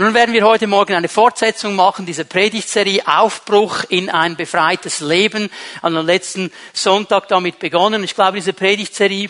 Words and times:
nun 0.00 0.14
werden 0.14 0.32
wir 0.32 0.46
heute 0.46 0.66
Morgen 0.66 0.94
eine 0.94 1.10
Fortsetzung 1.10 1.76
machen, 1.76 2.06
diese 2.06 2.24
Predigtserie 2.24 3.06
Aufbruch 3.06 3.84
in 3.90 4.08
ein 4.08 4.34
befreites 4.34 5.00
Leben. 5.00 5.50
An 5.82 5.92
dem 5.92 6.06
letzten 6.06 6.50
Sonntag 6.72 7.28
damit 7.28 7.58
begonnen. 7.58 8.02
Ich 8.02 8.14
glaube, 8.14 8.38
diese 8.38 8.54
Predigtserie 8.54 9.28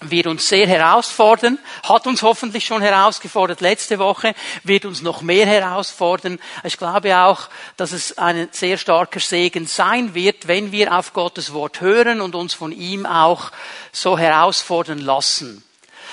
wird 0.00 0.26
uns 0.26 0.48
sehr 0.48 0.66
herausfordern, 0.66 1.60
hat 1.84 2.08
uns 2.08 2.22
hoffentlich 2.22 2.66
schon 2.66 2.82
herausgefordert 2.82 3.60
letzte 3.60 4.00
Woche, 4.00 4.34
wird 4.64 4.84
uns 4.84 5.00
noch 5.00 5.22
mehr 5.22 5.46
herausfordern. 5.46 6.40
Ich 6.64 6.76
glaube 6.76 7.16
auch, 7.16 7.48
dass 7.76 7.92
es 7.92 8.18
ein 8.18 8.48
sehr 8.50 8.78
starker 8.78 9.20
Segen 9.20 9.68
sein 9.68 10.12
wird, 10.12 10.48
wenn 10.48 10.72
wir 10.72 10.92
auf 10.92 11.12
Gottes 11.12 11.52
Wort 11.52 11.80
hören 11.80 12.20
und 12.20 12.34
uns 12.34 12.52
von 12.52 12.72
ihm 12.72 13.06
auch 13.06 13.52
so 13.92 14.18
herausfordern 14.18 14.98
lassen. 14.98 15.62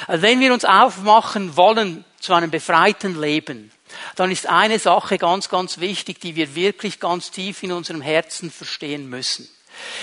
Wenn 0.08 0.40
wir 0.40 0.54
uns 0.54 0.66
aufmachen 0.66 1.58
wollen 1.58 2.06
zu 2.20 2.36
einem 2.36 2.52
befreiten 2.52 3.20
Leben, 3.20 3.72
dann 4.16 4.32
ist 4.32 4.48
eine 4.48 4.80
Sache 4.80 5.18
ganz, 5.18 5.50
ganz 5.50 5.80
wichtig, 5.80 6.20
die 6.20 6.36
wir 6.36 6.56
wirklich 6.56 7.00
ganz 7.00 7.32
tief 7.32 7.64
in 7.64 7.72
unserem 7.72 8.02
Herzen 8.02 8.52
verstehen 8.52 9.10
müssen. 9.10 9.50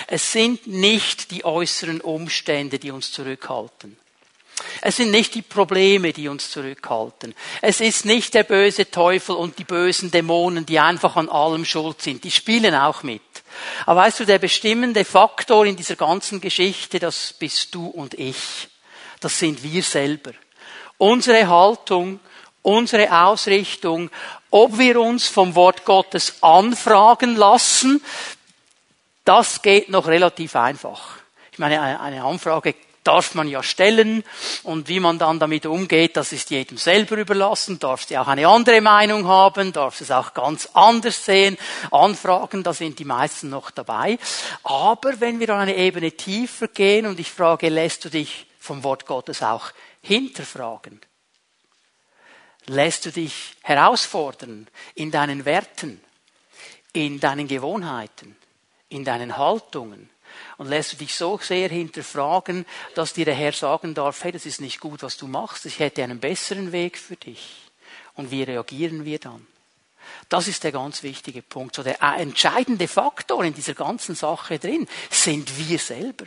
Es 0.06 0.32
sind 0.32 0.66
nicht 0.66 1.30
die 1.30 1.44
äußeren 1.44 2.00
Umstände, 2.00 2.78
die 2.78 2.90
uns 2.90 3.12
zurückhalten. 3.12 3.96
Es 4.80 4.96
sind 4.96 5.10
nicht 5.10 5.34
die 5.34 5.42
Probleme, 5.42 6.12
die 6.12 6.28
uns 6.28 6.50
zurückhalten. 6.50 7.34
Es 7.60 7.80
ist 7.80 8.04
nicht 8.04 8.34
der 8.34 8.44
böse 8.44 8.90
Teufel 8.90 9.34
und 9.34 9.58
die 9.58 9.64
bösen 9.64 10.10
Dämonen, 10.10 10.64
die 10.66 10.78
einfach 10.78 11.16
an 11.16 11.28
allem 11.28 11.64
schuld 11.64 12.02
sind. 12.02 12.22
Die 12.24 12.30
spielen 12.30 12.74
auch 12.74 13.02
mit. 13.02 13.22
Aber 13.86 14.02
weißt 14.02 14.20
du, 14.20 14.24
der 14.24 14.38
bestimmende 14.38 15.04
Faktor 15.04 15.66
in 15.66 15.76
dieser 15.76 15.96
ganzen 15.96 16.40
Geschichte, 16.40 16.98
das 16.98 17.32
bist 17.32 17.74
du 17.74 17.86
und 17.86 18.14
ich. 18.14 18.68
Das 19.20 19.38
sind 19.38 19.62
wir 19.62 19.82
selber. 19.82 20.32
Unsere 20.98 21.48
Haltung, 21.48 22.20
unsere 22.64 23.24
Ausrichtung, 23.24 24.10
ob 24.50 24.78
wir 24.78 25.00
uns 25.00 25.28
vom 25.28 25.54
Wort 25.54 25.84
Gottes 25.84 26.42
anfragen 26.42 27.36
lassen, 27.36 28.02
das 29.24 29.62
geht 29.62 29.88
noch 29.88 30.06
relativ 30.06 30.56
einfach. 30.56 31.18
Ich 31.52 31.58
meine, 31.58 32.00
eine 32.00 32.24
Anfrage 32.24 32.74
darf 33.04 33.34
man 33.34 33.48
ja 33.48 33.62
stellen 33.62 34.24
und 34.62 34.88
wie 34.88 34.98
man 34.98 35.18
dann 35.18 35.38
damit 35.38 35.66
umgeht, 35.66 36.16
das 36.16 36.32
ist 36.32 36.50
jedem 36.50 36.78
selber 36.78 37.16
überlassen. 37.16 37.78
Darfst 37.78 38.10
du 38.10 38.20
auch 38.20 38.28
eine 38.28 38.48
andere 38.48 38.80
Meinung 38.80 39.28
haben, 39.28 39.72
darfst 39.72 40.00
es 40.00 40.10
auch 40.10 40.32
ganz 40.32 40.70
anders 40.72 41.24
sehen. 41.24 41.58
Anfragen, 41.90 42.62
da 42.62 42.72
sind 42.72 42.98
die 42.98 43.04
meisten 43.04 43.50
noch 43.50 43.70
dabei. 43.70 44.18
Aber 44.62 45.20
wenn 45.20 45.38
wir 45.38 45.50
an 45.50 45.60
eine 45.60 45.76
Ebene 45.76 46.12
tiefer 46.12 46.68
gehen 46.68 47.06
und 47.06 47.20
ich 47.20 47.30
frage, 47.30 47.68
lässt 47.68 48.06
du 48.06 48.08
dich 48.08 48.46
vom 48.58 48.82
Wort 48.82 49.04
Gottes 49.06 49.42
auch 49.42 49.70
hinterfragen? 50.00 51.00
Lässt 52.66 53.04
du 53.06 53.12
dich 53.12 53.54
herausfordern 53.62 54.68
in 54.94 55.10
deinen 55.10 55.44
Werten, 55.44 56.00
in 56.92 57.20
deinen 57.20 57.46
Gewohnheiten? 57.46 58.36
in 58.94 59.04
deinen 59.04 59.36
Haltungen 59.36 60.08
und 60.56 60.68
lässt 60.68 60.92
du 60.92 60.96
dich 60.96 61.14
so 61.14 61.38
sehr 61.38 61.68
hinterfragen, 61.68 62.64
dass 62.94 63.12
dir 63.12 63.24
der 63.24 63.34
Herr 63.34 63.52
sagen 63.52 63.94
darf, 63.94 64.24
hey, 64.24 64.32
das 64.32 64.46
ist 64.46 64.60
nicht 64.60 64.80
gut, 64.80 65.02
was 65.02 65.16
du 65.16 65.26
machst, 65.26 65.66
ich 65.66 65.78
hätte 65.78 66.02
einen 66.02 66.20
besseren 66.20 66.72
Weg 66.72 66.98
für 66.98 67.16
dich. 67.16 67.70
Und 68.14 68.30
wie 68.30 68.44
reagieren 68.44 69.04
wir 69.04 69.18
dann? 69.18 69.46
Das 70.28 70.48
ist 70.48 70.62
der 70.64 70.72
ganz 70.72 71.02
wichtige 71.02 71.42
Punkt. 71.42 71.74
So 71.74 71.82
der 71.82 72.00
entscheidende 72.00 72.86
Faktor 72.88 73.44
in 73.44 73.54
dieser 73.54 73.74
ganzen 73.74 74.14
Sache 74.14 74.58
drin 74.58 74.86
sind 75.10 75.58
wir 75.58 75.78
selber. 75.78 76.26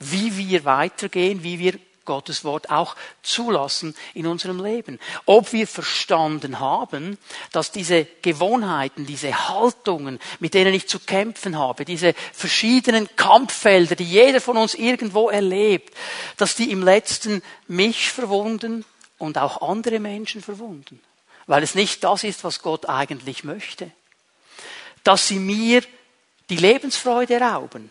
Wie 0.00 0.36
wir 0.36 0.64
weitergehen, 0.64 1.42
wie 1.44 1.58
wir 1.58 1.78
Gottes 2.04 2.44
Wort 2.44 2.70
auch 2.70 2.96
zulassen 3.22 3.94
in 4.14 4.26
unserem 4.26 4.62
Leben. 4.62 4.98
Ob 5.26 5.52
wir 5.52 5.66
verstanden 5.66 6.60
haben, 6.60 7.18
dass 7.52 7.70
diese 7.70 8.06
Gewohnheiten, 8.22 9.06
diese 9.06 9.48
Haltungen, 9.48 10.18
mit 10.40 10.54
denen 10.54 10.74
ich 10.74 10.88
zu 10.88 10.98
kämpfen 10.98 11.58
habe, 11.58 11.84
diese 11.84 12.14
verschiedenen 12.32 13.08
Kampffelder, 13.16 13.94
die 13.94 14.04
jeder 14.04 14.40
von 14.40 14.56
uns 14.56 14.74
irgendwo 14.74 15.30
erlebt, 15.30 15.94
dass 16.36 16.54
die 16.54 16.70
im 16.70 16.82
letzten 16.82 17.42
mich 17.68 18.10
verwunden 18.10 18.84
und 19.18 19.38
auch 19.38 19.62
andere 19.68 20.00
Menschen 20.00 20.42
verwunden. 20.42 21.00
Weil 21.46 21.62
es 21.62 21.74
nicht 21.74 22.02
das 22.04 22.24
ist, 22.24 22.44
was 22.44 22.62
Gott 22.62 22.88
eigentlich 22.88 23.44
möchte. 23.44 23.90
Dass 25.04 25.28
sie 25.28 25.38
mir 25.38 25.82
die 26.50 26.56
Lebensfreude 26.56 27.40
rauben, 27.40 27.90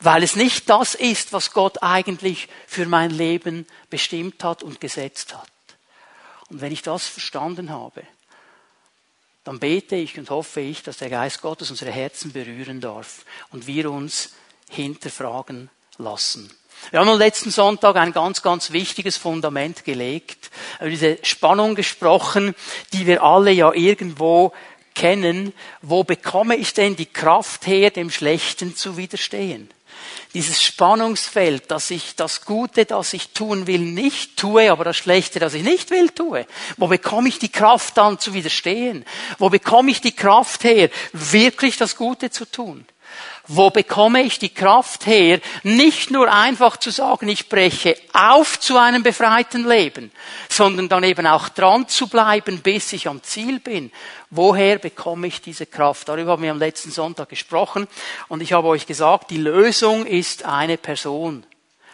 weil 0.00 0.22
es 0.22 0.36
nicht 0.36 0.68
das 0.68 0.94
ist, 0.94 1.32
was 1.32 1.52
Gott 1.52 1.82
eigentlich 1.82 2.48
für 2.66 2.86
mein 2.86 3.10
Leben 3.10 3.66
bestimmt 3.90 4.42
hat 4.42 4.62
und 4.62 4.80
gesetzt 4.80 5.34
hat. 5.34 5.50
Und 6.48 6.60
wenn 6.60 6.72
ich 6.72 6.82
das 6.82 7.06
verstanden 7.06 7.70
habe, 7.70 8.02
dann 9.44 9.58
bete 9.58 9.96
ich 9.96 10.18
und 10.18 10.30
hoffe 10.30 10.60
ich, 10.60 10.82
dass 10.82 10.98
der 10.98 11.10
Geist 11.10 11.40
Gottes 11.40 11.70
unsere 11.70 11.90
Herzen 11.90 12.32
berühren 12.32 12.80
darf 12.80 13.24
und 13.52 13.66
wir 13.66 13.90
uns 13.90 14.34
hinterfragen 14.68 15.70
lassen. 15.98 16.52
Wir 16.90 17.00
haben 17.00 17.08
am 17.08 17.18
letzten 17.18 17.50
Sonntag 17.50 17.96
ein 17.96 18.12
ganz, 18.12 18.42
ganz 18.42 18.72
wichtiges 18.72 19.16
Fundament 19.16 19.84
gelegt, 19.84 20.50
über 20.78 20.88
diese 20.88 21.18
Spannung 21.22 21.74
gesprochen, 21.74 22.54
die 22.92 23.06
wir 23.06 23.22
alle 23.22 23.50
ja 23.50 23.72
irgendwo 23.72 24.52
kennen. 24.94 25.52
Wo 25.82 26.04
bekomme 26.04 26.56
ich 26.56 26.72
denn 26.72 26.96
die 26.96 27.06
Kraft 27.06 27.66
her, 27.66 27.90
dem 27.90 28.10
Schlechten 28.10 28.76
zu 28.76 28.96
widerstehen? 28.96 29.70
Dieses 30.34 30.62
Spannungsfeld, 30.62 31.70
dass 31.70 31.90
ich 31.90 32.16
das 32.16 32.44
Gute, 32.44 32.84
das 32.84 33.12
ich 33.12 33.30
tun 33.30 33.66
will, 33.66 33.80
nicht 33.80 34.36
tue, 34.36 34.70
aber 34.70 34.84
das 34.84 34.96
Schlechte, 34.96 35.40
das 35.40 35.54
ich 35.54 35.62
nicht 35.62 35.90
will, 35.90 36.10
tue. 36.10 36.46
Wo 36.76 36.86
bekomme 36.86 37.28
ich 37.28 37.38
die 37.38 37.50
Kraft 37.50 37.96
dann 37.96 38.18
zu 38.18 38.34
widerstehen? 38.34 39.04
Wo 39.38 39.48
bekomme 39.48 39.90
ich 39.90 40.00
die 40.00 40.14
Kraft 40.14 40.64
her, 40.64 40.90
wirklich 41.12 41.76
das 41.76 41.96
Gute 41.96 42.30
zu 42.30 42.44
tun? 42.44 42.86
Wo 43.52 43.70
bekomme 43.70 44.22
ich 44.22 44.38
die 44.38 44.54
Kraft 44.54 45.06
her, 45.06 45.40
nicht 45.64 46.12
nur 46.12 46.32
einfach 46.32 46.76
zu 46.76 46.90
sagen, 46.90 47.28
ich 47.28 47.48
breche 47.48 47.96
auf 48.12 48.60
zu 48.60 48.76
einem 48.76 49.02
befreiten 49.02 49.66
Leben, 49.66 50.12
sondern 50.48 50.88
dann 50.88 51.02
eben 51.02 51.26
auch 51.26 51.48
dran 51.48 51.88
zu 51.88 52.06
bleiben, 52.06 52.60
bis 52.60 52.92
ich 52.92 53.08
am 53.08 53.24
Ziel 53.24 53.58
bin. 53.58 53.90
Woher 54.30 54.78
bekomme 54.78 55.26
ich 55.26 55.40
diese 55.40 55.66
Kraft? 55.66 56.08
Darüber 56.08 56.30
haben 56.30 56.44
wir 56.44 56.52
am 56.52 56.60
letzten 56.60 56.92
Sonntag 56.92 57.28
gesprochen 57.28 57.88
und 58.28 58.40
ich 58.40 58.52
habe 58.52 58.68
euch 58.68 58.86
gesagt, 58.86 59.32
die 59.32 59.38
Lösung 59.38 60.06
ist 60.06 60.44
eine 60.44 60.76
Person 60.76 61.44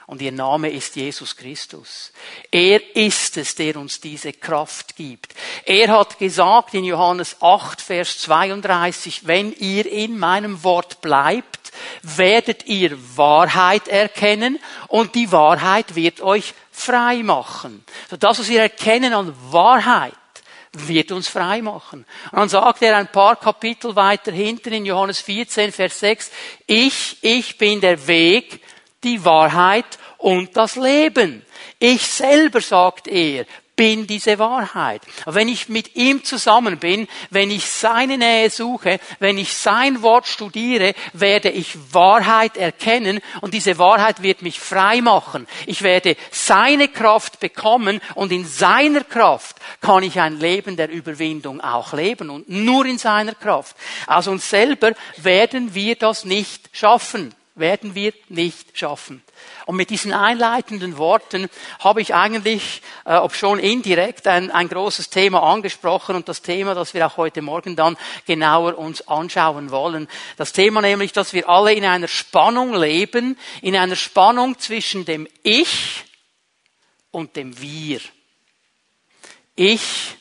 und 0.06 0.22
ihr 0.22 0.32
Name 0.32 0.70
ist 0.70 0.94
Jesus 0.94 1.36
Christus. 1.36 2.12
Er 2.52 2.96
ist 2.96 3.36
es, 3.36 3.56
der 3.56 3.76
uns 3.76 4.00
diese 4.00 4.32
Kraft 4.32 4.94
gibt. 4.94 5.34
Er 5.64 5.88
hat 5.88 6.18
gesagt 6.18 6.74
in 6.74 6.84
Johannes 6.84 7.36
8, 7.40 7.80
Vers 7.80 8.20
32, 8.20 9.26
wenn 9.26 9.52
ihr 9.52 9.90
in 9.90 10.16
meinem 10.16 10.62
Wort 10.62 11.00
bleibt, 11.00 11.72
werdet 12.02 12.66
ihr 12.66 12.96
Wahrheit 13.16 13.88
erkennen 13.88 14.60
und 14.88 15.14
die 15.16 15.32
Wahrheit 15.32 15.96
wird 15.96 16.20
euch 16.20 16.54
frei 16.70 17.22
machen. 17.24 17.84
So 18.08 18.16
das, 18.16 18.38
was 18.38 18.48
wir 18.48 18.60
erkennen 18.60 19.12
an 19.12 19.34
Wahrheit, 19.50 20.14
wird 20.72 21.10
uns 21.10 21.26
frei 21.26 21.62
machen. 21.62 22.04
Und 22.30 22.38
dann 22.38 22.48
sagt 22.48 22.82
er 22.82 22.96
ein 22.96 23.10
paar 23.10 23.36
Kapitel 23.36 23.96
weiter 23.96 24.30
hinten 24.30 24.72
in 24.72 24.86
Johannes 24.86 25.20
14, 25.20 25.72
Vers 25.72 26.00
6, 26.00 26.30
ich, 26.66 27.16
ich 27.22 27.58
bin 27.58 27.80
der 27.80 28.06
Weg, 28.06 28.60
die 29.04 29.24
Wahrheit 29.24 29.98
und 30.18 30.56
das 30.56 30.76
Leben. 30.76 31.44
Ich 31.78 32.06
selber, 32.06 32.60
sagt 32.60 33.08
er, 33.08 33.46
bin 33.76 34.06
diese 34.06 34.38
Wahrheit. 34.38 35.02
wenn 35.26 35.48
ich 35.48 35.68
mit 35.68 35.94
ihm 35.96 36.24
zusammen 36.24 36.78
bin, 36.78 37.06
wenn 37.30 37.50
ich 37.50 37.68
seine 37.68 38.16
Nähe 38.16 38.48
suche, 38.48 38.98
wenn 39.18 39.36
ich 39.36 39.52
sein 39.52 40.00
Wort 40.00 40.26
studiere, 40.26 40.94
werde 41.12 41.50
ich 41.50 41.76
Wahrheit 41.92 42.56
erkennen 42.56 43.20
und 43.42 43.52
diese 43.52 43.78
Wahrheit 43.78 44.22
wird 44.22 44.40
mich 44.40 44.58
frei 44.58 45.02
machen. 45.02 45.46
Ich 45.66 45.82
werde 45.82 46.16
seine 46.30 46.88
Kraft 46.88 47.38
bekommen 47.38 48.00
und 48.14 48.32
in 48.32 48.46
seiner 48.46 49.04
Kraft 49.04 49.56
kann 49.82 50.02
ich 50.02 50.18
ein 50.18 50.40
Leben 50.40 50.76
der 50.76 50.88
Überwindung 50.88 51.60
auch 51.60 51.92
leben 51.92 52.30
und 52.30 52.48
nur 52.48 52.86
in 52.86 52.98
seiner 52.98 53.34
Kraft. 53.34 53.76
Aus 54.06 54.26
uns 54.26 54.48
selber 54.48 54.92
werden 55.18 55.74
wir 55.74 55.96
das 55.96 56.24
nicht 56.24 56.70
schaffen 56.72 57.34
werden 57.56 57.94
wir 57.94 58.12
nicht 58.28 58.78
schaffen. 58.78 59.22
Und 59.64 59.76
mit 59.76 59.90
diesen 59.90 60.12
einleitenden 60.12 60.98
Worten 60.98 61.48
habe 61.80 62.02
ich 62.02 62.14
eigentlich, 62.14 62.82
äh, 63.04 63.16
ob 63.16 63.34
schon 63.34 63.58
indirekt, 63.58 64.26
ein, 64.26 64.50
ein 64.50 64.68
großes 64.68 65.10
Thema 65.10 65.42
angesprochen 65.42 66.16
und 66.16 66.28
das 66.28 66.42
Thema, 66.42 66.74
das 66.74 66.94
wir 66.94 67.06
auch 67.06 67.16
heute 67.16 67.42
Morgen 67.42 67.74
dann 67.74 67.96
genauer 68.26 68.78
uns 68.78 69.08
anschauen 69.08 69.70
wollen. 69.70 70.06
Das 70.36 70.52
Thema 70.52 70.82
nämlich, 70.82 71.12
dass 71.12 71.32
wir 71.32 71.48
alle 71.48 71.72
in 71.72 71.84
einer 71.84 72.08
Spannung 72.08 72.74
leben, 72.74 73.38
in 73.62 73.74
einer 73.74 73.96
Spannung 73.96 74.58
zwischen 74.58 75.04
dem 75.04 75.26
Ich 75.42 76.04
und 77.10 77.36
dem 77.36 77.58
Wir. 77.60 78.00
Ich 79.54 80.16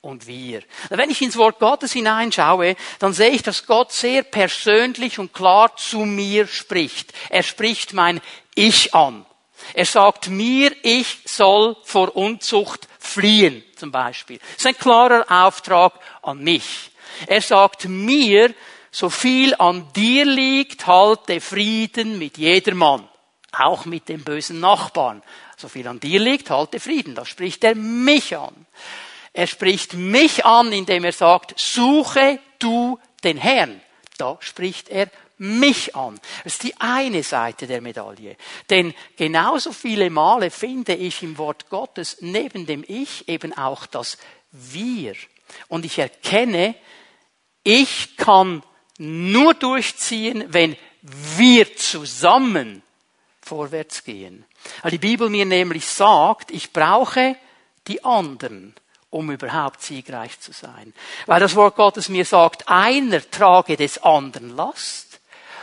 und 0.00 0.26
wir. 0.26 0.62
Wenn 0.90 1.10
ich 1.10 1.22
ins 1.22 1.36
Wort 1.36 1.58
Gottes 1.58 1.92
hineinschaue, 1.92 2.76
dann 2.98 3.12
sehe 3.12 3.30
ich, 3.30 3.42
dass 3.42 3.66
Gott 3.66 3.92
sehr 3.92 4.22
persönlich 4.22 5.18
und 5.18 5.32
klar 5.32 5.76
zu 5.76 6.00
mir 6.00 6.46
spricht. 6.46 7.12
Er 7.30 7.42
spricht 7.42 7.92
mein 7.92 8.20
Ich 8.54 8.94
an. 8.94 9.26
Er 9.74 9.84
sagt 9.84 10.28
mir, 10.28 10.72
ich 10.82 11.18
soll 11.24 11.76
vor 11.82 12.16
Unzucht 12.16 12.88
fliehen, 12.98 13.64
zum 13.76 13.90
Beispiel. 13.90 14.38
Das 14.38 14.58
ist 14.58 14.66
ein 14.66 14.78
klarer 14.78 15.26
Auftrag 15.28 15.94
an 16.22 16.38
mich. 16.38 16.90
Er 17.26 17.42
sagt 17.42 17.86
mir, 17.86 18.54
so 18.90 19.10
viel 19.10 19.54
an 19.56 19.92
dir 19.94 20.24
liegt, 20.24 20.86
halte 20.86 21.40
Frieden 21.40 22.18
mit 22.18 22.38
jedermann. 22.38 23.08
Auch 23.52 23.84
mit 23.84 24.08
dem 24.08 24.24
bösen 24.24 24.60
Nachbarn. 24.60 25.22
So 25.56 25.68
viel 25.68 25.88
an 25.88 26.00
dir 26.00 26.20
liegt, 26.20 26.50
halte 26.50 26.78
Frieden. 26.78 27.14
Da 27.14 27.24
spricht 27.24 27.64
er 27.64 27.74
mich 27.74 28.36
an. 28.36 28.66
Er 29.38 29.46
spricht 29.46 29.94
mich 29.94 30.44
an, 30.44 30.72
indem 30.72 31.04
er 31.04 31.12
sagt, 31.12 31.54
suche 31.56 32.40
du 32.58 32.98
den 33.22 33.36
Herrn. 33.36 33.80
Da 34.16 34.36
spricht 34.40 34.88
er 34.88 35.08
mich 35.36 35.94
an. 35.94 36.18
Das 36.42 36.54
ist 36.54 36.64
die 36.64 36.74
eine 36.80 37.22
Seite 37.22 37.68
der 37.68 37.80
Medaille. 37.80 38.36
Denn 38.68 38.94
genauso 39.16 39.70
viele 39.70 40.10
Male 40.10 40.50
finde 40.50 40.96
ich 40.96 41.22
im 41.22 41.38
Wort 41.38 41.68
Gottes 41.70 42.16
neben 42.20 42.66
dem 42.66 42.84
Ich 42.88 43.28
eben 43.28 43.56
auch 43.56 43.86
das 43.86 44.18
Wir. 44.50 45.14
Und 45.68 45.84
ich 45.84 46.00
erkenne, 46.00 46.74
ich 47.62 48.16
kann 48.16 48.64
nur 48.98 49.54
durchziehen, 49.54 50.46
wenn 50.48 50.76
wir 51.36 51.76
zusammen 51.76 52.82
vorwärts 53.40 54.02
gehen. 54.02 54.44
Weil 54.82 54.90
die 54.90 54.98
Bibel 54.98 55.30
mir 55.30 55.46
nämlich 55.46 55.86
sagt, 55.86 56.50
ich 56.50 56.72
brauche 56.72 57.36
die 57.86 58.02
anderen 58.02 58.74
um 59.10 59.30
überhaupt 59.30 59.82
siegreich 59.82 60.38
zu 60.40 60.52
sein. 60.52 60.92
Weil 61.26 61.40
das 61.40 61.56
Wort 61.56 61.76
Gottes 61.76 62.08
mir 62.08 62.24
sagt, 62.24 62.68
einer 62.68 63.20
trage 63.30 63.76
des 63.76 64.02
anderen 64.02 64.54
Last. 64.54 65.07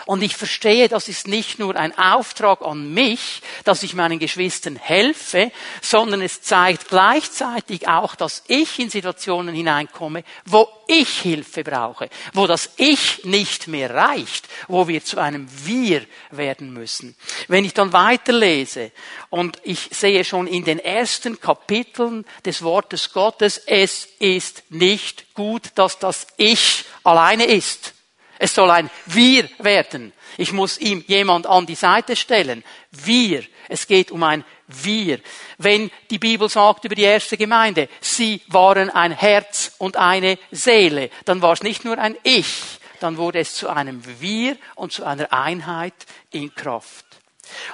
Und 0.06 0.22
ich 0.22 0.36
verstehe, 0.36 0.88
das 0.88 1.08
ist 1.08 1.28
nicht 1.28 1.58
nur 1.58 1.76
ein 1.76 1.98
Auftrag 1.98 2.62
an 2.62 2.94
mich, 2.94 3.42
dass 3.64 3.82
ich 3.82 3.96
meinen 3.96 4.20
Geschwistern 4.20 4.76
helfe, 4.76 5.52
sondern 5.82 6.22
es 6.22 6.44
zeigt 6.44 6.90
gleichzeitig 6.90 7.88
auch, 7.88 8.14
dass 8.16 8.44
ich 8.48 8.78
in 8.78 8.92
Situationen 8.92 9.56
hineinkomme, 9.56 10.24
wo 10.46 10.68
ich 10.88 11.22
Hilfe 11.22 11.64
brauche, 11.64 12.10
wo 12.34 12.46
das 12.46 12.70
Ich 12.78 13.26
nicht 13.26 13.68
mehr 13.68 13.96
reicht, 13.96 14.48
wo 14.68 14.88
wir 14.88 15.04
zu 15.04 15.18
einem 15.18 15.48
Wir 15.66 16.06
werden 16.30 16.72
müssen. 16.72 17.16
Wenn 17.48 17.66
ich 17.66 17.74
dann 17.74 17.92
weiterlese 17.92 18.92
und 19.32 19.60
ich 19.64 19.90
sehe 19.92 20.24
schon 20.24 20.46
in 20.46 20.64
den 20.64 20.78
ersten 20.78 21.42
Kapiteln 21.42 22.26
des 22.46 22.62
Wortes 22.62 23.12
Gottes, 23.12 23.58
es 23.66 24.08
ist 24.20 24.62
nicht 24.70 25.34
gut, 25.34 25.72
dass 25.74 25.98
das 25.98 26.28
Ich 26.38 26.86
alleine 27.04 27.46
ist. 27.46 27.95
Es 28.40 28.54
soll 28.54 28.70
ein 28.72 28.90
Wir 29.06 29.50
werden. 29.60 30.14
Ich 30.38 30.52
muss 30.52 30.78
ihm 30.78 31.04
jemand 31.08 31.48
an 31.48 31.66
die 31.66 31.76
Seite 31.76 32.16
stellen. 32.16 32.64
Wir. 32.92 33.44
Es 33.70 33.88
geht 33.88 34.12
um 34.12 34.24
ein 34.24 34.44
Wir. 34.68 35.20
Wenn 35.58 35.92
die 36.10 36.20
Bibel 36.20 36.50
sagt 36.50 36.86
über 36.86 36.96
die 36.96 37.04
erste 37.04 37.38
Gemeinde, 37.38 37.88
sie 38.02 38.42
waren 38.48 38.90
ein 38.90 39.12
Herz 39.12 39.74
und 39.78 39.98
eine 39.98 40.38
Seele, 40.52 41.10
dann 41.26 41.42
war 41.42 41.54
es 41.54 41.64
nicht 41.64 41.86
nur 41.86 41.98
ein 41.98 42.18
Ich, 42.24 42.54
dann 43.00 43.18
wurde 43.18 43.40
es 43.40 43.56
zu 43.56 43.70
einem 43.70 44.04
Wir 44.20 44.58
und 44.76 44.92
zu 44.92 45.06
einer 45.06 45.32
Einheit 45.32 45.94
in 46.32 46.54
Kraft. 46.54 47.06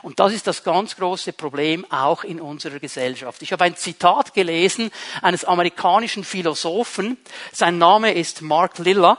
Und 0.02 0.20
das 0.20 0.34
ist 0.34 0.48
das 0.48 0.64
ganz 0.64 0.96
große 0.96 1.34
Problem 1.34 1.86
auch 1.90 2.24
in 2.24 2.42
unserer 2.42 2.80
Gesellschaft. 2.80 3.42
Ich 3.42 3.52
habe 3.52 3.64
ein 3.64 3.76
Zitat 3.76 4.34
gelesen 4.34 4.92
eines 5.22 5.46
amerikanischen 5.46 6.24
Philosophen. 6.24 7.18
Sein 7.52 7.78
Name 7.78 8.14
ist 8.14 8.42
Mark 8.42 8.78
Lilla. 8.80 9.18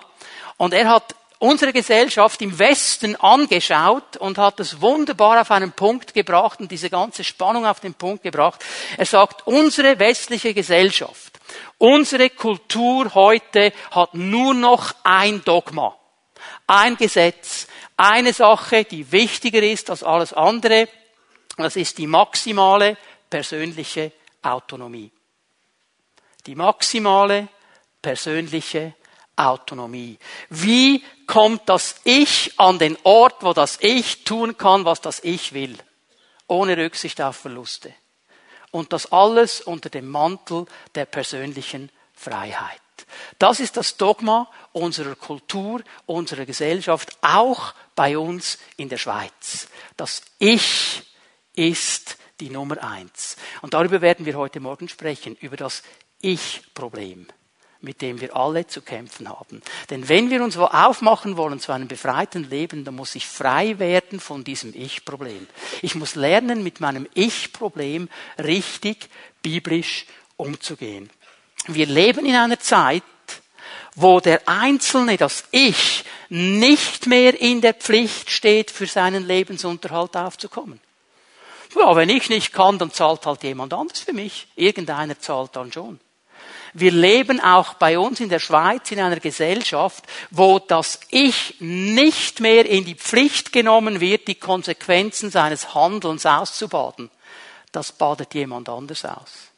Und 0.56 0.74
er 0.74 0.90
hat 0.90 1.14
unsere 1.42 1.72
Gesellschaft 1.72 2.40
im 2.40 2.56
Westen 2.56 3.16
angeschaut 3.16 4.16
und 4.16 4.38
hat 4.38 4.60
es 4.60 4.80
wunderbar 4.80 5.40
auf 5.40 5.50
einen 5.50 5.72
Punkt 5.72 6.14
gebracht 6.14 6.60
und 6.60 6.70
diese 6.70 6.88
ganze 6.88 7.24
Spannung 7.24 7.66
auf 7.66 7.80
den 7.80 7.94
Punkt 7.94 8.22
gebracht. 8.22 8.64
Er 8.96 9.06
sagt, 9.06 9.44
unsere 9.48 9.98
westliche 9.98 10.54
Gesellschaft, 10.54 11.40
unsere 11.78 12.30
Kultur 12.30 13.12
heute 13.14 13.72
hat 13.90 14.14
nur 14.14 14.54
noch 14.54 14.94
ein 15.02 15.42
Dogma, 15.44 15.96
ein 16.68 16.96
Gesetz, 16.96 17.66
eine 17.96 18.32
Sache, 18.32 18.84
die 18.84 19.10
wichtiger 19.10 19.64
ist 19.64 19.90
als 19.90 20.04
alles 20.04 20.32
andere. 20.32 20.88
Das 21.56 21.74
ist 21.74 21.98
die 21.98 22.06
maximale 22.06 22.96
persönliche 23.28 24.12
Autonomie. 24.42 25.10
Die 26.46 26.54
maximale 26.54 27.48
persönliche 28.00 28.94
Autonomie. 29.36 30.18
Wie 30.50 31.02
kommt 31.26 31.68
das 31.68 31.96
Ich 32.04 32.52
an 32.58 32.78
den 32.78 32.96
Ort, 33.02 33.42
wo 33.42 33.52
das 33.52 33.78
Ich 33.80 34.24
tun 34.24 34.56
kann, 34.56 34.84
was 34.84 35.00
das 35.00 35.20
Ich 35.24 35.52
will, 35.52 35.76
ohne 36.46 36.76
Rücksicht 36.76 37.20
auf 37.20 37.36
Verluste? 37.36 37.94
Und 38.70 38.92
das 38.92 39.12
alles 39.12 39.60
unter 39.60 39.90
dem 39.90 40.08
Mantel 40.08 40.66
der 40.94 41.04
persönlichen 41.04 41.90
Freiheit. 42.14 42.80
Das 43.38 43.60
ist 43.60 43.76
das 43.76 43.96
Dogma 43.96 44.50
unserer 44.72 45.14
Kultur, 45.14 45.82
unserer 46.06 46.46
Gesellschaft, 46.46 47.16
auch 47.20 47.74
bei 47.94 48.16
uns 48.16 48.58
in 48.76 48.88
der 48.88 48.98
Schweiz. 48.98 49.68
Das 49.96 50.22
Ich 50.38 51.02
ist 51.54 52.16
die 52.40 52.50
Nummer 52.50 52.82
eins. 52.82 53.36
Und 53.60 53.74
darüber 53.74 54.00
werden 54.00 54.24
wir 54.24 54.34
heute 54.34 54.60
Morgen 54.60 54.88
sprechen, 54.88 55.36
über 55.36 55.56
das 55.56 55.82
Ich-Problem 56.20 57.26
mit 57.82 58.00
dem 58.00 58.20
wir 58.20 58.34
alle 58.36 58.66
zu 58.66 58.80
kämpfen 58.80 59.28
haben. 59.28 59.60
Denn 59.90 60.08
wenn 60.08 60.30
wir 60.30 60.42
uns 60.42 60.56
aufmachen 60.56 61.36
wollen 61.36 61.60
zu 61.60 61.72
einem 61.72 61.88
befreiten 61.88 62.48
Leben, 62.48 62.84
dann 62.84 62.94
muss 62.94 63.14
ich 63.14 63.26
frei 63.26 63.78
werden 63.78 64.20
von 64.20 64.44
diesem 64.44 64.72
Ich-Problem. 64.74 65.46
Ich 65.82 65.94
muss 65.94 66.14
lernen, 66.14 66.62
mit 66.62 66.80
meinem 66.80 67.06
Ich-Problem 67.14 68.08
richtig 68.38 69.08
biblisch 69.42 70.06
umzugehen. 70.36 71.10
Wir 71.66 71.86
leben 71.86 72.24
in 72.24 72.34
einer 72.34 72.58
Zeit, 72.58 73.02
wo 73.94 74.20
der 74.20 74.48
Einzelne, 74.48 75.16
das 75.16 75.44
Ich, 75.50 76.04
nicht 76.28 77.06
mehr 77.06 77.38
in 77.40 77.60
der 77.60 77.74
Pflicht 77.74 78.30
steht, 78.30 78.70
für 78.70 78.86
seinen 78.86 79.26
Lebensunterhalt 79.26 80.16
aufzukommen. 80.16 80.80
Ja, 81.76 81.94
wenn 81.96 82.08
ich 82.08 82.28
nicht 82.28 82.52
kann, 82.52 82.78
dann 82.78 82.90
zahlt 82.90 83.26
halt 83.26 83.42
jemand 83.42 83.72
anders 83.72 84.00
für 84.00 84.12
mich. 84.12 84.46
Irgendeiner 84.56 85.18
zahlt 85.18 85.56
dann 85.56 85.72
schon. 85.72 86.00
Wir 86.74 86.90
leben 86.90 87.38
auch 87.40 87.74
bei 87.74 87.98
uns 87.98 88.20
in 88.20 88.30
der 88.30 88.38
Schweiz 88.38 88.90
in 88.90 89.00
einer 89.00 89.20
Gesellschaft, 89.20 90.04
wo 90.30 90.58
das 90.58 91.00
Ich 91.10 91.56
nicht 91.60 92.40
mehr 92.40 92.64
in 92.64 92.86
die 92.86 92.94
Pflicht 92.94 93.52
genommen 93.52 94.00
wird, 94.00 94.26
die 94.26 94.36
Konsequenzen 94.36 95.30
seines 95.30 95.74
Handelns 95.74 96.24
auszubaden. 96.24 97.10
Das 97.72 97.92
badet 97.92 98.34
jemand 98.34 98.70
anders 98.70 99.04
aus. 99.04 99.48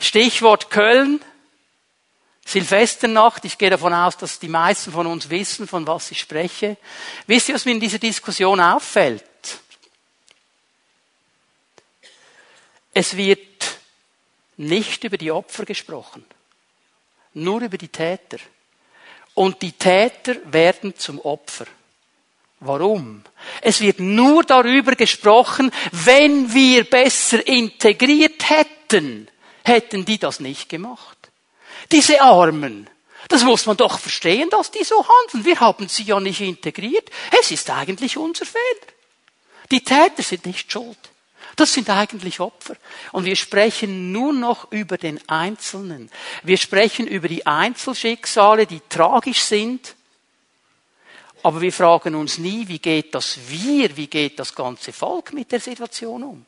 Stichwort 0.00 0.70
Köln. 0.70 1.20
Silvesternacht, 2.48 3.44
ich 3.44 3.58
gehe 3.58 3.70
davon 3.70 3.92
aus, 3.92 4.16
dass 4.16 4.38
die 4.38 4.48
meisten 4.48 4.92
von 4.92 5.08
uns 5.08 5.30
wissen, 5.30 5.66
von 5.66 5.84
was 5.84 6.12
ich 6.12 6.20
spreche. 6.20 6.76
Wisst 7.26 7.48
ihr, 7.48 7.56
was 7.56 7.64
mir 7.64 7.72
in 7.72 7.80
dieser 7.80 7.98
Diskussion 7.98 8.60
auffällt? 8.60 9.24
Es 12.94 13.16
wird 13.16 13.40
nicht 14.56 15.02
über 15.02 15.18
die 15.18 15.32
Opfer 15.32 15.64
gesprochen 15.64 16.24
nur 17.36 17.60
über 17.60 17.78
die 17.78 17.88
Täter. 17.88 18.38
Und 19.34 19.62
die 19.62 19.72
Täter 19.72 20.36
werden 20.44 20.96
zum 20.96 21.20
Opfer. 21.20 21.66
Warum? 22.60 23.22
Es 23.60 23.80
wird 23.80 24.00
nur 24.00 24.42
darüber 24.42 24.92
gesprochen, 24.92 25.70
wenn 25.92 26.52
wir 26.52 26.84
besser 26.84 27.46
integriert 27.46 28.48
hätten, 28.48 29.28
hätten 29.62 30.04
die 30.04 30.18
das 30.18 30.40
nicht 30.40 30.68
gemacht. 30.68 31.30
Diese 31.92 32.20
Armen, 32.22 32.88
das 33.28 33.44
muss 33.44 33.66
man 33.66 33.76
doch 33.76 33.98
verstehen, 33.98 34.48
dass 34.48 34.70
die 34.70 34.84
so 34.84 35.04
handeln. 35.06 35.44
Wir 35.44 35.60
haben 35.60 35.88
sie 35.88 36.04
ja 36.04 36.18
nicht 36.18 36.40
integriert. 36.40 37.10
Es 37.38 37.50
ist 37.50 37.68
eigentlich 37.70 38.16
unser 38.16 38.46
Fehler. 38.46 38.92
Die 39.70 39.84
Täter 39.84 40.22
sind 40.22 40.46
nicht 40.46 40.72
schuld. 40.72 40.98
Das 41.56 41.72
sind 41.72 41.88
eigentlich 41.88 42.40
Opfer. 42.40 42.76
Und 43.12 43.24
wir 43.24 43.34
sprechen 43.34 44.12
nur 44.12 44.34
noch 44.34 44.70
über 44.70 44.98
den 44.98 45.18
Einzelnen. 45.28 46.10
Wir 46.42 46.58
sprechen 46.58 47.06
über 47.06 47.28
die 47.28 47.46
Einzelschicksale, 47.46 48.66
die 48.66 48.82
tragisch 48.90 49.42
sind. 49.42 49.94
Aber 51.42 51.62
wir 51.62 51.72
fragen 51.72 52.14
uns 52.14 52.38
nie, 52.38 52.68
wie 52.68 52.78
geht 52.78 53.14
das 53.14 53.38
wir, 53.48 53.96
wie 53.96 54.06
geht 54.06 54.38
das 54.38 54.54
ganze 54.54 54.92
Volk 54.92 55.32
mit 55.32 55.50
der 55.50 55.60
Situation 55.60 56.22
um? 56.24 56.46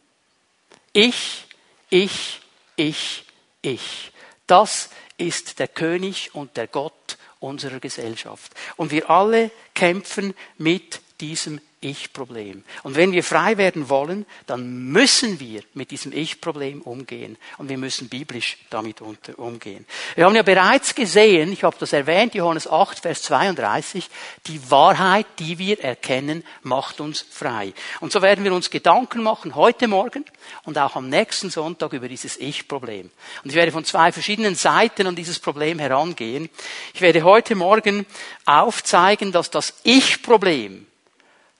Ich, 0.92 1.46
ich, 1.88 2.40
ich, 2.76 3.24
ich. 3.62 4.12
Das 4.46 4.90
ist 5.16 5.58
der 5.58 5.68
König 5.68 6.34
und 6.34 6.56
der 6.56 6.66
Gott 6.66 7.16
unserer 7.40 7.80
Gesellschaft. 7.80 8.52
Und 8.76 8.90
wir 8.90 9.08
alle 9.08 9.50
kämpfen 9.74 10.34
mit 10.58 11.00
diesem 11.20 11.60
ich-Problem. 11.80 12.64
Und 12.82 12.96
wenn 12.96 13.12
wir 13.12 13.22
frei 13.22 13.56
werden 13.56 13.88
wollen, 13.88 14.26
dann 14.46 14.90
müssen 14.90 15.38
wir 15.38 15.62
mit 15.74 15.92
diesem 15.92 16.12
Ich-Problem 16.12 16.82
umgehen. 16.82 17.36
Und 17.58 17.68
wir 17.68 17.78
müssen 17.78 18.08
biblisch 18.08 18.58
damit 18.70 19.00
umgehen. 19.00 19.86
Wir 20.16 20.24
haben 20.24 20.34
ja 20.34 20.42
bereits 20.42 20.94
gesehen, 20.94 21.52
ich 21.52 21.62
habe 21.62 21.76
das 21.78 21.92
erwähnt, 21.92 22.34
Johannes 22.34 22.68
8, 22.68 22.98
Vers 22.98 23.22
32, 23.22 24.10
die 24.48 24.70
Wahrheit, 24.70 25.26
die 25.38 25.58
wir 25.58 25.80
erkennen, 25.80 26.42
macht 26.62 27.00
uns 27.00 27.24
frei. 27.30 27.72
Und 28.00 28.10
so 28.10 28.22
werden 28.22 28.42
wir 28.42 28.52
uns 28.52 28.70
Gedanken 28.70 29.22
machen, 29.22 29.54
heute 29.54 29.86
Morgen 29.86 30.24
und 30.64 30.78
auch 30.78 30.96
am 30.96 31.08
nächsten 31.08 31.50
Sonntag 31.50 31.92
über 31.92 32.08
dieses 32.08 32.36
Ich-Problem. 32.38 33.08
Und 33.44 33.50
ich 33.50 33.56
werde 33.56 33.70
von 33.70 33.84
zwei 33.84 34.10
verschiedenen 34.10 34.56
Seiten 34.56 35.06
an 35.06 35.14
dieses 35.14 35.38
Problem 35.38 35.78
herangehen. 35.78 36.48
Ich 36.92 37.00
werde 37.00 37.22
heute 37.22 37.54
Morgen 37.54 38.04
aufzeigen, 38.46 39.30
dass 39.30 39.50
das 39.50 39.74
Ich-Problem 39.84 40.87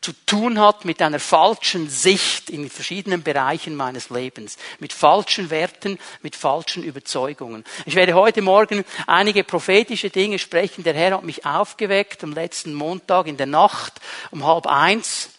zu 0.00 0.12
tun 0.26 0.60
hat 0.60 0.84
mit 0.84 1.02
einer 1.02 1.18
falschen 1.18 1.88
Sicht 1.88 2.50
in 2.50 2.70
verschiedenen 2.70 3.22
Bereichen 3.22 3.74
meines 3.74 4.10
Lebens, 4.10 4.56
mit 4.78 4.92
falschen 4.92 5.50
Werten, 5.50 5.98
mit 6.22 6.36
falschen 6.36 6.84
Überzeugungen. 6.84 7.64
Ich 7.84 7.96
werde 7.96 8.14
heute 8.14 8.40
Morgen 8.40 8.84
einige 9.06 9.42
prophetische 9.42 10.10
Dinge 10.10 10.38
sprechen. 10.38 10.84
Der 10.84 10.94
Herr 10.94 11.16
hat 11.16 11.24
mich 11.24 11.44
aufgeweckt 11.44 12.22
am 12.22 12.32
letzten 12.32 12.74
Montag 12.74 13.26
in 13.26 13.36
der 13.36 13.46
Nacht 13.46 14.00
um 14.30 14.46
halb 14.46 14.66
eins. 14.66 15.30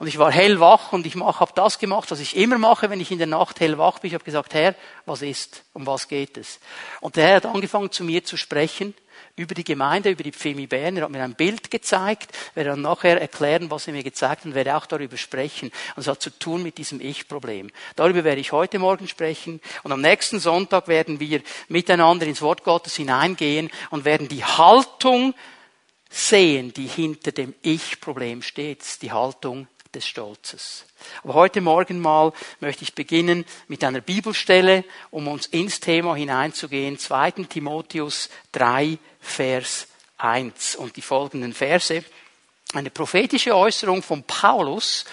Und 0.00 0.06
ich 0.06 0.18
war 0.18 0.30
hellwach 0.30 0.92
und 0.92 1.06
ich 1.06 1.16
habe 1.16 1.52
das 1.56 1.78
gemacht, 1.78 2.10
was 2.10 2.20
ich 2.20 2.36
immer 2.36 2.58
mache, 2.58 2.88
wenn 2.88 3.00
ich 3.00 3.10
in 3.10 3.18
der 3.18 3.26
Nacht 3.26 3.58
hellwach 3.58 3.98
bin. 3.98 4.08
Ich 4.08 4.14
habe 4.14 4.24
gesagt, 4.24 4.54
Herr, 4.54 4.74
was 5.06 5.22
ist? 5.22 5.64
Um 5.72 5.86
was 5.86 6.06
geht 6.06 6.36
es? 6.36 6.60
Und 7.00 7.16
der 7.16 7.26
Herr 7.26 7.36
hat 7.36 7.46
angefangen 7.46 7.90
zu 7.90 8.04
mir 8.04 8.22
zu 8.24 8.36
sprechen 8.36 8.94
über 9.38 9.54
die 9.54 9.64
Gemeinde, 9.64 10.10
über 10.10 10.22
die 10.22 10.32
Pfimi 10.32 10.66
Bern. 10.66 10.96
Er 10.96 11.04
hat 11.04 11.10
mir 11.10 11.22
ein 11.22 11.34
Bild 11.34 11.70
gezeigt, 11.70 12.36
werde 12.54 12.70
dann 12.70 12.82
nachher 12.82 13.20
erklären, 13.20 13.70
was 13.70 13.86
er 13.86 13.92
mir 13.92 14.02
gezeigt 14.02 14.40
hat 14.40 14.46
und 14.46 14.54
werde 14.54 14.76
auch 14.76 14.86
darüber 14.86 15.16
sprechen. 15.16 15.70
Und 15.96 16.02
es 16.02 16.08
hat 16.08 16.20
zu 16.20 16.30
tun 16.30 16.62
mit 16.62 16.78
diesem 16.78 17.00
Ich-Problem. 17.00 17.70
Darüber 17.96 18.24
werde 18.24 18.40
ich 18.40 18.52
heute 18.52 18.78
Morgen 18.78 19.08
sprechen 19.08 19.60
und 19.82 19.92
am 19.92 20.00
nächsten 20.00 20.40
Sonntag 20.40 20.88
werden 20.88 21.20
wir 21.20 21.40
miteinander 21.68 22.26
ins 22.26 22.42
Wort 22.42 22.64
Gottes 22.64 22.96
hineingehen 22.96 23.70
und 23.90 24.04
werden 24.04 24.28
die 24.28 24.44
Haltung 24.44 25.34
sehen, 26.10 26.72
die 26.72 26.86
hinter 26.86 27.32
dem 27.32 27.54
Ich-Problem 27.62 28.42
steht. 28.42 29.02
Die 29.02 29.12
Haltung 29.12 29.68
des 29.94 30.06
Stolzes. 30.06 30.84
Aber 31.22 31.34
heute 31.34 31.60
Morgen 31.60 32.00
mal 32.00 32.32
möchte 32.60 32.82
ich 32.82 32.94
beginnen 32.94 33.44
mit 33.68 33.82
einer 33.84 34.00
Bibelstelle, 34.00 34.84
um 35.10 35.28
uns 35.28 35.46
ins 35.46 35.80
Thema 35.80 36.14
hineinzugehen. 36.14 36.98
2. 36.98 37.30
Timotheus 37.48 38.28
3, 38.52 38.98
Vers 39.28 39.86
1 40.18 40.76
und 40.76 40.96
die 40.96 41.02
folgenden 41.02 41.54
Verse. 41.54 42.04
Eine 42.74 42.90
prophetische 42.90 43.56
Äußerung 43.56 44.02
von 44.02 44.24
Paulus. 44.24 45.04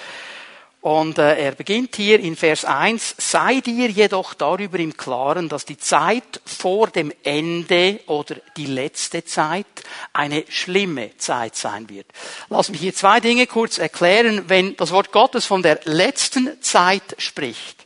Und 0.81 1.17
äh, 1.17 1.37
er 1.37 1.53
beginnt 1.53 1.95
hier 1.95 2.19
in 2.19 2.35
Vers 2.35 2.63
1, 2.63 3.15
sei 3.17 3.59
dir 3.59 3.89
jedoch 3.89 4.35
darüber 4.35 4.77
im 4.77 4.95
Klaren, 4.95 5.49
dass 5.49 5.65
die 5.65 5.79
Zeit 5.79 6.39
vor 6.45 6.89
dem 6.89 7.11
Ende 7.23 8.01
oder 8.05 8.35
die 8.55 8.67
letzte 8.67 9.25
Zeit 9.25 9.65
eine 10.13 10.43
schlimme 10.47 11.17
Zeit 11.17 11.55
sein 11.55 11.89
wird. 11.89 12.05
Lass 12.49 12.69
mich 12.69 12.81
hier 12.81 12.93
zwei 12.93 13.19
Dinge 13.19 13.47
kurz 13.47 13.79
erklären. 13.79 14.47
Wenn 14.47 14.77
das 14.77 14.91
Wort 14.91 15.11
Gottes 15.11 15.47
von 15.47 15.63
der 15.63 15.79
letzten 15.85 16.61
Zeit 16.61 17.15
spricht, 17.17 17.83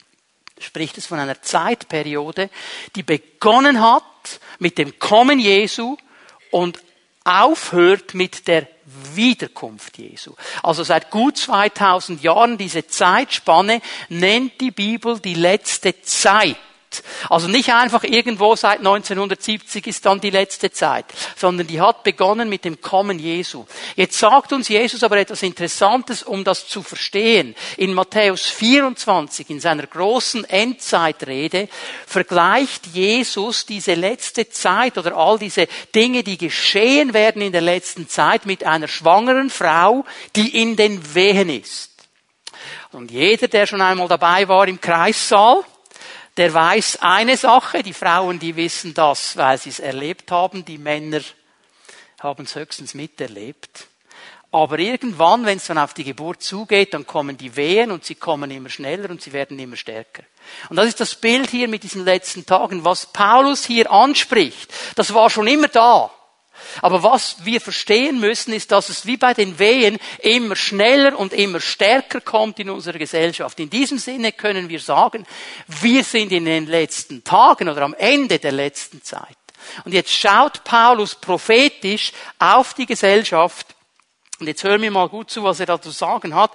spricht 0.59 0.97
es 0.97 1.05
von 1.05 1.19
einer 1.19 1.41
Zeitperiode, 1.41 2.49
die 2.97 3.03
begonnen 3.03 3.81
hat 3.81 4.03
mit 4.59 4.77
dem 4.77 4.99
Kommen 4.99 5.39
Jesu 5.39 5.95
und 6.51 6.79
aufhört 7.23 8.13
mit 8.13 8.47
der 8.47 8.67
Wiederkunft 9.13 9.97
Jesu. 9.97 10.33
Also 10.63 10.83
seit 10.83 11.11
gut 11.11 11.37
2000 11.37 12.23
Jahren 12.23 12.57
diese 12.57 12.87
Zeitspanne 12.87 13.81
nennt 14.09 14.59
die 14.61 14.71
Bibel 14.71 15.19
die 15.19 15.35
letzte 15.35 16.01
Zeit. 16.01 16.57
Also 17.29 17.47
nicht 17.47 17.73
einfach 17.73 18.03
irgendwo 18.03 18.55
seit 18.55 18.79
1970 18.79 19.87
ist 19.87 20.05
dann 20.05 20.19
die 20.19 20.29
letzte 20.29 20.71
Zeit, 20.71 21.05
sondern 21.35 21.67
die 21.67 21.81
hat 21.81 22.03
begonnen 22.03 22.49
mit 22.49 22.65
dem 22.65 22.81
Kommen 22.81 23.19
Jesu. 23.19 23.65
Jetzt 23.95 24.17
sagt 24.17 24.53
uns 24.53 24.69
Jesus 24.69 25.03
aber 25.03 25.17
etwas 25.17 25.43
Interessantes, 25.43 26.23
um 26.23 26.43
das 26.43 26.67
zu 26.67 26.83
verstehen. 26.83 27.55
In 27.77 27.93
Matthäus 27.93 28.45
24, 28.47 29.49
in 29.49 29.59
seiner 29.59 29.87
großen 29.87 30.45
Endzeitrede, 30.45 31.69
vergleicht 32.05 32.87
Jesus 32.87 33.65
diese 33.65 33.93
letzte 33.93 34.49
Zeit 34.49 34.97
oder 34.97 35.15
all 35.15 35.39
diese 35.39 35.67
Dinge, 35.93 36.23
die 36.23 36.37
geschehen 36.37 37.13
werden 37.13 37.41
in 37.41 37.51
der 37.51 37.61
letzten 37.61 38.07
Zeit 38.07 38.45
mit 38.45 38.63
einer 38.63 38.87
schwangeren 38.87 39.49
Frau, 39.49 40.05
die 40.35 40.61
in 40.61 40.75
den 40.75 41.15
Wehen 41.15 41.49
ist. 41.49 41.89
Und 42.91 43.11
jeder, 43.11 43.47
der 43.47 43.67
schon 43.67 43.81
einmal 43.81 44.07
dabei 44.07 44.47
war 44.47 44.67
im 44.67 44.81
Kreissaal, 44.81 45.63
der 46.39 46.53
weiß 46.53 46.99
eine 47.01 47.35
Sache, 47.35 47.83
die 47.83 47.91
Frauen, 47.91 48.39
die 48.39 48.55
wissen 48.55 48.93
das, 48.93 49.35
weil 49.35 49.57
sie 49.57 49.71
es 49.71 49.81
erlebt 49.81 50.31
haben, 50.31 50.63
die 50.63 50.77
Männer 50.77 51.19
haben 52.21 52.45
es 52.45 52.55
höchstens 52.55 52.93
miterlebt. 52.93 53.87
Aber 54.49 54.79
irgendwann, 54.79 55.45
wenn 55.45 55.57
es 55.57 55.67
dann 55.67 55.77
auf 55.77 55.93
die 55.93 56.05
Geburt 56.05 56.41
zugeht, 56.41 56.93
dann 56.93 57.05
kommen 57.05 57.35
die 57.35 57.57
Wehen 57.57 57.91
und 57.91 58.05
sie 58.05 58.15
kommen 58.15 58.49
immer 58.51 58.69
schneller 58.69 59.09
und 59.09 59.21
sie 59.21 59.33
werden 59.33 59.59
immer 59.59 59.75
stärker. 59.75 60.23
Und 60.69 60.77
das 60.77 60.87
ist 60.87 61.01
das 61.01 61.13
Bild 61.15 61.49
hier 61.49 61.67
mit 61.67 61.83
diesen 61.83 62.05
letzten 62.05 62.45
Tagen. 62.45 62.85
Was 62.85 63.07
Paulus 63.07 63.65
hier 63.65 63.91
anspricht, 63.91 64.73
das 64.95 65.13
war 65.13 65.29
schon 65.29 65.45
immer 65.45 65.67
da. 65.67 66.09
Aber 66.81 67.03
was 67.03 67.37
wir 67.45 67.61
verstehen 67.61 68.19
müssen, 68.19 68.53
ist, 68.53 68.71
dass 68.71 68.89
es 68.89 69.05
wie 69.05 69.17
bei 69.17 69.33
den 69.33 69.59
Wehen 69.59 69.97
immer 70.19 70.55
schneller 70.55 71.17
und 71.17 71.33
immer 71.33 71.59
stärker 71.59 72.21
kommt 72.21 72.59
in 72.59 72.69
unserer 72.69 72.97
Gesellschaft. 72.97 73.59
In 73.59 73.69
diesem 73.69 73.97
Sinne 73.97 74.31
können 74.31 74.69
wir 74.69 74.79
sagen, 74.79 75.25
wir 75.67 76.03
sind 76.03 76.31
in 76.31 76.45
den 76.45 76.67
letzten 76.67 77.23
Tagen 77.23 77.69
oder 77.69 77.83
am 77.83 77.93
Ende 77.93 78.39
der 78.39 78.51
letzten 78.51 79.03
Zeit. 79.03 79.37
Und 79.85 79.93
jetzt 79.93 80.13
schaut 80.13 80.63
Paulus 80.63 81.15
prophetisch 81.15 82.11
auf 82.39 82.73
die 82.73 82.85
Gesellschaft 82.85 83.75
und 84.39 84.47
jetzt 84.47 84.63
hör 84.63 84.77
mir 84.77 84.91
mal 84.91 85.09
gut 85.09 85.29
zu, 85.29 85.43
was 85.43 85.59
er 85.59 85.65
da 85.65 85.81
zu 85.81 85.91
sagen 85.91 86.33
hat. 86.35 86.51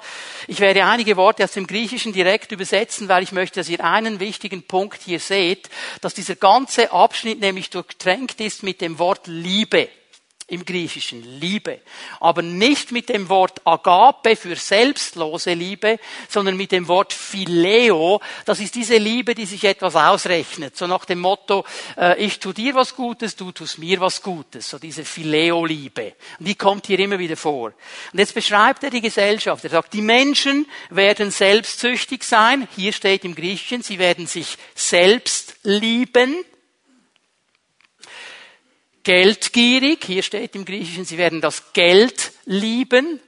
Ich 0.47 0.61
werde 0.61 0.85
einige 0.85 1.17
Worte 1.17 1.45
aus 1.45 1.53
dem 1.53 1.67
Griechischen 1.67 2.13
direkt 2.13 2.53
übersetzen, 2.53 3.09
weil 3.09 3.23
ich 3.23 3.33
möchte, 3.33 3.61
dass 3.61 3.69
ihr 3.69 3.85
einen 3.85 4.21
wichtigen 4.21 4.63
Punkt 4.63 5.03
hier 5.03 5.21
seht, 5.21 5.69
dass 6.01 6.15
dieser 6.15 6.37
ganze 6.37 6.93
Abschnitt 6.93 7.41
nämlich 7.41 7.71
durchtränkt 7.71 8.41
ist 8.41 8.63
mit 8.63 8.81
dem 8.81 8.99
Wort 8.99 9.27
Liebe 9.27 9.89
im 10.47 10.65
Griechischen, 10.65 11.23
Liebe. 11.41 11.81
Aber 12.21 12.43
nicht 12.43 12.93
mit 12.93 13.09
dem 13.09 13.31
Wort 13.31 13.63
Agape 13.65 14.37
für 14.37 14.57
selbstlose 14.57 15.55
Liebe, 15.55 15.99
sondern 16.29 16.57
mit 16.57 16.71
dem 16.71 16.87
Wort 16.87 17.15
Phileo. 17.15 18.21
Das 18.45 18.61
ist 18.61 18.75
diese 18.75 18.99
Liebe, 18.99 19.35
die 19.35 19.47
sich 19.47 19.65
etwas 19.65 19.97
ausrechnet. 19.97 20.77
So 20.77 20.87
nach 20.87 21.07
dem 21.07 21.21
Motto, 21.21 21.65
äh, 21.97 22.23
ich 22.23 22.41
tu 22.41 22.53
dir 22.53 22.75
was 22.75 22.95
Gutes, 22.95 23.37
du 23.37 23.53
tust 23.53 23.79
mir 23.79 24.01
was 24.01 24.21
Gutes. 24.21 24.69
So 24.69 24.79
diese 24.79 25.05
Phileo-Liebe. 25.05 26.15
Und 26.39 26.47
die 26.47 26.57
kommt 26.57 26.87
hier 26.87 26.99
immer 26.99 27.19
wieder 27.19 27.37
vor. 27.37 27.73
Und 28.13 28.19
jetzt 28.19 28.35
beschreibt 28.35 28.85
er 28.85 28.91
die 28.91 29.01
Gesellschaft. 29.01 29.65
Er 29.65 29.71
sagt, 29.71 29.95
die 29.95 30.03
Menschen 30.03 30.67
werden 30.91 31.31
selbstsüchtig 31.31 32.23
sein. 32.23 32.69
Hier 32.77 32.93
steht 32.93 33.25
im 33.25 33.35
Griechischen, 33.35 33.83
sie 33.83 33.99
werden 33.99 34.27
sich 34.27 34.59
selbst 34.75 35.57
lieben 35.63 36.45
geldgierig. 39.05 40.05
Hier 40.05 40.23
steht 40.23 40.57
im 40.57 40.65
Griechischen, 40.65 41.05
sie 41.05 41.19
werden 41.19 41.41
das 41.41 41.73
Geld 41.73 42.33
lieben. 42.47 43.21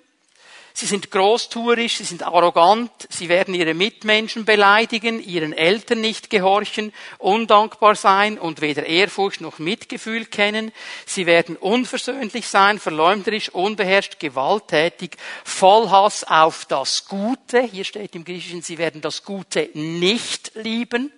Sie 0.78 0.84
sind 0.84 1.10
großtuerisch, 1.10 1.96
sie 1.96 2.04
sind 2.04 2.22
arrogant, 2.22 2.90
sie 3.08 3.30
werden 3.30 3.54
ihre 3.54 3.72
Mitmenschen 3.72 4.44
beleidigen, 4.44 5.22
ihren 5.22 5.54
Eltern 5.54 6.02
nicht 6.02 6.28
gehorchen, 6.28 6.92
undankbar 7.16 7.94
sein 7.94 8.38
und 8.38 8.60
weder 8.60 8.84
Ehrfurcht 8.84 9.40
noch 9.40 9.58
Mitgefühl 9.58 10.26
kennen. 10.26 10.72
Sie 11.06 11.24
werden 11.24 11.56
unversöhnlich 11.56 12.46
sein, 12.46 12.78
verleumderisch, 12.78 13.48
unbeherrscht, 13.48 14.20
gewalttätig, 14.20 15.16
voll 15.44 15.88
Hass 15.88 16.24
auf 16.24 16.66
das 16.66 17.06
Gute. 17.06 17.62
Hier 17.62 17.84
steht 17.84 18.14
im 18.14 18.26
Griechischen, 18.26 18.60
sie 18.60 18.76
werden 18.76 19.00
das 19.00 19.24
Gute 19.24 19.70
nicht 19.72 20.52
lieben 20.56 21.10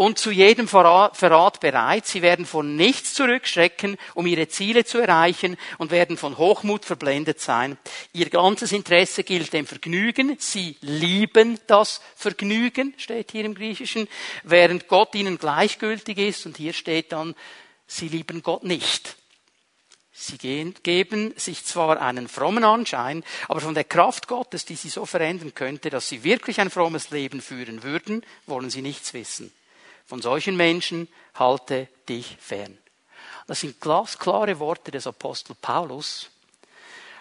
und 0.00 0.18
zu 0.18 0.30
jedem 0.30 0.66
Verrat 0.66 1.60
bereit. 1.60 2.06
Sie 2.06 2.22
werden 2.22 2.46
von 2.46 2.74
nichts 2.74 3.12
zurückschrecken, 3.12 3.98
um 4.14 4.26
ihre 4.26 4.48
Ziele 4.48 4.86
zu 4.86 4.96
erreichen 4.96 5.58
und 5.76 5.90
werden 5.90 6.16
von 6.16 6.38
Hochmut 6.38 6.86
verblendet 6.86 7.38
sein. 7.38 7.76
Ihr 8.14 8.30
ganzes 8.30 8.72
Interesse 8.72 9.24
gilt 9.24 9.52
dem 9.52 9.66
Vergnügen. 9.66 10.36
Sie 10.38 10.78
lieben 10.80 11.60
das 11.66 12.00
Vergnügen, 12.16 12.94
steht 12.96 13.32
hier 13.32 13.44
im 13.44 13.54
Griechischen, 13.54 14.08
während 14.42 14.88
Gott 14.88 15.14
ihnen 15.14 15.36
gleichgültig 15.36 16.16
ist. 16.16 16.46
Und 16.46 16.56
hier 16.56 16.72
steht 16.72 17.12
dann, 17.12 17.34
sie 17.86 18.08
lieben 18.08 18.42
Gott 18.42 18.64
nicht. 18.64 19.16
Sie 20.14 20.38
geben 20.82 21.34
sich 21.36 21.66
zwar 21.66 22.00
einen 22.00 22.28
frommen 22.28 22.64
Anschein, 22.64 23.22
aber 23.48 23.60
von 23.60 23.74
der 23.74 23.84
Kraft 23.84 24.28
Gottes, 24.28 24.64
die 24.64 24.76
sie 24.76 24.88
so 24.88 25.04
verändern 25.04 25.54
könnte, 25.54 25.90
dass 25.90 26.08
sie 26.08 26.24
wirklich 26.24 26.58
ein 26.58 26.70
frommes 26.70 27.10
Leben 27.10 27.42
führen 27.42 27.82
würden, 27.82 28.24
wollen 28.46 28.70
sie 28.70 28.80
nichts 28.80 29.12
wissen. 29.12 29.52
Von 30.10 30.20
solchen 30.20 30.56
Menschen 30.56 31.06
halte 31.36 31.86
dich 32.08 32.36
fern. 32.40 32.76
Das 33.46 33.60
sind 33.60 33.80
glasklare 33.80 34.58
Worte 34.58 34.90
des 34.90 35.06
Apostel 35.06 35.54
Paulus. 35.54 36.30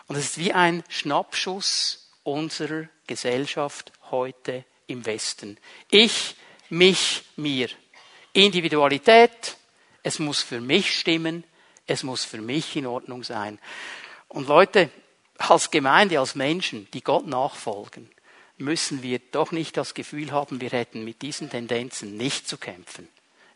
Und 0.08 0.16
es 0.16 0.26
ist 0.26 0.38
wie 0.40 0.54
ein 0.54 0.84
Schnappschuss 0.90 2.10
unserer 2.24 2.90
Gesellschaft 3.06 3.92
heute 4.10 4.66
im 4.88 5.06
Westen. 5.06 5.60
Ich, 5.92 6.36
mich, 6.72 7.22
mir. 7.36 7.70
Individualität, 8.34 9.56
es 10.02 10.18
muss 10.18 10.42
für 10.42 10.60
mich 10.60 10.98
stimmen, 10.98 11.44
es 11.86 12.02
muss 12.02 12.26
für 12.26 12.42
mich 12.42 12.76
in 12.76 12.88
Ordnung 12.88 13.24
sein. 13.24 13.60
Und 14.30 14.48
Leute, 14.48 14.90
als 15.38 15.70
Gemeinde, 15.70 16.20
als 16.20 16.34
Menschen, 16.34 16.88
die 16.94 17.04
Gott 17.04 17.28
nachfolgen, 17.28 18.10
müssen 18.60 19.04
wir 19.04 19.20
doch 19.32 19.52
nicht 19.52 19.78
das 19.78 19.94
Gefühl 19.94 20.32
haben, 20.32 20.62
wir 20.62 20.70
hätten 20.70 21.04
mit 21.04 21.22
diesen 21.22 21.50
Tendenzen 21.50 22.18
nicht 22.18 22.48
zu 22.48 22.58
kämpfen. 22.58 23.08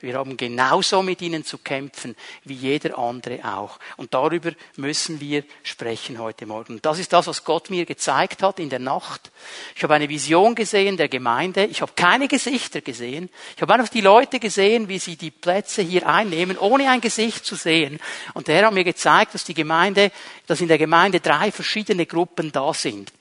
Wir 0.04 0.16
haben 0.16 0.36
genauso 0.36 1.02
mit 1.02 1.22
ihnen 1.22 1.46
zu 1.46 1.58
kämpfen 1.58 2.18
wie 2.44 2.56
jeder 2.56 3.00
andere 3.00 3.40
auch. 3.46 3.80
Und 3.96 4.14
darüber 4.14 4.52
müssen 4.76 5.22
wir 5.22 5.46
sprechen 5.64 6.20
heute 6.20 6.46
Morgen. 6.46 6.82
Das 6.82 7.00
ist 7.00 7.14
das, 7.14 7.28
was 7.28 7.46
Gott 7.46 7.70
mir 7.70 7.86
gezeigt 7.86 8.44
hat 8.44 8.60
in 8.60 8.70
der 8.70 8.80
Nacht. 8.80 9.32
Ich 9.78 9.84
habe 9.84 9.94
eine 9.94 10.10
Vision 10.10 10.56
gesehen 10.56 10.98
der 10.98 11.08
Gemeinde. 11.08 11.64
Ich 11.68 11.82
habe 11.82 11.94
keine 11.96 12.28
Gesichter 12.28 12.82
gesehen. 12.82 13.30
Ich 13.56 13.62
habe 13.62 13.74
einfach 13.74 13.88
die 13.88 14.02
Leute 14.02 14.42
gesehen, 14.42 14.90
wie 14.90 15.00
sie 15.00 15.16
die 15.16 15.32
Plätze 15.32 15.82
hier 15.82 16.06
einnehmen, 16.06 16.58
ohne 16.58 16.90
ein 16.90 17.00
Gesicht 17.00 17.46
zu 17.46 17.56
sehen. 17.56 17.98
Und 18.34 18.50
der 18.50 18.56
Herr 18.56 18.68
hat 18.68 18.74
mir 18.74 18.84
gezeigt, 18.84 19.34
dass 19.34 19.46
die 19.46 19.54
Gemeinde, 19.54 20.12
dass 20.48 20.60
in 20.60 20.68
der 20.68 20.80
Gemeinde 20.80 21.22
drei 21.22 21.50
verschiedene 21.50 22.06
Gruppen 22.06 22.52
da 22.52 22.74
sind. 22.74 23.14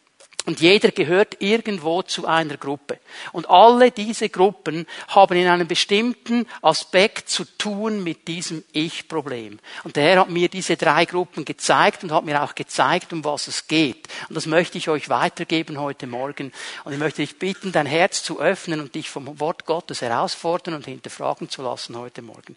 Und 0.44 0.60
jeder 0.60 0.90
gehört 0.90 1.36
irgendwo 1.40 2.02
zu 2.02 2.26
einer 2.26 2.56
Gruppe. 2.56 2.98
Und 3.30 3.48
alle 3.48 3.92
diese 3.92 4.28
Gruppen 4.28 4.86
haben 5.06 5.36
in 5.36 5.46
einem 5.46 5.68
bestimmten 5.68 6.48
Aspekt 6.62 7.30
zu 7.30 7.44
tun 7.44 8.02
mit 8.02 8.26
diesem 8.26 8.64
Ich-Problem. 8.72 9.60
Und 9.84 9.94
der 9.94 10.02
Herr 10.02 10.20
hat 10.20 10.30
mir 10.30 10.48
diese 10.48 10.76
drei 10.76 11.04
Gruppen 11.04 11.44
gezeigt 11.44 12.02
und 12.02 12.10
hat 12.10 12.24
mir 12.24 12.42
auch 12.42 12.56
gezeigt, 12.56 13.12
um 13.12 13.24
was 13.24 13.46
es 13.46 13.68
geht. 13.68 14.08
Und 14.28 14.34
das 14.34 14.46
möchte 14.46 14.78
ich 14.78 14.88
euch 14.88 15.08
weitergeben 15.08 15.78
heute 15.78 16.08
Morgen. 16.08 16.52
Und 16.82 16.92
ich 16.92 16.98
möchte 16.98 17.22
dich 17.22 17.38
bitten, 17.38 17.70
dein 17.70 17.86
Herz 17.86 18.24
zu 18.24 18.40
öffnen 18.40 18.80
und 18.80 18.96
dich 18.96 19.10
vom 19.10 19.38
Wort 19.38 19.64
Gottes 19.64 20.02
herausfordern 20.02 20.74
und 20.74 20.86
hinterfragen 20.86 21.50
zu 21.50 21.62
lassen 21.62 21.96
heute 21.96 22.20
Morgen. 22.20 22.56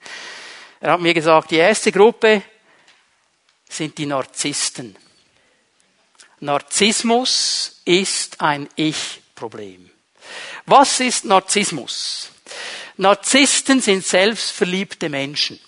Er 0.81 0.93
hat 0.93 1.01
mir 1.01 1.13
gesagt, 1.13 1.51
die 1.51 1.57
erste 1.57 1.91
Gruppe 1.91 2.41
sind 3.69 3.95
die 3.99 4.07
Narzissten. 4.07 4.95
Narzissmus 6.45 7.81
ist 7.85 8.39
ein 8.39 8.69
Ich-Problem. 8.75 9.89
Was 10.65 10.99
ist 10.99 11.25
Narzissmus? 11.25 12.29
Narzissten 12.97 13.81
sind 13.81 14.05
selbstverliebte 14.05 15.09
Menschen. 15.09 15.59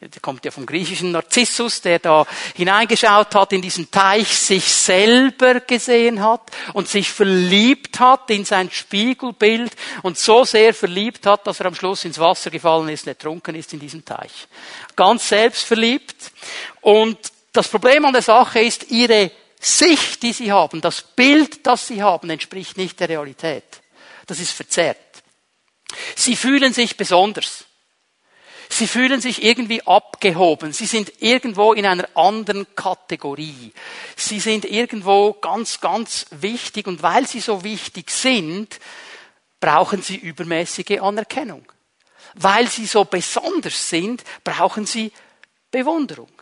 Der 0.00 0.20
kommt 0.20 0.44
ja 0.44 0.50
vom 0.50 0.66
griechischen 0.66 1.12
Narzissus, 1.12 1.80
der 1.80 2.00
da 2.00 2.26
hineingeschaut 2.54 3.36
hat 3.36 3.52
in 3.52 3.62
diesen 3.62 3.88
Teich, 3.88 4.26
sich 4.36 4.64
selber 4.64 5.60
gesehen 5.60 6.20
hat 6.20 6.50
und 6.72 6.88
sich 6.88 7.08
verliebt 7.08 8.00
hat 8.00 8.28
in 8.30 8.44
sein 8.44 8.68
Spiegelbild 8.68 9.72
und 10.02 10.18
so 10.18 10.44
sehr 10.44 10.74
verliebt 10.74 11.24
hat, 11.26 11.46
dass 11.46 11.60
er 11.60 11.66
am 11.66 11.76
Schluss 11.76 12.04
ins 12.04 12.18
Wasser 12.18 12.50
gefallen 12.50 12.88
ist 12.88 13.06
ertrunken 13.06 13.54
ist 13.54 13.72
in 13.74 13.78
diesem 13.78 14.04
Teich. 14.04 14.48
Ganz 14.96 15.28
selbstverliebt. 15.28 16.32
Und 16.80 17.18
das 17.52 17.68
Problem 17.68 18.04
an 18.04 18.12
der 18.12 18.22
Sache 18.22 18.60
ist, 18.60 18.90
ihre 18.90 19.30
Sicht, 19.64 20.24
die 20.24 20.32
sie 20.32 20.50
haben, 20.50 20.80
das 20.80 21.02
Bild, 21.02 21.64
das 21.68 21.86
sie 21.86 22.02
haben, 22.02 22.28
entspricht 22.30 22.76
nicht 22.76 22.98
der 22.98 23.08
Realität. 23.08 23.62
Das 24.26 24.40
ist 24.40 24.50
verzerrt. 24.50 24.98
Sie 26.16 26.34
fühlen 26.34 26.72
sich 26.72 26.96
besonders. 26.96 27.66
Sie 28.68 28.88
fühlen 28.88 29.20
sich 29.20 29.44
irgendwie 29.44 29.86
abgehoben. 29.86 30.72
Sie 30.72 30.86
sind 30.86 31.12
irgendwo 31.22 31.74
in 31.74 31.86
einer 31.86 32.08
anderen 32.14 32.74
Kategorie. 32.74 33.72
Sie 34.16 34.40
sind 34.40 34.64
irgendwo 34.64 35.34
ganz, 35.34 35.80
ganz 35.80 36.26
wichtig 36.30 36.88
und 36.88 37.00
weil 37.04 37.28
sie 37.28 37.40
so 37.40 37.62
wichtig 37.62 38.10
sind, 38.10 38.80
brauchen 39.60 40.02
sie 40.02 40.16
übermäßige 40.16 41.00
Anerkennung. 41.00 41.70
Weil 42.34 42.66
sie 42.66 42.86
so 42.86 43.04
besonders 43.04 43.90
sind, 43.90 44.24
brauchen 44.42 44.86
sie 44.86 45.12
Bewunderung. 45.70 46.32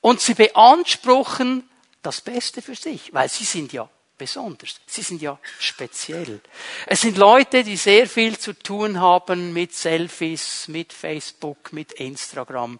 Und 0.00 0.20
sie 0.20 0.34
beanspruchen 0.34 1.68
das 2.04 2.20
Beste 2.20 2.62
für 2.62 2.74
sich, 2.74 3.12
weil 3.12 3.28
sie 3.28 3.44
sind 3.44 3.72
ja 3.72 3.88
besonders. 4.16 4.80
Sie 4.86 5.02
sind 5.02 5.22
ja 5.22 5.38
speziell. 5.58 6.40
Es 6.86 7.00
sind 7.00 7.16
Leute, 7.16 7.64
die 7.64 7.76
sehr 7.76 8.08
viel 8.08 8.38
zu 8.38 8.52
tun 8.52 9.00
haben 9.00 9.52
mit 9.52 9.74
Selfies, 9.74 10.68
mit 10.68 10.92
Facebook, 10.92 11.72
mit 11.72 11.92
Instagram. 11.94 12.78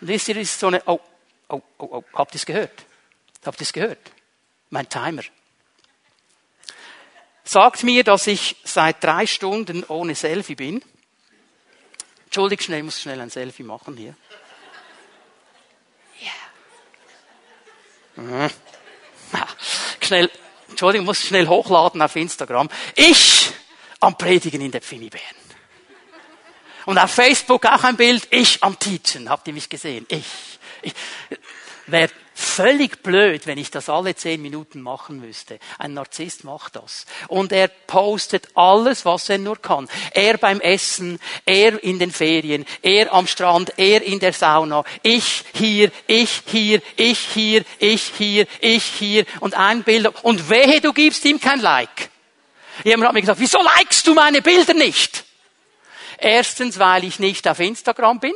Und 0.00 0.08
wisst 0.08 0.28
ihr, 0.28 0.36
ist 0.36 0.58
so 0.58 0.68
eine, 0.68 0.82
oh, 0.86 1.00
oh, 1.48 1.62
oh, 1.78 1.88
oh, 1.90 2.04
habt 2.14 2.34
ihr 2.34 2.38
es 2.38 2.46
gehört? 2.46 2.84
Habt 3.44 3.60
ihr 3.60 3.64
es 3.64 3.72
gehört? 3.72 4.10
Mein 4.70 4.88
Timer. 4.88 5.22
Sagt 7.44 7.82
mir, 7.82 8.04
dass 8.04 8.26
ich 8.26 8.56
seit 8.64 9.02
drei 9.02 9.26
Stunden 9.26 9.84
ohne 9.84 10.14
Selfie 10.14 10.54
bin. 10.54 10.82
Entschuldigt 12.26 12.62
schnell, 12.62 12.78
ich 12.78 12.84
muss 12.84 13.00
schnell 13.00 13.20
ein 13.20 13.30
Selfie 13.30 13.64
machen 13.64 13.96
hier. 13.96 14.16
Mhm. 18.16 18.50
Schnell, 20.00 20.30
Entschuldigung, 20.68 21.06
muss 21.06 21.20
schnell 21.20 21.46
hochladen 21.46 22.02
auf 22.02 22.16
Instagram. 22.16 22.68
Ich 22.94 23.50
am 24.00 24.16
Predigen 24.18 24.60
in 24.60 24.70
der 24.70 24.82
Pfinnibären. 24.82 25.36
Und 26.84 26.98
auf 26.98 27.12
Facebook 27.12 27.64
auch 27.66 27.84
ein 27.84 27.96
Bild, 27.96 28.26
ich 28.30 28.62
am 28.62 28.78
Teachen. 28.78 29.28
Habt 29.28 29.46
ihr 29.46 29.54
mich 29.54 29.68
gesehen? 29.68 30.04
Ich. 30.08 30.26
ich. 30.82 30.94
Wer 31.86 32.10
völlig 32.42 33.02
blöd, 33.02 33.46
wenn 33.46 33.58
ich 33.58 33.70
das 33.70 33.88
alle 33.88 34.14
zehn 34.14 34.42
Minuten 34.42 34.80
machen 34.80 35.20
müsste. 35.20 35.58
Ein 35.78 35.94
Narzisst 35.94 36.44
macht 36.44 36.76
das. 36.76 37.06
Und 37.28 37.52
er 37.52 37.68
postet 37.68 38.48
alles, 38.54 39.04
was 39.04 39.28
er 39.28 39.38
nur 39.38 39.60
kann. 39.60 39.88
Er 40.12 40.36
beim 40.38 40.60
Essen, 40.60 41.18
er 41.46 41.82
in 41.82 41.98
den 41.98 42.10
Ferien, 42.10 42.66
er 42.82 43.12
am 43.12 43.26
Strand, 43.26 43.72
er 43.78 44.02
in 44.02 44.20
der 44.20 44.32
Sauna, 44.32 44.84
ich 45.02 45.44
hier, 45.54 45.90
ich 46.06 46.42
hier, 46.46 46.82
ich 46.96 47.18
hier, 47.18 47.64
ich 47.78 48.12
hier, 48.16 48.46
ich 48.60 48.84
hier 48.84 49.24
und 49.40 49.54
ein 49.54 49.82
Bild. 49.82 50.08
Und 50.22 50.50
wehe, 50.50 50.80
du 50.80 50.92
gibst 50.92 51.24
ihm 51.24 51.40
kein 51.40 51.60
Like. 51.60 52.10
Jemand 52.84 53.08
hat 53.08 53.14
mir 53.14 53.20
gesagt, 53.20 53.40
wieso 53.40 53.58
likest 53.62 54.06
du 54.06 54.14
meine 54.14 54.42
Bilder 54.42 54.74
nicht? 54.74 55.24
Erstens, 56.18 56.78
weil 56.78 57.04
ich 57.04 57.18
nicht 57.18 57.46
auf 57.48 57.60
Instagram 57.60 58.20
bin. 58.20 58.34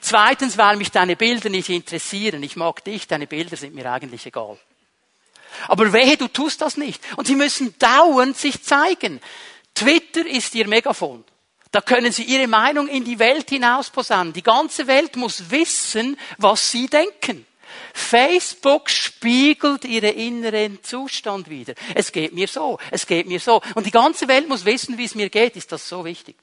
Zweitens, 0.00 0.58
weil 0.58 0.76
mich 0.76 0.90
deine 0.90 1.16
Bilder 1.16 1.48
nicht 1.48 1.68
interessieren. 1.68 2.42
Ich 2.42 2.56
mag 2.56 2.84
dich, 2.84 3.06
deine 3.06 3.26
Bilder 3.26 3.56
sind 3.56 3.74
mir 3.74 3.90
eigentlich 3.90 4.26
egal. 4.26 4.58
Aber 5.68 5.92
wehe, 5.92 6.16
du 6.16 6.28
tust 6.28 6.60
das 6.60 6.76
nicht. 6.76 7.02
Und 7.16 7.26
sie 7.26 7.36
müssen 7.36 7.74
dauernd 7.78 8.36
sich 8.36 8.62
zeigen. 8.62 9.20
Twitter 9.74 10.26
ist 10.26 10.54
ihr 10.54 10.68
Megafon. 10.68 11.24
Da 11.72 11.80
können 11.80 12.12
sie 12.12 12.24
ihre 12.24 12.48
Meinung 12.48 12.88
in 12.88 13.04
die 13.04 13.18
Welt 13.18 13.48
hinaus 13.48 13.90
posaunen. 13.90 14.32
Die 14.32 14.42
ganze 14.42 14.86
Welt 14.86 15.16
muss 15.16 15.50
wissen, 15.50 16.18
was 16.38 16.70
sie 16.70 16.88
denken. 16.88 17.46
Facebook 17.94 18.90
spiegelt 18.90 19.84
ihren 19.84 20.14
inneren 20.14 20.82
Zustand 20.82 21.48
wieder. 21.48 21.74
Es 21.94 22.10
geht 22.10 22.32
mir 22.32 22.48
so, 22.48 22.78
es 22.90 23.06
geht 23.06 23.28
mir 23.28 23.38
so. 23.38 23.62
Und 23.74 23.86
die 23.86 23.92
ganze 23.92 24.26
Welt 24.26 24.48
muss 24.48 24.64
wissen, 24.64 24.98
wie 24.98 25.04
es 25.04 25.14
mir 25.14 25.30
geht. 25.30 25.56
Ist 25.56 25.70
das 25.70 25.88
so 25.88 26.04
wichtig? 26.04 26.36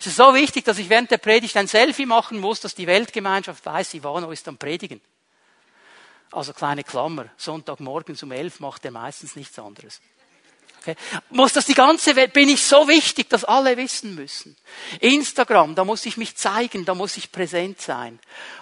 Es 0.00 0.06
ist 0.06 0.16
so 0.16 0.34
wichtig, 0.34 0.64
dass 0.64 0.78
ich 0.78 0.88
während 0.88 1.10
der 1.10 1.18
Predigt 1.18 1.56
ein 1.56 1.66
Selfie 1.66 2.06
machen 2.06 2.40
muss, 2.40 2.60
dass 2.60 2.74
die 2.74 2.86
Weltgemeinschaft 2.86 3.64
weiß, 3.64 3.94
Ivano 3.94 4.30
ist 4.30 4.48
am 4.48 4.58
Predigen. 4.58 5.00
Also 6.30 6.52
kleine 6.52 6.84
Klammer. 6.84 7.26
Sonntagmorgen 7.36 8.16
um 8.22 8.32
elf 8.32 8.60
macht 8.60 8.84
er 8.84 8.90
meistens 8.90 9.36
nichts 9.36 9.58
anderes. 9.58 10.00
Okay. 10.80 10.94
Muss 11.30 11.52
das 11.52 11.66
die 11.66 11.74
ganze 11.74 12.14
Welt, 12.16 12.32
bin 12.32 12.48
ich 12.48 12.62
so 12.62 12.86
wichtig, 12.86 13.28
dass 13.28 13.44
alle 13.44 13.76
wissen 13.76 14.14
müssen. 14.14 14.56
Instagram, 15.00 15.74
da 15.74 15.84
muss 15.84 16.06
ich 16.06 16.16
mich 16.16 16.36
zeigen, 16.36 16.84
da 16.84 16.94
muss 16.94 17.16
ich 17.16 17.32
präsent 17.32 17.80
sein. 17.80 18.18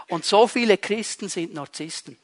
Und 0.08 0.24
so 0.24 0.46
viele 0.46 0.78
Christen 0.78 1.28
sind 1.28 1.52
Narzissten. 1.54 2.16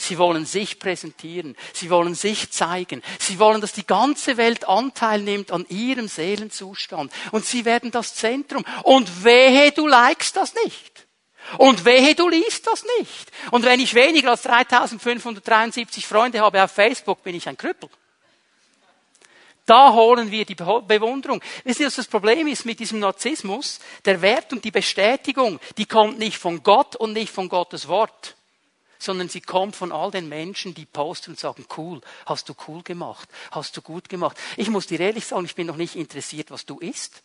Sie 0.00 0.18
wollen 0.18 0.46
sich 0.46 0.78
präsentieren. 0.78 1.56
Sie 1.72 1.90
wollen 1.90 2.14
sich 2.14 2.50
zeigen. 2.50 3.02
Sie 3.18 3.38
wollen, 3.38 3.60
dass 3.60 3.72
die 3.72 3.86
ganze 3.86 4.36
Welt 4.36 4.66
Anteil 4.68 5.20
nimmt 5.20 5.52
an 5.52 5.66
ihrem 5.68 6.08
Seelenzustand. 6.08 7.12
Und 7.32 7.44
sie 7.44 7.64
werden 7.64 7.90
das 7.90 8.14
Zentrum. 8.14 8.64
Und 8.82 9.24
wehe, 9.24 9.72
du 9.72 9.86
likest 9.86 10.36
das 10.36 10.54
nicht. 10.64 11.06
Und 11.58 11.84
wehe, 11.84 12.14
du 12.14 12.28
liest 12.28 12.66
das 12.66 12.84
nicht. 12.98 13.30
Und 13.50 13.64
wenn 13.64 13.80
ich 13.80 13.94
weniger 13.94 14.30
als 14.30 14.42
3573 14.42 16.06
Freunde 16.06 16.40
habe 16.40 16.62
auf 16.62 16.70
Facebook, 16.70 17.22
bin 17.22 17.34
ich 17.34 17.48
ein 17.48 17.56
Krüppel. 17.56 17.88
Da 19.66 19.92
holen 19.92 20.30
wir 20.30 20.44
die 20.44 20.54
Bewunderung. 20.54 21.40
Wissen 21.64 21.78
Sie, 21.78 21.86
was 21.86 21.96
das 21.96 22.08
Problem 22.08 22.46
ist 22.48 22.66
mit 22.66 22.80
diesem 22.80 22.98
Narzissmus? 22.98 23.78
Der 24.04 24.20
Wert 24.20 24.52
und 24.52 24.64
die 24.64 24.70
Bestätigung, 24.70 25.60
die 25.76 25.86
kommt 25.86 26.18
nicht 26.18 26.38
von 26.38 26.62
Gott 26.62 26.96
und 26.96 27.12
nicht 27.12 27.32
von 27.32 27.48
Gottes 27.48 27.86
Wort 27.86 28.36
sondern 29.00 29.28
sie 29.28 29.40
kommt 29.40 29.74
von 29.74 29.92
all 29.92 30.10
den 30.10 30.28
Menschen, 30.28 30.74
die 30.74 30.86
posten 30.86 31.32
und 31.32 31.40
sagen, 31.40 31.64
cool, 31.76 32.00
hast 32.26 32.48
du 32.48 32.54
cool 32.68 32.82
gemacht, 32.82 33.28
hast 33.50 33.76
du 33.76 33.82
gut 33.82 34.08
gemacht. 34.08 34.36
Ich 34.56 34.68
muss 34.68 34.86
dir 34.86 35.00
ehrlich 35.00 35.26
sagen, 35.26 35.46
ich 35.46 35.54
bin 35.54 35.66
noch 35.66 35.76
nicht 35.76 35.96
interessiert, 35.96 36.50
was 36.50 36.66
du 36.66 36.78
isst. 36.78 37.22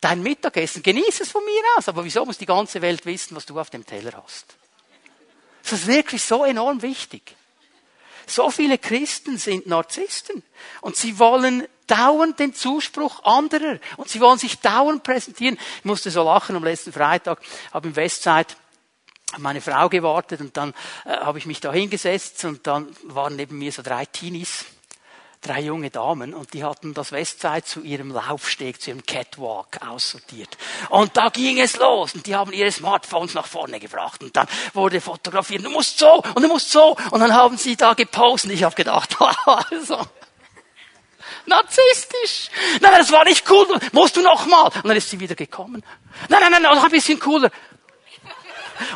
Dein 0.00 0.22
Mittagessen, 0.22 0.82
genieß 0.82 1.20
es 1.20 1.30
von 1.30 1.44
mir 1.44 1.62
aus, 1.76 1.88
aber 1.88 2.04
wieso 2.04 2.24
muss 2.24 2.38
die 2.38 2.46
ganze 2.46 2.82
Welt 2.82 3.06
wissen, 3.06 3.36
was 3.36 3.46
du 3.46 3.58
auf 3.58 3.70
dem 3.70 3.86
Teller 3.86 4.22
hast? 4.22 4.56
Das 5.62 5.72
ist 5.72 5.86
wirklich 5.86 6.22
so 6.22 6.44
enorm 6.44 6.82
wichtig. 6.82 7.36
So 8.26 8.50
viele 8.50 8.78
Christen 8.78 9.38
sind 9.38 9.66
Narzissten 9.66 10.42
und 10.80 10.96
sie 10.96 11.18
wollen 11.18 11.66
dauernd 11.86 12.38
den 12.38 12.54
Zuspruch 12.54 13.24
anderer 13.24 13.78
und 13.96 14.08
sie 14.08 14.20
wollen 14.20 14.38
sich 14.38 14.60
dauernd 14.60 15.02
präsentieren. 15.02 15.58
Ich 15.78 15.84
musste 15.84 16.10
so 16.10 16.22
lachen 16.22 16.56
am 16.56 16.64
letzten 16.64 16.92
Freitag, 16.92 17.40
habe 17.72 17.88
im 17.88 17.96
Westside 17.96 18.54
meine 19.38 19.60
Frau 19.60 19.88
gewartet 19.88 20.40
und 20.40 20.56
dann 20.56 20.74
äh, 21.04 21.16
habe 21.16 21.38
ich 21.38 21.46
mich 21.46 21.60
da 21.60 21.72
hingesetzt 21.72 22.44
und 22.44 22.66
dann 22.66 22.88
waren 23.04 23.36
neben 23.36 23.58
mir 23.58 23.72
so 23.72 23.82
drei 23.82 24.04
Teenies 24.06 24.66
drei 25.42 25.60
junge 25.60 25.90
Damen 25.90 26.34
und 26.34 26.54
die 26.54 26.62
hatten 26.62 26.94
das 26.94 27.10
Westside 27.10 27.64
zu 27.64 27.80
ihrem 27.82 28.12
Laufsteg, 28.12 28.80
zu 28.80 28.90
ihrem 28.90 29.04
Catwalk 29.04 29.80
aussortiert. 29.84 30.56
Und 30.88 31.16
da 31.16 31.28
ging 31.30 31.58
es 31.60 31.76
los 31.76 32.14
und 32.14 32.26
die 32.26 32.36
haben 32.36 32.52
ihre 32.52 32.70
Smartphones 32.70 33.34
nach 33.34 33.46
vorne 33.46 33.80
gebracht 33.80 34.22
und 34.22 34.36
dann 34.36 34.46
wurde 34.72 35.00
fotografiert, 35.00 35.64
du 35.64 35.70
musst 35.70 35.98
so 35.98 36.22
und 36.34 36.42
du 36.42 36.48
musst 36.48 36.70
so 36.70 36.96
und 37.10 37.20
dann 37.20 37.34
haben 37.34 37.58
sie 37.58 37.76
da 37.76 37.94
gepostet 37.94 38.52
ich 38.52 38.62
habe 38.62 38.76
gedacht, 38.76 39.16
also, 39.46 39.98
narzisstisch. 41.46 42.48
Nein, 42.80 42.92
das 42.98 43.10
war 43.10 43.24
nicht 43.24 43.48
cool, 43.50 43.66
musst 43.90 44.16
du 44.16 44.22
noch 44.22 44.46
mal. 44.46 44.66
Und 44.66 44.86
dann 44.86 44.96
ist 44.96 45.10
sie 45.10 45.18
wieder 45.18 45.34
gekommen. 45.34 45.82
Nein, 46.28 46.40
nein, 46.40 46.62
nein, 46.62 46.62
noch 46.62 46.84
ein 46.84 46.90
bisschen 46.90 47.18
cooler. 47.18 47.50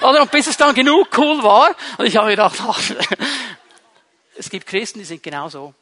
Oder 0.01 0.23
und 0.23 0.31
bis 0.31 0.47
es 0.47 0.57
dann 0.57 0.75
genug 0.75 1.09
cool 1.17 1.43
war, 1.43 1.75
und 1.99 2.07
ich 2.07 2.17
habe 2.17 2.31
gedacht, 2.31 2.59
ach, 2.61 2.81
es 4.37 4.51
gibt 4.51 4.67
Christen, 4.67 4.99
die 4.99 5.05
sind 5.05 5.23
genau 5.23 5.49
so. 5.49 5.75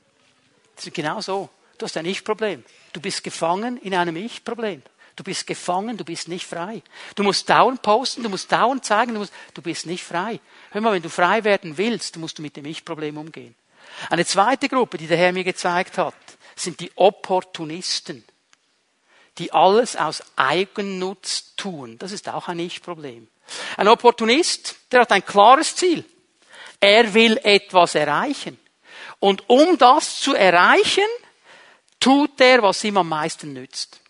Das 0.76 0.86
ist 0.86 0.94
genau 0.94 1.20
so. 1.20 1.48
Du 1.78 1.86
hast 1.86 1.96
ein 1.96 2.06
Ich-Problem. 2.06 2.64
Du 2.92 3.00
bist 3.00 3.24
gefangen 3.24 3.76
in 3.78 3.94
einem 3.94 4.16
Ich-Problem. 4.16 4.82
Du 5.16 5.22
bist 5.22 5.46
gefangen, 5.46 5.96
du 5.96 6.04
bist 6.04 6.28
nicht 6.28 6.46
frei. 6.46 6.82
Du 7.14 7.22
musst 7.22 7.48
dauernd 7.48 7.82
posten, 7.82 8.22
du 8.22 8.28
musst 8.28 8.50
dauernd 8.50 8.84
zeigen, 8.84 9.14
du, 9.14 9.20
musst, 9.20 9.32
du 9.54 9.62
bist 9.62 9.86
nicht 9.86 10.02
frei. 10.02 10.40
Hör 10.70 10.80
mal, 10.80 10.92
wenn 10.92 11.02
du 11.02 11.10
frei 11.10 11.44
werden 11.44 11.78
willst, 11.78 12.16
musst 12.16 12.38
du 12.38 12.42
mit 12.42 12.56
dem 12.56 12.64
Ich-Problem 12.64 13.16
umgehen. 13.16 13.54
Eine 14.10 14.26
zweite 14.26 14.68
Gruppe, 14.68 14.98
die 14.98 15.06
der 15.06 15.16
Herr 15.16 15.32
mir 15.32 15.44
gezeigt 15.44 15.98
hat, 15.98 16.14
sind 16.56 16.80
die 16.80 16.90
Opportunisten, 16.96 18.24
die 19.38 19.52
alles 19.52 19.94
aus 19.94 20.22
Eigennutz 20.34 21.54
tun. 21.56 21.96
Das 21.98 22.10
ist 22.10 22.28
auch 22.28 22.48
ein 22.48 22.58
Ich-Problem. 22.58 23.28
Ein 23.76 23.88
Opportunist, 23.88 24.76
der 24.90 25.02
hat 25.02 25.12
ein 25.12 25.24
klares 25.24 25.76
Ziel. 25.76 26.04
Er 26.80 27.12
will 27.14 27.38
etwas 27.42 27.94
erreichen. 27.94 28.58
Und 29.20 29.48
um 29.48 29.78
das 29.78 30.20
zu 30.20 30.34
erreichen, 30.34 31.06
tut 31.98 32.40
er, 32.40 32.62
was 32.62 32.84
ihm 32.84 32.98
am 32.98 33.08
meisten 33.08 33.52
nützt. 33.52 34.00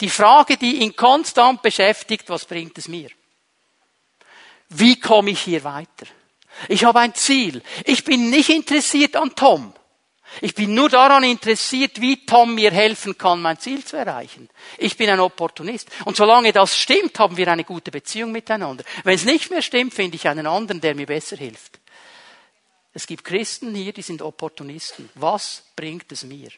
Die 0.00 0.10
Frage, 0.10 0.56
die 0.56 0.76
ihn 0.76 0.96
konstant 0.96 1.62
beschäftigt, 1.62 2.28
was 2.28 2.44
bringt 2.44 2.76
es 2.78 2.88
mir? 2.88 3.10
Wie 4.68 4.98
komme 4.98 5.30
ich 5.30 5.42
hier 5.42 5.64
weiter? 5.64 6.06
Ich 6.68 6.84
habe 6.84 7.00
ein 7.00 7.14
Ziel. 7.14 7.62
Ich 7.84 8.04
bin 8.04 8.30
nicht 8.30 8.48
interessiert 8.48 9.16
an 9.16 9.34
Tom. 9.34 9.74
Ich 10.40 10.54
bin 10.54 10.74
nur 10.74 10.88
daran 10.88 11.24
interessiert, 11.24 12.00
wie 12.00 12.26
Tom 12.26 12.54
mir 12.54 12.70
helfen 12.70 13.16
kann, 13.16 13.40
mein 13.40 13.58
Ziel 13.58 13.84
zu 13.84 13.96
erreichen. 13.96 14.48
Ich 14.76 14.96
bin 14.96 15.08
ein 15.08 15.20
Opportunist. 15.20 15.88
Und 16.04 16.16
solange 16.16 16.52
das 16.52 16.76
stimmt, 16.76 17.18
haben 17.18 17.36
wir 17.36 17.48
eine 17.48 17.64
gute 17.64 17.90
Beziehung 17.90 18.32
miteinander. 18.32 18.84
Wenn 19.04 19.14
es 19.14 19.24
nicht 19.24 19.50
mehr 19.50 19.62
stimmt, 19.62 19.94
finde 19.94 20.16
ich 20.16 20.28
einen 20.28 20.46
anderen, 20.46 20.80
der 20.80 20.94
mir 20.94 21.06
besser 21.06 21.36
hilft. 21.36 21.80
Es 22.92 23.06
gibt 23.06 23.24
Christen 23.24 23.74
hier, 23.74 23.92
die 23.92 24.02
sind 24.02 24.22
Opportunisten. 24.22 25.10
Was 25.14 25.64
bringt 25.76 26.10
es 26.12 26.24
mir? 26.24 26.48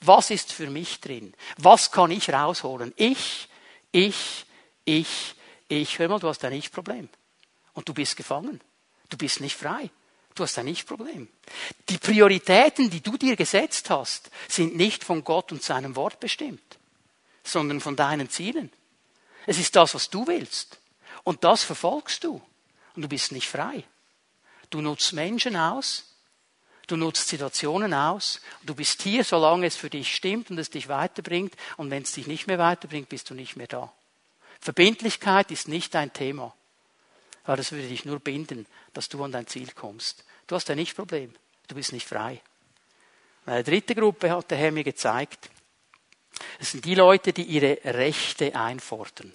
Was 0.00 0.30
ist 0.30 0.52
für 0.52 0.68
mich 0.68 1.00
drin? 1.00 1.34
Was 1.58 1.90
kann 1.90 2.10
ich 2.10 2.30
rausholen? 2.30 2.92
Ich, 2.96 3.48
ich, 3.92 4.46
ich, 4.84 5.34
ich. 5.68 5.98
Hör 5.98 6.08
mal, 6.08 6.18
du 6.18 6.28
hast 6.28 6.44
ein 6.44 6.52
Ich-Problem. 6.52 7.08
Und 7.74 7.88
du 7.88 7.94
bist 7.94 8.16
gefangen. 8.16 8.60
Du 9.08 9.16
bist 9.16 9.40
nicht 9.40 9.56
frei. 9.56 9.90
Du 10.34 10.42
hast 10.42 10.58
ein 10.58 10.66
Ich-Problem. 10.66 11.28
Die 11.88 11.98
Prioritäten, 11.98 12.90
die 12.90 13.02
du 13.02 13.16
dir 13.16 13.36
gesetzt 13.36 13.90
hast, 13.90 14.30
sind 14.48 14.76
nicht 14.76 15.04
von 15.04 15.24
Gott 15.24 15.52
und 15.52 15.62
seinem 15.62 15.96
Wort 15.96 16.20
bestimmt, 16.20 16.78
sondern 17.44 17.80
von 17.80 17.96
deinen 17.96 18.30
Zielen. 18.30 18.70
Es 19.46 19.58
ist 19.58 19.76
das, 19.76 19.94
was 19.94 20.08
du 20.10 20.26
willst. 20.26 20.78
Und 21.24 21.44
das 21.44 21.62
verfolgst 21.62 22.24
du. 22.24 22.40
Und 22.94 23.02
du 23.02 23.08
bist 23.08 23.32
nicht 23.32 23.48
frei. 23.48 23.84
Du 24.70 24.80
nutzt 24.80 25.12
Menschen 25.12 25.56
aus, 25.56 26.04
du 26.86 26.96
nutzt 26.96 27.28
Situationen 27.28 27.92
aus, 27.92 28.40
du 28.62 28.74
bist 28.74 29.02
hier, 29.02 29.24
solange 29.24 29.66
es 29.66 29.76
für 29.76 29.90
dich 29.90 30.14
stimmt 30.14 30.50
und 30.50 30.58
es 30.58 30.70
dich 30.70 30.88
weiterbringt, 30.88 31.54
und 31.76 31.90
wenn 31.90 32.02
es 32.02 32.12
dich 32.12 32.26
nicht 32.26 32.46
mehr 32.46 32.58
weiterbringt, 32.58 33.08
bist 33.08 33.28
du 33.28 33.34
nicht 33.34 33.56
mehr 33.56 33.66
da. 33.66 33.92
Verbindlichkeit 34.60 35.50
ist 35.50 35.68
nicht 35.68 35.94
dein 35.94 36.12
Thema, 36.12 36.54
weil 37.44 37.56
das 37.56 37.72
würde 37.72 37.88
dich 37.88 38.04
nur 38.04 38.20
binden, 38.20 38.66
dass 38.92 39.08
du 39.08 39.22
an 39.24 39.32
dein 39.32 39.46
Ziel 39.46 39.72
kommst. 39.72 40.24
Du 40.46 40.54
hast 40.54 40.68
ein 40.70 40.76
Nicht-Problem, 40.76 41.32
du 41.68 41.74
bist 41.74 41.92
nicht 41.92 42.08
frei. 42.08 42.40
Eine 43.46 43.64
dritte 43.64 43.94
Gruppe 43.94 44.30
hat 44.30 44.50
der 44.50 44.58
Herr 44.58 44.72
mir 44.72 44.84
gezeigt. 44.84 45.50
Das 46.58 46.72
sind 46.72 46.84
die 46.84 46.94
Leute, 46.94 47.32
die 47.32 47.42
ihre 47.42 47.78
Rechte 47.84 48.54
einfordern. 48.54 49.32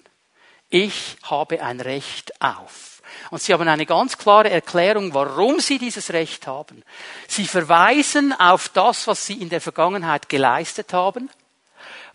Ich 0.70 1.16
habe 1.22 1.62
ein 1.62 1.80
Recht 1.80 2.40
auf. 2.42 3.02
Und 3.30 3.42
sie 3.42 3.52
haben 3.52 3.68
eine 3.68 3.86
ganz 3.86 4.18
klare 4.18 4.50
Erklärung, 4.50 5.14
warum 5.14 5.60
sie 5.60 5.78
dieses 5.78 6.12
Recht 6.12 6.46
haben. 6.46 6.82
Sie 7.26 7.46
verweisen 7.46 8.32
auf 8.38 8.68
das, 8.68 9.06
was 9.06 9.24
sie 9.24 9.40
in 9.40 9.48
der 9.48 9.62
Vergangenheit 9.62 10.28
geleistet 10.28 10.92
haben, 10.92 11.30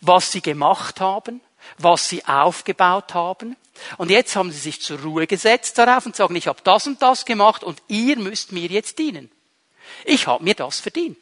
was 0.01 0.31
sie 0.31 0.41
gemacht 0.41 0.99
haben, 0.99 1.41
was 1.77 2.09
sie 2.09 2.25
aufgebaut 2.25 3.13
haben. 3.13 3.55
Und 3.97 4.11
jetzt 4.11 4.35
haben 4.35 4.51
sie 4.51 4.59
sich 4.59 4.81
zur 4.81 4.99
Ruhe 4.99 5.27
gesetzt 5.27 5.77
darauf 5.77 6.05
und 6.05 6.15
sagen, 6.15 6.35
ich 6.35 6.47
habe 6.47 6.61
das 6.63 6.87
und 6.87 7.01
das 7.01 7.25
gemacht 7.25 7.63
und 7.63 7.81
ihr 7.87 8.17
müsst 8.17 8.51
mir 8.51 8.67
jetzt 8.67 8.99
dienen. 8.99 9.31
Ich 10.05 10.27
habe 10.27 10.43
mir 10.43 10.55
das 10.55 10.79
verdient. 10.79 11.17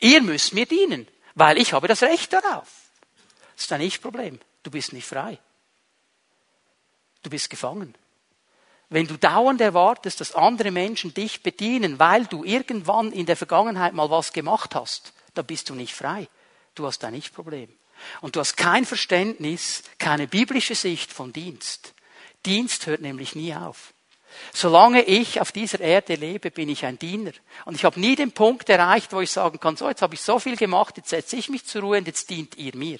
Ihr 0.00 0.22
müsst 0.22 0.54
mir 0.54 0.66
dienen, 0.66 1.06
weil 1.34 1.58
ich 1.58 1.72
habe 1.72 1.88
das 1.88 2.02
Recht 2.02 2.32
darauf. 2.32 2.68
Das 3.54 3.64
ist 3.64 3.72
ein 3.72 3.80
Ich-Problem. 3.80 4.38
Du 4.62 4.70
bist 4.70 4.92
nicht 4.92 5.06
frei. 5.06 5.38
Du 7.22 7.30
bist 7.30 7.50
gefangen. 7.50 7.94
Wenn 8.90 9.06
du 9.06 9.18
dauernd 9.18 9.60
erwartest, 9.60 10.20
dass 10.20 10.34
andere 10.34 10.70
Menschen 10.70 11.12
dich 11.12 11.42
bedienen, 11.42 11.98
weil 11.98 12.24
du 12.26 12.44
irgendwann 12.44 13.12
in 13.12 13.26
der 13.26 13.36
Vergangenheit 13.36 13.92
mal 13.92 14.10
was 14.10 14.32
gemacht 14.32 14.74
hast, 14.74 15.12
dann 15.34 15.44
bist 15.44 15.68
du 15.68 15.74
nicht 15.74 15.94
frei. 15.94 16.28
Du 16.74 16.86
hast 16.86 17.04
ein 17.04 17.14
Ich-Problem. 17.14 17.68
Und 18.20 18.36
du 18.36 18.40
hast 18.40 18.56
kein 18.56 18.84
Verständnis, 18.84 19.82
keine 19.98 20.26
biblische 20.26 20.74
Sicht 20.74 21.12
von 21.12 21.32
Dienst. 21.32 21.94
Dienst 22.46 22.86
hört 22.86 23.00
nämlich 23.00 23.34
nie 23.34 23.54
auf. 23.54 23.92
Solange 24.52 25.02
ich 25.02 25.40
auf 25.40 25.52
dieser 25.52 25.80
Erde 25.80 26.14
lebe, 26.14 26.50
bin 26.50 26.68
ich 26.68 26.84
ein 26.84 26.98
Diener. 26.98 27.32
Und 27.64 27.74
ich 27.74 27.84
habe 27.84 27.98
nie 27.98 28.14
den 28.14 28.32
Punkt 28.32 28.68
erreicht, 28.68 29.12
wo 29.12 29.20
ich 29.20 29.30
sagen 29.30 29.58
kann, 29.58 29.76
so, 29.76 29.88
jetzt 29.88 30.02
habe 30.02 30.14
ich 30.14 30.22
so 30.22 30.38
viel 30.38 30.56
gemacht, 30.56 30.96
jetzt 30.96 31.10
setze 31.10 31.36
ich 31.36 31.48
mich 31.48 31.64
zur 31.64 31.82
Ruhe 31.82 31.98
und 31.98 32.06
jetzt 32.06 32.30
dient 32.30 32.56
ihr 32.56 32.76
mir. 32.76 32.98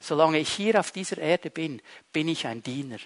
Solange 0.00 0.38
ich 0.38 0.50
hier 0.50 0.78
auf 0.78 0.92
dieser 0.92 1.18
Erde 1.18 1.50
bin, 1.50 1.80
bin 2.12 2.28
ich 2.28 2.46
ein 2.46 2.62
Diener. 2.62 2.98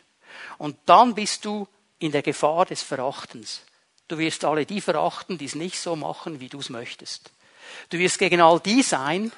Und 0.58 0.76
dann 0.86 1.14
bist 1.14 1.44
du 1.44 1.68
in 1.98 2.12
der 2.12 2.22
Gefahr 2.22 2.66
des 2.66 2.82
Verachtens. 2.82 3.62
Du 4.08 4.18
wirst 4.18 4.44
alle 4.44 4.66
die 4.66 4.80
verachten, 4.80 5.38
die 5.38 5.44
es 5.44 5.54
nicht 5.54 5.78
so 5.78 5.94
machen, 5.94 6.40
wie 6.40 6.48
du 6.48 6.58
es 6.58 6.70
möchtest. 6.70 7.30
Du 7.90 7.98
wirst 7.98 8.18
gegen 8.18 8.40
all 8.40 8.60
die 8.60 8.82
sein, 8.82 9.32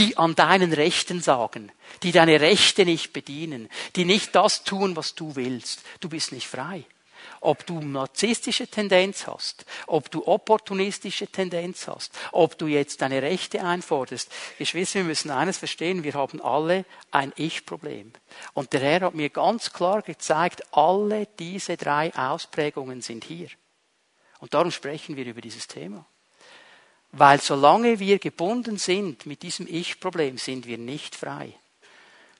die 0.00 0.16
an 0.16 0.34
deinen 0.34 0.72
Rechten 0.72 1.20
sagen, 1.20 1.70
die 2.02 2.10
deine 2.10 2.40
Rechte 2.40 2.84
nicht 2.84 3.12
bedienen, 3.12 3.68
die 3.96 4.06
nicht 4.06 4.34
das 4.34 4.64
tun, 4.64 4.96
was 4.96 5.14
du 5.14 5.36
willst. 5.36 5.82
Du 6.00 6.08
bist 6.08 6.32
nicht 6.32 6.48
frei 6.48 6.84
ob 7.40 7.66
du 7.66 7.80
narzisstische 7.80 8.66
Tendenz 8.66 9.26
hast, 9.26 9.64
ob 9.86 10.10
du 10.10 10.26
opportunistische 10.26 11.26
Tendenz 11.26 11.86
hast, 11.88 12.12
ob 12.32 12.58
du 12.58 12.66
jetzt 12.66 13.02
deine 13.02 13.22
Rechte 13.22 13.64
einforderst. 13.64 14.30
Geschwister, 14.58 15.00
wir 15.00 15.04
müssen 15.04 15.30
eines 15.30 15.58
verstehen, 15.58 16.04
wir 16.04 16.14
haben 16.14 16.40
alle 16.40 16.84
ein 17.10 17.32
Ich-Problem. 17.36 18.12
Und 18.54 18.72
der 18.72 18.80
Herr 18.80 19.00
hat 19.02 19.14
mir 19.14 19.30
ganz 19.30 19.72
klar 19.72 20.02
gezeigt, 20.02 20.62
alle 20.72 21.26
diese 21.38 21.76
drei 21.76 22.14
Ausprägungen 22.14 23.00
sind 23.00 23.24
hier. 23.24 23.48
Und 24.38 24.54
darum 24.54 24.70
sprechen 24.70 25.16
wir 25.16 25.26
über 25.26 25.40
dieses 25.40 25.66
Thema. 25.66 26.06
Weil 27.12 27.40
solange 27.40 27.98
wir 27.98 28.18
gebunden 28.18 28.78
sind 28.78 29.26
mit 29.26 29.42
diesem 29.42 29.66
Ich-Problem, 29.68 30.38
sind 30.38 30.66
wir 30.66 30.78
nicht 30.78 31.16
frei. 31.16 31.52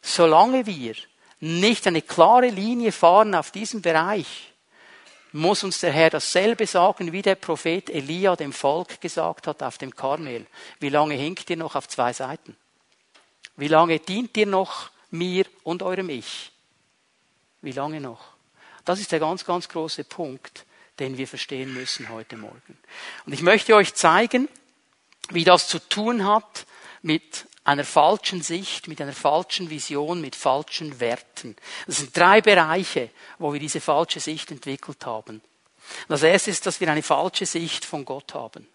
Solange 0.01 0.67
wir 0.67 0.95
nicht 1.41 1.87
eine 1.87 2.03
klare 2.03 2.49
Linie 2.49 2.93
fahren 2.93 3.35
auf 3.35 3.51
diesem 3.51 3.83
Bereich, 3.83 4.53
muss 5.33 5.63
uns 5.63 5.81
der 5.81 5.93
Herr 5.93 6.11
dasselbe 6.11 6.67
sagen, 6.67 7.13
wie 7.13 7.23
der 7.23 7.37
Prophet 7.37 7.89
Elia 7.89 8.37
dem 8.37 8.53
Volk 8.53 9.01
gesagt 9.01 9.47
hat 9.47 9.63
auf 9.63 9.79
dem 9.79 9.95
Karmel. 9.95 10.47
Wie 10.81 10.89
lange 10.89 11.15
hinkt 11.15 11.49
ihr 11.51 11.57
noch 11.57 11.77
auf 11.77 11.89
zwei 11.89 12.13
Seiten? 12.13 12.57
Wie 13.57 13.69
lange 13.69 13.99
dient 13.99 14.37
ihr 14.37 14.47
noch 14.47 14.91
mir 15.11 15.45
und 15.63 15.83
eurem 15.83 16.09
Ich? 16.09 16.51
Wie 17.63 17.73
lange 17.73 18.01
noch? 18.01 18.21
Das 18.85 19.01
ist 19.01 19.13
der 19.13 19.21
ganz, 19.21 19.45
ganz 19.45 19.69
große 19.69 20.05
Punkt, 20.05 20.65
den 20.99 21.17
wir 21.17 21.29
verstehen 21.29 21.73
müssen 21.75 22.09
heute 22.09 22.37
Morgen. 22.37 22.79
Und 23.27 23.33
ich 23.33 23.43
möchte 23.43 23.75
euch 23.77 23.95
zeigen, 23.95 24.49
wie 25.31 25.45
das 25.45 25.69
zu 25.69 25.79
tun 25.79 26.27
hat 26.27 26.67
mit 27.03 27.47
einer 27.65 27.85
falschen 27.85 28.43
Sicht, 28.43 28.89
mit 28.89 29.01
einer 29.01 29.13
falschen 29.13 29.71
Vision, 29.71 30.21
mit 30.21 30.35
falschen 30.35 30.99
Werten. 31.01 31.57
Das 31.87 31.99
sind 31.99 32.17
drei 32.17 32.41
Bereiche, 32.41 33.11
wo 33.39 33.53
wir 33.53 33.61
diese 33.61 33.81
falsche 33.81 34.21
Sicht 34.21 34.51
entwickelt 34.51 35.05
haben. 35.07 35.43
Das 36.09 36.23
erste 36.23 36.51
ist, 36.51 36.67
dass 36.67 36.81
wir 36.81 36.91
eine 36.91 37.03
falsche 37.03 37.47
Sicht 37.47 37.85
von 37.85 38.05
Gott 38.05 38.35
haben. 38.35 38.67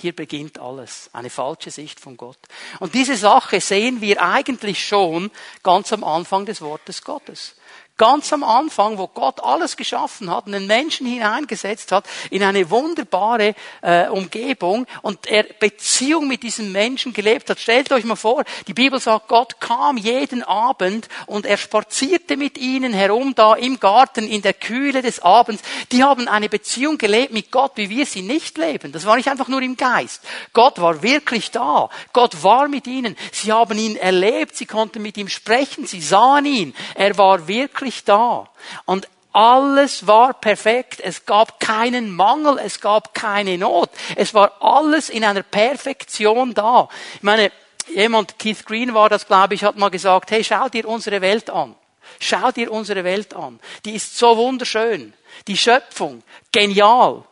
Hier 0.00 0.14
beginnt 0.14 0.58
alles. 0.60 1.10
Eine 1.12 1.30
falsche 1.30 1.72
Sicht 1.72 1.98
von 1.98 2.16
Gott. 2.16 2.38
Und 2.78 2.94
diese 2.94 3.16
Sache 3.16 3.60
sehen 3.60 4.00
wir 4.00 4.22
eigentlich 4.22 4.86
schon 4.86 5.30
ganz 5.64 5.92
am 5.92 6.04
Anfang 6.04 6.46
des 6.46 6.60
Wortes 6.60 7.02
Gottes. 7.02 7.56
Ganz 7.98 8.32
am 8.32 8.44
Anfang, 8.44 8.96
wo 8.96 9.08
Gott 9.08 9.42
alles 9.42 9.76
geschaffen 9.76 10.30
hat 10.30 10.46
und 10.46 10.52
den 10.52 10.68
Menschen 10.68 11.04
hineingesetzt 11.04 11.90
hat 11.90 12.04
in 12.30 12.44
eine 12.44 12.70
wunderbare 12.70 13.56
äh, 13.82 14.06
Umgebung 14.06 14.86
und 15.02 15.26
er 15.26 15.42
Beziehung 15.42 16.28
mit 16.28 16.44
diesem 16.44 16.70
Menschen 16.70 17.12
gelebt 17.12 17.50
hat. 17.50 17.58
Stellt 17.58 17.90
euch 17.90 18.04
mal 18.04 18.14
vor, 18.14 18.44
die 18.68 18.72
Bibel 18.72 19.00
sagt, 19.00 19.26
Gott 19.26 19.60
kam 19.60 19.96
jeden 19.96 20.44
Abend 20.44 21.08
und 21.26 21.44
er 21.44 21.56
spazierte 21.56 22.36
mit 22.36 22.56
ihnen 22.56 22.92
herum 22.92 23.34
da 23.34 23.54
im 23.54 23.80
Garten 23.80 24.28
in 24.28 24.42
der 24.42 24.54
Kühle 24.54 25.02
des 25.02 25.18
Abends. 25.18 25.64
Die 25.90 26.04
haben 26.04 26.28
eine 26.28 26.48
Beziehung 26.48 26.98
gelebt 26.98 27.32
mit 27.32 27.50
Gott, 27.50 27.72
wie 27.74 27.90
wir 27.90 28.06
sie 28.06 28.22
nicht 28.22 28.58
leben. 28.58 28.92
Das 28.92 29.06
war 29.06 29.16
nicht 29.16 29.28
einfach 29.28 29.48
nur 29.48 29.60
im 29.60 29.76
Geist. 29.76 30.22
Gott 30.52 30.80
war 30.80 31.02
wirklich 31.02 31.50
da. 31.50 31.90
Gott 32.12 32.44
war 32.44 32.68
mit 32.68 32.86
ihnen. 32.86 33.16
Sie 33.32 33.50
haben 33.50 33.76
ihn 33.76 33.96
erlebt. 33.96 34.54
Sie 34.54 34.66
konnten 34.66 35.02
mit 35.02 35.16
ihm 35.16 35.28
sprechen. 35.28 35.84
Sie 35.84 36.00
sahen 36.00 36.46
ihn. 36.46 36.74
Er 36.94 37.18
war 37.18 37.48
wirklich 37.48 37.57
wirklich 37.58 38.04
da. 38.04 38.48
Und 38.84 39.08
alles 39.32 40.06
war 40.06 40.34
perfekt. 40.34 41.00
Es 41.00 41.26
gab 41.26 41.60
keinen 41.60 42.14
Mangel. 42.14 42.58
Es 42.58 42.80
gab 42.80 43.14
keine 43.14 43.58
Not. 43.58 43.90
Es 44.16 44.34
war 44.34 44.52
alles 44.60 45.08
in 45.10 45.24
einer 45.24 45.42
Perfektion 45.42 46.54
da. 46.54 46.88
Ich 47.14 47.22
meine, 47.22 47.52
jemand, 47.94 48.38
Keith 48.38 48.64
Green 48.66 48.94
war 48.94 49.08
das, 49.08 49.26
glaube 49.26 49.54
ich, 49.54 49.64
hat 49.64 49.76
mal 49.76 49.90
gesagt, 49.90 50.30
hey, 50.30 50.42
schau 50.42 50.68
dir 50.68 50.88
unsere 50.88 51.20
Welt 51.20 51.50
an. 51.50 51.74
Schau 52.20 52.50
dir 52.50 52.72
unsere 52.72 53.04
Welt 53.04 53.34
an. 53.34 53.60
Die 53.84 53.94
ist 53.94 54.16
so 54.16 54.36
wunderschön. 54.36 55.12
Die 55.46 55.56
Schöpfung, 55.56 56.22
genial. 56.50 57.22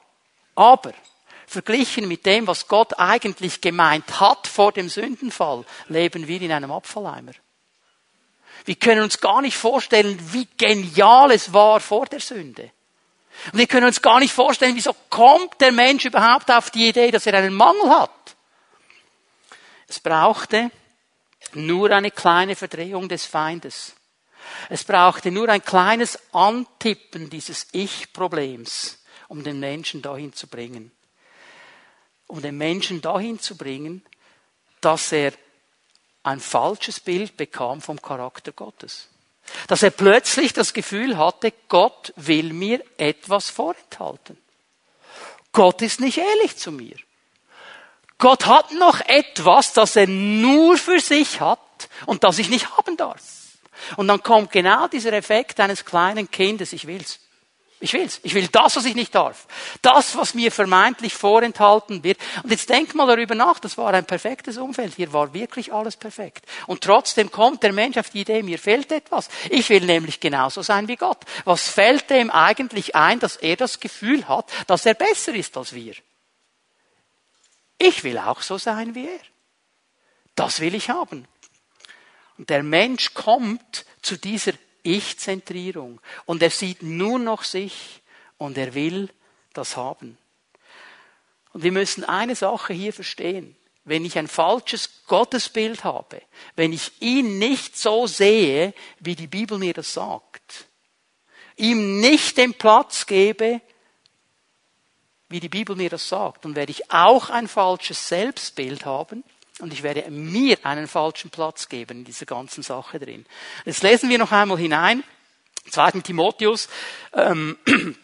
Aber 0.54 0.92
verglichen 1.46 2.08
mit 2.08 2.26
dem, 2.26 2.46
was 2.46 2.68
Gott 2.68 2.98
eigentlich 2.98 3.60
gemeint 3.60 4.20
hat 4.20 4.46
vor 4.46 4.72
dem 4.72 4.88
Sündenfall, 4.88 5.64
leben 5.88 6.28
wir 6.28 6.40
in 6.40 6.52
einem 6.52 6.72
Abfalleimer. 6.72 7.32
Wir 8.66 8.74
können 8.74 9.02
uns 9.02 9.20
gar 9.20 9.40
nicht 9.40 9.56
vorstellen, 9.56 10.18
wie 10.32 10.46
genial 10.58 11.30
es 11.30 11.52
war 11.52 11.80
vor 11.80 12.06
der 12.06 12.20
Sünde. 12.20 12.70
Und 13.52 13.58
wir 13.58 13.66
können 13.66 13.86
uns 13.86 14.02
gar 14.02 14.18
nicht 14.18 14.32
vorstellen, 14.32 14.74
wieso 14.74 14.94
kommt 15.08 15.60
der 15.60 15.72
Mensch 15.72 16.04
überhaupt 16.04 16.50
auf 16.50 16.70
die 16.70 16.88
Idee, 16.88 17.10
dass 17.10 17.26
er 17.26 17.34
einen 17.34 17.54
Mangel 17.54 17.90
hat. 17.90 18.10
Es 19.86 20.00
brauchte 20.00 20.70
nur 21.54 21.90
eine 21.92 22.10
kleine 22.10 22.56
Verdrehung 22.56 23.08
des 23.08 23.24
Feindes. 23.24 23.94
Es 24.68 24.82
brauchte 24.82 25.30
nur 25.30 25.48
ein 25.48 25.64
kleines 25.64 26.18
Antippen 26.32 27.30
dieses 27.30 27.68
Ich-Problems, 27.72 28.98
um 29.28 29.44
den 29.44 29.60
Menschen 29.60 30.02
dahin 30.02 30.32
zu 30.32 30.48
bringen. 30.48 30.90
Um 32.26 32.42
den 32.42 32.56
Menschen 32.56 33.00
dahin 33.00 33.38
zu 33.38 33.56
bringen, 33.56 34.04
dass 34.80 35.12
er 35.12 35.32
ein 36.26 36.40
falsches 36.40 36.98
Bild 36.98 37.36
bekam 37.36 37.80
vom 37.80 38.02
Charakter 38.02 38.50
Gottes. 38.52 39.08
Dass 39.68 39.84
er 39.84 39.90
plötzlich 39.90 40.52
das 40.52 40.72
Gefühl 40.72 41.16
hatte, 41.16 41.52
Gott 41.68 42.12
will 42.16 42.52
mir 42.52 42.82
etwas 42.98 43.48
vorenthalten. 43.48 44.36
Gott 45.52 45.82
ist 45.82 46.00
nicht 46.00 46.18
ehrlich 46.18 46.56
zu 46.56 46.72
mir. 46.72 46.96
Gott 48.18 48.46
hat 48.46 48.72
noch 48.72 49.00
etwas, 49.00 49.72
das 49.72 49.94
er 49.94 50.08
nur 50.08 50.76
für 50.78 50.98
sich 50.98 51.40
hat 51.40 51.60
und 52.06 52.24
das 52.24 52.38
ich 52.38 52.48
nicht 52.48 52.76
haben 52.76 52.96
darf. 52.96 53.22
Und 53.96 54.08
dann 54.08 54.22
kommt 54.22 54.50
genau 54.50 54.88
dieser 54.88 55.12
Effekt 55.12 55.60
eines 55.60 55.84
kleinen 55.84 56.30
Kindes, 56.30 56.72
ich 56.72 56.86
will's. 56.86 57.20
Ich 57.78 57.92
will's. 57.92 58.20
Ich 58.22 58.32
will 58.32 58.48
das, 58.48 58.76
was 58.76 58.86
ich 58.86 58.94
nicht 58.94 59.14
darf. 59.14 59.46
Das, 59.82 60.16
was 60.16 60.32
mir 60.32 60.50
vermeintlich 60.50 61.12
vorenthalten 61.12 62.02
wird. 62.02 62.18
Und 62.42 62.50
jetzt 62.50 62.70
denk 62.70 62.94
mal 62.94 63.06
darüber 63.06 63.34
nach, 63.34 63.58
das 63.58 63.76
war 63.76 63.92
ein 63.92 64.06
perfektes 64.06 64.56
Umfeld. 64.56 64.94
Hier 64.94 65.12
war 65.12 65.34
wirklich 65.34 65.74
alles 65.74 65.96
perfekt. 65.96 66.46
Und 66.66 66.82
trotzdem 66.82 67.30
kommt 67.30 67.62
der 67.62 67.74
Mensch 67.74 67.98
auf 67.98 68.08
die 68.08 68.22
Idee, 68.22 68.42
mir 68.42 68.58
fehlt 68.58 68.90
etwas. 68.92 69.28
Ich 69.50 69.68
will 69.68 69.84
nämlich 69.84 70.20
genauso 70.20 70.62
sein 70.62 70.88
wie 70.88 70.96
Gott. 70.96 71.22
Was 71.44 71.68
fällt 71.68 72.08
dem 72.08 72.30
eigentlich 72.30 72.96
ein, 72.96 73.20
dass 73.20 73.36
er 73.36 73.56
das 73.56 73.78
Gefühl 73.78 74.26
hat, 74.26 74.50
dass 74.66 74.86
er 74.86 74.94
besser 74.94 75.34
ist 75.34 75.54
als 75.58 75.74
wir? 75.74 75.94
Ich 77.78 78.04
will 78.04 78.16
auch 78.16 78.40
so 78.40 78.56
sein 78.56 78.94
wie 78.94 79.06
er. 79.06 79.20
Das 80.34 80.60
will 80.60 80.74
ich 80.74 80.88
haben. 80.88 81.28
Und 82.38 82.48
der 82.48 82.62
Mensch 82.62 83.12
kommt 83.12 83.84
zu 84.00 84.16
dieser 84.16 84.52
ich-Zentrierung. 84.86 86.00
Und 86.24 86.42
er 86.42 86.50
sieht 86.50 86.82
nur 86.82 87.18
noch 87.18 87.44
sich 87.44 88.02
und 88.38 88.56
er 88.56 88.74
will 88.74 89.10
das 89.52 89.76
haben. 89.76 90.16
Und 91.52 91.62
wir 91.62 91.72
müssen 91.72 92.04
eine 92.04 92.34
Sache 92.34 92.72
hier 92.72 92.92
verstehen. 92.92 93.56
Wenn 93.84 94.04
ich 94.04 94.18
ein 94.18 94.28
falsches 94.28 95.04
Gottesbild 95.06 95.84
habe, 95.84 96.20
wenn 96.56 96.72
ich 96.72 96.90
ihn 97.00 97.38
nicht 97.38 97.76
so 97.78 98.06
sehe, 98.06 98.74
wie 98.98 99.14
die 99.14 99.28
Bibel 99.28 99.58
mir 99.58 99.74
das 99.74 99.92
sagt, 99.92 100.66
ihm 101.56 102.00
nicht 102.00 102.36
den 102.36 102.54
Platz 102.54 103.06
gebe, 103.06 103.60
wie 105.28 105.40
die 105.40 105.48
Bibel 105.48 105.76
mir 105.76 105.90
das 105.90 106.08
sagt, 106.08 106.44
dann 106.44 106.56
werde 106.56 106.72
ich 106.72 106.90
auch 106.90 107.30
ein 107.30 107.48
falsches 107.48 108.08
Selbstbild 108.08 108.84
haben 108.84 109.24
und 109.60 109.72
ich 109.72 109.82
werde 109.82 110.10
mir 110.10 110.58
einen 110.64 110.86
falschen 110.86 111.30
Platz 111.30 111.68
geben 111.68 111.98
in 111.98 112.04
dieser 112.04 112.26
ganzen 112.26 112.62
Sache 112.62 112.98
drin. 112.98 113.24
Jetzt 113.64 113.82
lesen 113.82 114.10
wir 114.10 114.18
noch 114.18 114.32
einmal 114.32 114.58
hinein. 114.58 115.02
2. 115.70 116.02
Timotheus, 116.02 116.68
ähm, 117.14 117.58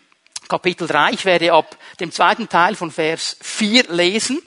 Kapitel 0.49 0.89
3. 0.89 1.13
Ich 1.13 1.25
werde 1.25 1.53
ab 1.53 1.77
dem 2.01 2.11
zweiten 2.11 2.49
Teil 2.49 2.75
von 2.75 2.91
Vers 2.91 3.37
4 3.41 3.85
lesen. 3.91 4.43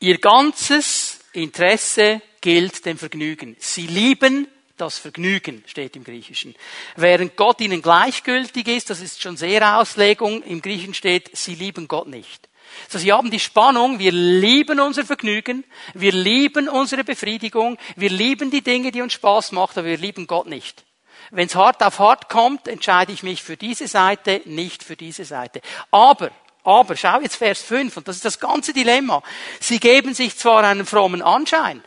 Ihr 0.00 0.18
ganzes 0.18 1.20
Interesse 1.32 2.22
gilt 2.40 2.86
dem 2.86 2.98
Vergnügen. 2.98 3.56
Sie 3.58 3.86
lieben 3.86 4.48
das 4.78 4.98
Vergnügen, 4.98 5.62
steht 5.66 5.94
im 5.94 6.04
Griechischen. 6.04 6.54
Während 6.96 7.36
Gott 7.36 7.60
ihnen 7.60 7.82
gleichgültig 7.82 8.66
ist, 8.68 8.88
das 8.88 9.00
ist 9.00 9.20
schon 9.20 9.36
sehr 9.36 9.78
Auslegung, 9.78 10.42
im 10.42 10.62
Griechischen 10.62 10.94
steht, 10.94 11.36
sie 11.36 11.54
lieben 11.54 11.86
Gott 11.86 12.08
nicht. 12.08 12.48
So, 12.88 12.98
sie 12.98 13.12
haben 13.12 13.30
die 13.30 13.40
Spannung, 13.40 13.98
wir 13.98 14.12
lieben 14.12 14.80
unser 14.80 15.04
Vergnügen, 15.04 15.64
wir 15.94 16.12
lieben 16.12 16.68
unsere 16.68 17.04
Befriedigung, 17.04 17.78
wir 17.96 18.10
lieben 18.10 18.50
die 18.50 18.62
Dinge, 18.62 18.90
die 18.90 19.02
uns 19.02 19.12
Spaß 19.12 19.52
machen, 19.52 19.78
aber 19.80 19.88
wir 19.88 19.98
lieben 19.98 20.26
Gott 20.26 20.46
nicht. 20.46 20.84
Wenn 21.30 21.46
es 21.46 21.54
hart 21.54 21.82
auf 21.82 21.98
hart 21.98 22.28
kommt, 22.28 22.66
entscheide 22.66 23.12
ich 23.12 23.22
mich 23.22 23.42
für 23.42 23.56
diese 23.56 23.86
Seite, 23.86 24.42
nicht 24.46 24.82
für 24.82 24.96
diese 24.96 25.24
Seite. 25.24 25.60
Aber, 25.90 26.30
aber, 26.64 26.96
schau 26.96 27.20
jetzt 27.20 27.36
Vers 27.36 27.62
5, 27.62 27.98
und 27.98 28.08
das 28.08 28.16
ist 28.16 28.24
das 28.24 28.40
ganze 28.40 28.72
Dilemma. 28.72 29.22
Sie 29.60 29.78
geben 29.78 30.12
sich 30.14 30.36
zwar 30.36 30.64
einen 30.64 30.86
frommen 30.86 31.22
Anschein, 31.22 31.84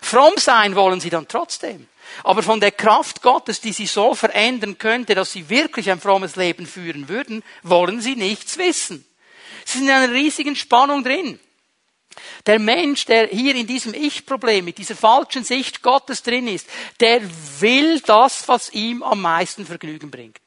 fromm 0.00 0.34
sein 0.36 0.76
wollen 0.76 1.00
sie 1.00 1.10
dann 1.10 1.26
trotzdem. 1.26 1.88
Aber 2.24 2.42
von 2.42 2.60
der 2.60 2.72
Kraft 2.72 3.22
Gottes, 3.22 3.60
die 3.60 3.72
sie 3.72 3.86
so 3.86 4.14
verändern 4.14 4.78
könnte, 4.78 5.14
dass 5.14 5.32
sie 5.32 5.48
wirklich 5.48 5.90
ein 5.90 6.00
frommes 6.00 6.36
Leben 6.36 6.66
führen 6.66 7.08
würden, 7.08 7.42
wollen 7.62 8.00
sie 8.00 8.16
nichts 8.16 8.58
wissen. 8.58 9.04
Sie 9.70 9.78
sind 9.78 9.88
in 9.88 9.94
einer 9.94 10.12
riesigen 10.12 10.56
Spannung 10.56 11.04
drin. 11.04 11.38
Der 12.46 12.58
Mensch, 12.58 13.04
der 13.04 13.28
hier 13.28 13.54
in 13.54 13.68
diesem 13.68 13.94
Ich-Problem, 13.94 14.64
mit 14.64 14.78
dieser 14.78 14.96
falschen 14.96 15.44
Sicht 15.44 15.80
Gottes 15.80 16.24
drin 16.24 16.48
ist, 16.48 16.68
der 16.98 17.22
will 17.60 18.00
das, 18.00 18.48
was 18.48 18.72
ihm 18.72 19.04
am 19.04 19.20
meisten 19.20 19.64
Vergnügen 19.64 20.10
bringt. 20.10 20.40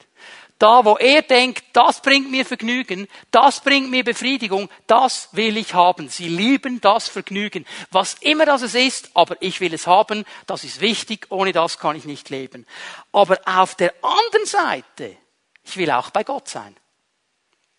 Da, 0.59 0.83
wo 0.83 0.97
er 0.97 1.21
denkt, 1.21 1.63
das 1.73 2.01
bringt 2.01 2.31
mir 2.31 2.45
Vergnügen, 2.45 3.07
das 3.31 3.61
bringt 3.61 3.89
mir 3.89 4.03
Befriedigung, 4.03 4.69
das 4.87 5.29
will 5.31 5.55
ich 5.57 5.73
haben. 5.73 6.09
Sie 6.09 6.27
lieben 6.27 6.81
das 6.81 7.07
Vergnügen. 7.07 7.65
Was 7.91 8.15
immer 8.21 8.45
das 8.45 8.61
es 8.61 8.75
ist, 8.75 9.11
aber 9.13 9.37
ich 9.41 9.61
will 9.61 9.73
es 9.73 9.87
haben, 9.87 10.25
das 10.47 10.63
ist 10.63 10.81
wichtig, 10.81 11.27
ohne 11.29 11.53
das 11.53 11.79
kann 11.79 11.95
ich 11.95 12.05
nicht 12.05 12.29
leben. 12.29 12.65
Aber 13.13 13.39
auf 13.45 13.75
der 13.75 13.93
anderen 14.01 14.45
Seite, 14.45 15.17
ich 15.63 15.77
will 15.77 15.91
auch 15.91 16.09
bei 16.09 16.23
Gott 16.23 16.49
sein. 16.49 16.75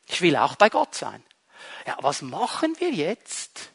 Ich 0.07 0.21
will 0.21 0.37
auch 0.37 0.57
bei 0.57 0.69
Gott 0.69 0.95
sein. 0.95 1.23
Ja, 1.87 1.97
was 2.01 2.23
machen 2.23 2.75
wir 2.79 2.91
jetzt, 2.91 3.71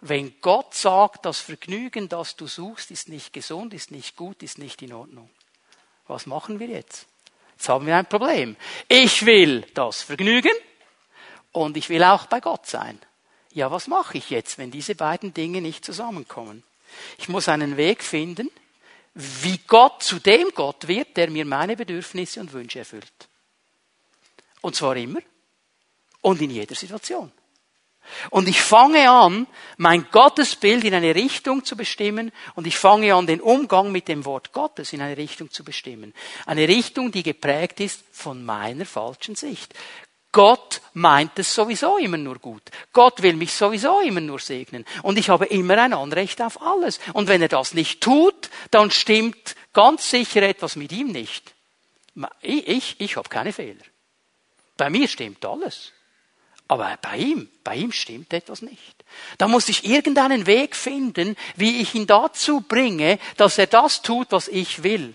wenn 0.00 0.40
Gott 0.40 0.74
sagt, 0.74 1.26
das 1.26 1.40
Vergnügen, 1.40 2.08
das 2.08 2.36
du 2.36 2.46
suchst, 2.46 2.90
ist 2.90 3.08
nicht 3.08 3.32
gesund, 3.32 3.74
ist 3.74 3.90
nicht 3.90 4.16
gut, 4.16 4.42
ist 4.42 4.58
nicht 4.58 4.80
in 4.82 4.92
Ordnung? 4.92 5.28
Was 6.06 6.26
machen 6.26 6.58
wir 6.58 6.68
jetzt? 6.68 7.06
Jetzt 7.56 7.68
haben 7.68 7.86
wir 7.86 7.96
ein 7.96 8.06
Problem. 8.06 8.56
Ich 8.88 9.26
will 9.26 9.62
das 9.74 10.02
Vergnügen 10.02 10.52
und 11.52 11.76
ich 11.76 11.88
will 11.88 12.04
auch 12.04 12.26
bei 12.26 12.40
Gott 12.40 12.66
sein. 12.66 12.98
Ja, 13.52 13.70
was 13.70 13.88
mache 13.88 14.18
ich 14.18 14.30
jetzt, 14.30 14.58
wenn 14.58 14.70
diese 14.70 14.94
beiden 14.94 15.34
Dinge 15.34 15.60
nicht 15.60 15.84
zusammenkommen? 15.84 16.62
Ich 17.18 17.28
muss 17.28 17.48
einen 17.48 17.76
Weg 17.76 18.04
finden, 18.04 18.50
wie 19.14 19.58
Gott 19.66 20.02
zu 20.02 20.20
dem 20.20 20.50
Gott 20.54 20.86
wird, 20.86 21.16
der 21.16 21.28
mir 21.28 21.44
meine 21.44 21.76
Bedürfnisse 21.76 22.40
und 22.40 22.52
Wünsche 22.52 22.78
erfüllt. 22.78 23.28
Und 24.60 24.76
zwar 24.76 24.96
immer 24.96 25.20
und 26.22 26.40
in 26.40 26.50
jeder 26.50 26.74
Situation. 26.74 27.32
Und 28.30 28.48
ich 28.48 28.60
fange 28.60 29.10
an, 29.10 29.46
mein 29.76 30.06
Gottesbild 30.10 30.84
in 30.84 30.94
eine 30.94 31.14
Richtung 31.14 31.64
zu 31.64 31.76
bestimmen 31.76 32.32
und 32.54 32.66
ich 32.66 32.76
fange 32.76 33.14
an, 33.14 33.26
den 33.26 33.40
Umgang 33.40 33.92
mit 33.92 34.08
dem 34.08 34.24
Wort 34.24 34.52
Gottes 34.52 34.92
in 34.92 35.02
eine 35.02 35.16
Richtung 35.16 35.50
zu 35.50 35.64
bestimmen. 35.64 36.14
Eine 36.46 36.68
Richtung, 36.68 37.12
die 37.12 37.22
geprägt 37.22 37.80
ist 37.80 38.02
von 38.12 38.44
meiner 38.44 38.86
falschen 38.86 39.34
Sicht. 39.34 39.74
Gott 40.32 40.82
meint 40.92 41.38
es 41.38 41.54
sowieso 41.54 41.96
immer 41.96 42.18
nur 42.18 42.38
gut. 42.38 42.62
Gott 42.92 43.22
will 43.22 43.34
mich 43.34 43.52
sowieso 43.52 44.00
immer 44.00 44.20
nur 44.20 44.38
segnen. 44.38 44.84
Und 45.02 45.18
ich 45.18 45.30
habe 45.30 45.46
immer 45.46 45.78
ein 45.78 45.94
Anrecht 45.94 46.42
auf 46.42 46.60
alles. 46.60 47.00
Und 47.14 47.28
wenn 47.28 47.40
er 47.40 47.48
das 47.48 47.72
nicht 47.72 48.02
tut, 48.02 48.50
dann 48.70 48.90
stimmt 48.90 49.56
ganz 49.72 50.10
sicher 50.10 50.42
etwas 50.42 50.76
mit 50.76 50.92
ihm 50.92 51.08
nicht. 51.08 51.54
Ich, 52.42 52.68
ich, 52.68 53.00
ich 53.00 53.16
habe 53.16 53.28
keine 53.28 53.52
Fehler. 53.52 53.82
Bei 54.76 54.90
mir 54.90 55.08
stimmt 55.08 55.44
alles. 55.46 55.92
Aber 56.68 56.98
bei 57.00 57.16
ihm, 57.16 57.48
bei 57.64 57.76
ihm 57.76 57.92
stimmt 57.92 58.32
etwas 58.34 58.60
nicht. 58.60 59.04
Da 59.38 59.48
muss 59.48 59.70
ich 59.70 59.84
irgendeinen 59.84 60.46
Weg 60.46 60.76
finden, 60.76 61.34
wie 61.56 61.80
ich 61.80 61.94
ihn 61.94 62.06
dazu 62.06 62.60
bringe, 62.60 63.18
dass 63.38 63.56
er 63.56 63.66
das 63.66 64.02
tut, 64.02 64.28
was 64.30 64.48
ich 64.48 64.82
will. 64.82 65.14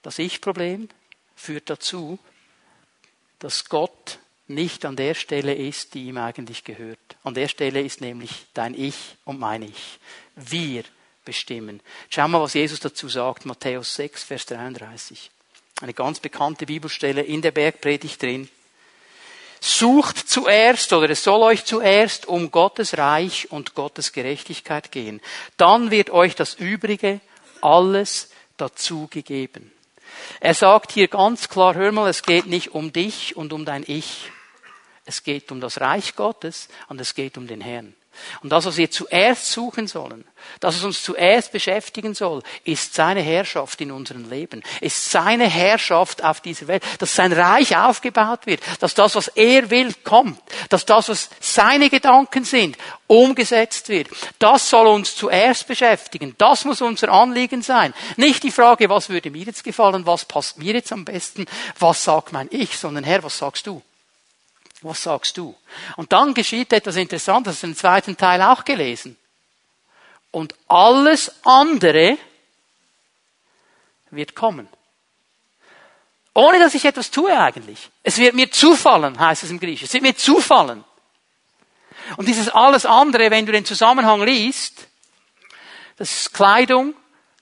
Das 0.00 0.18
Ich-Problem 0.18 0.88
führt 1.34 1.68
dazu, 1.68 2.18
dass 3.38 3.66
Gott 3.66 4.18
nicht 4.48 4.84
an 4.84 4.96
der 4.96 5.14
Stelle 5.14 5.54
ist, 5.54 5.94
die 5.94 6.06
ihm 6.06 6.16
eigentlich 6.16 6.64
gehört. 6.64 7.16
An 7.22 7.34
der 7.34 7.48
Stelle 7.48 7.82
ist 7.82 8.00
nämlich 8.00 8.46
dein 8.54 8.72
Ich 8.72 9.16
und 9.24 9.38
mein 9.38 9.62
Ich. 9.62 9.98
Wir 10.36 10.84
bestimmen. 11.24 11.82
Schau 12.08 12.28
mal, 12.28 12.40
was 12.40 12.54
Jesus 12.54 12.80
dazu 12.80 13.08
sagt, 13.08 13.44
Matthäus 13.44 13.94
6, 13.96 14.24
Vers 14.24 14.46
33. 14.46 15.30
Eine 15.80 15.94
ganz 15.94 16.20
bekannte 16.20 16.66
Bibelstelle 16.66 17.22
in 17.22 17.42
der 17.42 17.50
Bergpredigt 17.50 18.22
drin. 18.22 18.48
Sucht 19.60 20.18
zuerst 20.28 20.92
oder 20.92 21.10
es 21.10 21.24
soll 21.24 21.42
euch 21.42 21.64
zuerst 21.64 22.26
um 22.26 22.50
Gottes 22.50 22.96
Reich 22.98 23.50
und 23.50 23.74
Gottes 23.74 24.12
Gerechtigkeit 24.12 24.92
gehen. 24.92 25.20
Dann 25.56 25.90
wird 25.90 26.10
euch 26.10 26.34
das 26.34 26.54
Übrige 26.54 27.20
alles 27.60 28.30
dazugegeben. 28.56 29.72
Er 30.40 30.54
sagt 30.54 30.92
hier 30.92 31.08
ganz 31.08 31.48
klar, 31.48 31.74
hör 31.74 31.92
mal, 31.92 32.08
es 32.08 32.22
geht 32.22 32.46
nicht 32.46 32.74
um 32.74 32.92
dich 32.92 33.36
und 33.36 33.52
um 33.52 33.64
dein 33.64 33.84
Ich. 33.86 34.30
Es 35.04 35.22
geht 35.22 35.52
um 35.52 35.60
das 35.60 35.80
Reich 35.80 36.16
Gottes 36.16 36.68
und 36.88 37.00
es 37.00 37.14
geht 37.14 37.36
um 37.36 37.46
den 37.46 37.60
Herrn. 37.60 37.94
Und 38.42 38.50
das, 38.50 38.64
was 38.64 38.76
wir 38.76 38.90
zuerst 38.90 39.50
suchen 39.50 39.86
sollen, 39.86 40.24
das, 40.60 40.76
was 40.76 40.84
uns 40.84 41.02
zuerst 41.02 41.52
beschäftigen 41.52 42.14
soll, 42.14 42.42
ist 42.64 42.94
seine 42.94 43.20
Herrschaft 43.20 43.80
in 43.80 43.90
unserem 43.90 44.28
Leben, 44.30 44.62
ist 44.80 45.10
seine 45.10 45.46
Herrschaft 45.48 46.22
auf 46.22 46.40
dieser 46.40 46.68
Welt, 46.68 46.82
dass 46.98 47.14
sein 47.14 47.32
Reich 47.32 47.76
aufgebaut 47.76 48.46
wird, 48.46 48.60
dass 48.80 48.94
das, 48.94 49.14
was 49.14 49.28
er 49.28 49.70
will, 49.70 49.92
kommt, 50.04 50.40
dass 50.68 50.86
das, 50.86 51.08
was 51.08 51.30
seine 51.40 51.90
Gedanken 51.90 52.44
sind, 52.44 52.76
umgesetzt 53.06 53.88
wird. 53.88 54.08
Das 54.38 54.68
soll 54.68 54.86
uns 54.86 55.14
zuerst 55.14 55.66
beschäftigen. 55.66 56.34
Das 56.38 56.64
muss 56.64 56.80
unser 56.80 57.10
Anliegen 57.10 57.62
sein. 57.62 57.94
Nicht 58.16 58.42
die 58.42 58.50
Frage, 58.50 58.88
was 58.88 59.08
würde 59.08 59.30
mir 59.30 59.44
jetzt 59.44 59.64
gefallen, 59.64 60.06
was 60.06 60.24
passt 60.24 60.58
mir 60.58 60.74
jetzt 60.74 60.92
am 60.92 61.04
besten, 61.04 61.46
was 61.78 62.04
sagt 62.04 62.32
mein 62.32 62.48
Ich, 62.50 62.76
sondern 62.76 63.04
Herr, 63.04 63.22
was 63.22 63.38
sagst 63.38 63.66
du? 63.66 63.82
Was 64.82 65.02
sagst 65.02 65.38
du? 65.38 65.54
Und 65.96 66.12
dann 66.12 66.34
geschieht 66.34 66.72
etwas 66.72 66.96
Interessantes, 66.96 67.54
das 67.54 67.56
ist 67.58 67.64
im 67.64 67.76
zweiten 67.76 68.16
Teil 68.16 68.42
auch 68.42 68.64
gelesen. 68.64 69.16
Und 70.30 70.54
alles 70.68 71.32
andere 71.44 72.18
wird 74.10 74.34
kommen. 74.34 74.68
Ohne 76.34 76.58
dass 76.58 76.74
ich 76.74 76.84
etwas 76.84 77.10
tue 77.10 77.36
eigentlich. 77.38 77.88
Es 78.02 78.18
wird 78.18 78.34
mir 78.34 78.50
zufallen, 78.50 79.18
heißt 79.18 79.44
es 79.44 79.50
im 79.50 79.58
Griechischen. 79.58 79.86
Es 79.86 79.94
wird 79.94 80.02
mir 80.02 80.16
zufallen. 80.16 80.84
Und 82.18 82.28
dieses 82.28 82.50
alles 82.50 82.84
andere, 82.84 83.30
wenn 83.30 83.46
du 83.46 83.52
den 83.52 83.64
Zusammenhang 83.64 84.22
liest, 84.22 84.86
das 85.96 86.10
ist 86.10 86.34
Kleidung, 86.34 86.94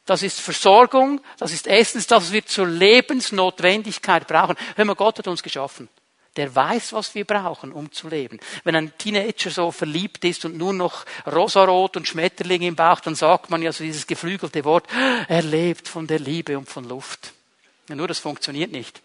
das 0.07 0.23
ist 0.23 0.41
Versorgung, 0.41 1.21
das 1.39 1.51
ist 1.51 1.67
Essen, 1.67 2.05
das 2.07 2.31
wir 2.31 2.47
zur 2.47 2.69
Lebensnotwendigkeit 2.69 4.29
brauchen. 4.29 4.57
Hör 4.77 4.85
mal, 4.85 4.95
Gott 4.95 5.19
hat 5.19 5.27
uns 5.27 5.43
geschaffen 5.43 5.89
der 6.37 6.55
weiß, 6.55 6.93
was 6.93 7.15
wir 7.15 7.25
brauchen, 7.25 7.73
um 7.73 7.93
zu 7.93 8.09
leben. 8.09 8.41
Wenn 8.65 8.77
ein 8.77 8.97
Teenager 8.99 9.51
so 9.51 9.71
verliebt 9.71 10.25
ist 10.25 10.45
und 10.45 10.57
nur 10.57 10.73
noch 10.73 11.05
rosarot 11.27 11.97
und 11.97 12.09
Schmetterlinge 12.09 12.67
im 12.67 12.77
Bauch, 12.77 13.01
dann 13.01 13.15
sagt 13.15 13.51
man 13.51 13.63
ja 13.63 13.73
so 13.73 13.85
dieses 13.85 14.07
geflügelte 14.07 14.65
Wort, 14.65 14.87
er 15.29 15.43
lebt 15.43 15.89
von 15.89 16.07
der 16.07 16.19
Liebe 16.19 16.59
und 16.59 16.69
von 16.69 16.85
Luft. 16.89 17.33
Ja, 17.89 17.95
nur 17.95 18.09
das 18.09 18.19
funktioniert 18.19 18.73
nicht. 18.73 19.04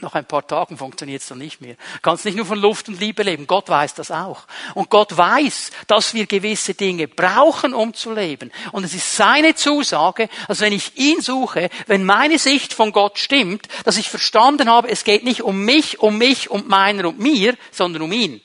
Nach 0.00 0.14
ein 0.14 0.26
paar 0.26 0.46
Tagen 0.46 0.76
funktioniert 0.76 1.22
es 1.22 1.28
dann 1.28 1.38
nicht 1.38 1.62
mehr. 1.62 1.74
Du 1.74 2.00
kannst 2.02 2.26
nicht 2.26 2.36
nur 2.36 2.44
von 2.44 2.58
Luft 2.58 2.88
und 2.88 3.00
Liebe 3.00 3.22
leben. 3.22 3.46
Gott 3.46 3.70
weiß 3.70 3.94
das 3.94 4.10
auch. 4.10 4.42
Und 4.74 4.90
Gott 4.90 5.16
weiß, 5.16 5.70
dass 5.86 6.12
wir 6.12 6.26
gewisse 6.26 6.74
Dinge 6.74 7.08
brauchen, 7.08 7.72
um 7.72 7.94
zu 7.94 8.12
leben. 8.12 8.52
Und 8.72 8.84
es 8.84 8.92
ist 8.92 9.16
seine 9.16 9.54
Zusage, 9.54 10.28
dass 10.48 10.60
wenn 10.60 10.74
ich 10.74 10.98
ihn 10.98 11.22
suche, 11.22 11.70
wenn 11.86 12.04
meine 12.04 12.38
Sicht 12.38 12.74
von 12.74 12.92
Gott 12.92 13.18
stimmt, 13.18 13.68
dass 13.84 13.96
ich 13.96 14.10
verstanden 14.10 14.68
habe, 14.68 14.90
es 14.90 15.02
geht 15.02 15.24
nicht 15.24 15.42
um 15.42 15.64
mich, 15.64 15.98
um 15.98 16.18
mich, 16.18 16.50
um 16.50 16.68
meiner 16.68 17.08
und 17.08 17.18
mir, 17.18 17.56
sondern 17.70 18.02
um 18.02 18.12
ihn. 18.12 18.42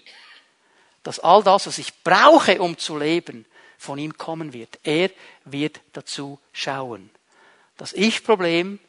Dass 1.03 1.19
all 1.19 1.43
das, 1.43 1.67
was 1.67 1.77
ich 1.79 2.01
brauche, 2.03 2.61
um 2.61 2.77
zu 2.77 2.97
leben, 2.97 3.45
von 3.77 3.97
ihm 3.97 4.17
kommen 4.17 4.53
wird. 4.53 4.79
Er 4.83 5.09
wird 5.43 5.81
dazu 5.91 6.39
schauen. 6.53 7.09
Das 7.77 7.91
Ich-Problem 7.93 8.79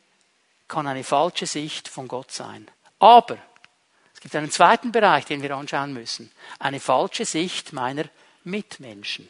kann 0.73 0.87
eine 0.87 1.05
falsche 1.05 1.45
Sicht 1.45 1.87
von 1.87 2.09
Gott 2.09 2.33
sein. 2.33 2.67
Aber 2.99 3.37
es 4.15 4.21
gibt 4.21 4.35
einen 4.35 4.51
zweiten 4.51 4.91
Bereich, 4.91 5.27
den 5.27 5.43
wir 5.43 5.55
anschauen 5.55 5.93
müssen. 5.93 6.33
Eine 6.59 6.81
falsche 6.81 7.27
Sicht 7.27 7.75
meiner 7.75 8.05
Mitmenschen. 8.43 9.29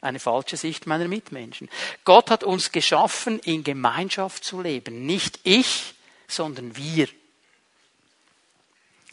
Eine 0.00 0.20
falsche 0.20 0.56
Sicht 0.56 0.86
meiner 0.86 1.08
Mitmenschen. 1.08 1.68
Gott 2.04 2.30
hat 2.30 2.44
uns 2.44 2.70
geschaffen, 2.70 3.40
in 3.40 3.64
Gemeinschaft 3.64 4.44
zu 4.44 4.60
leben. 4.62 5.04
Nicht 5.04 5.40
ich, 5.42 5.94
sondern 6.28 6.76
wir. 6.76 7.08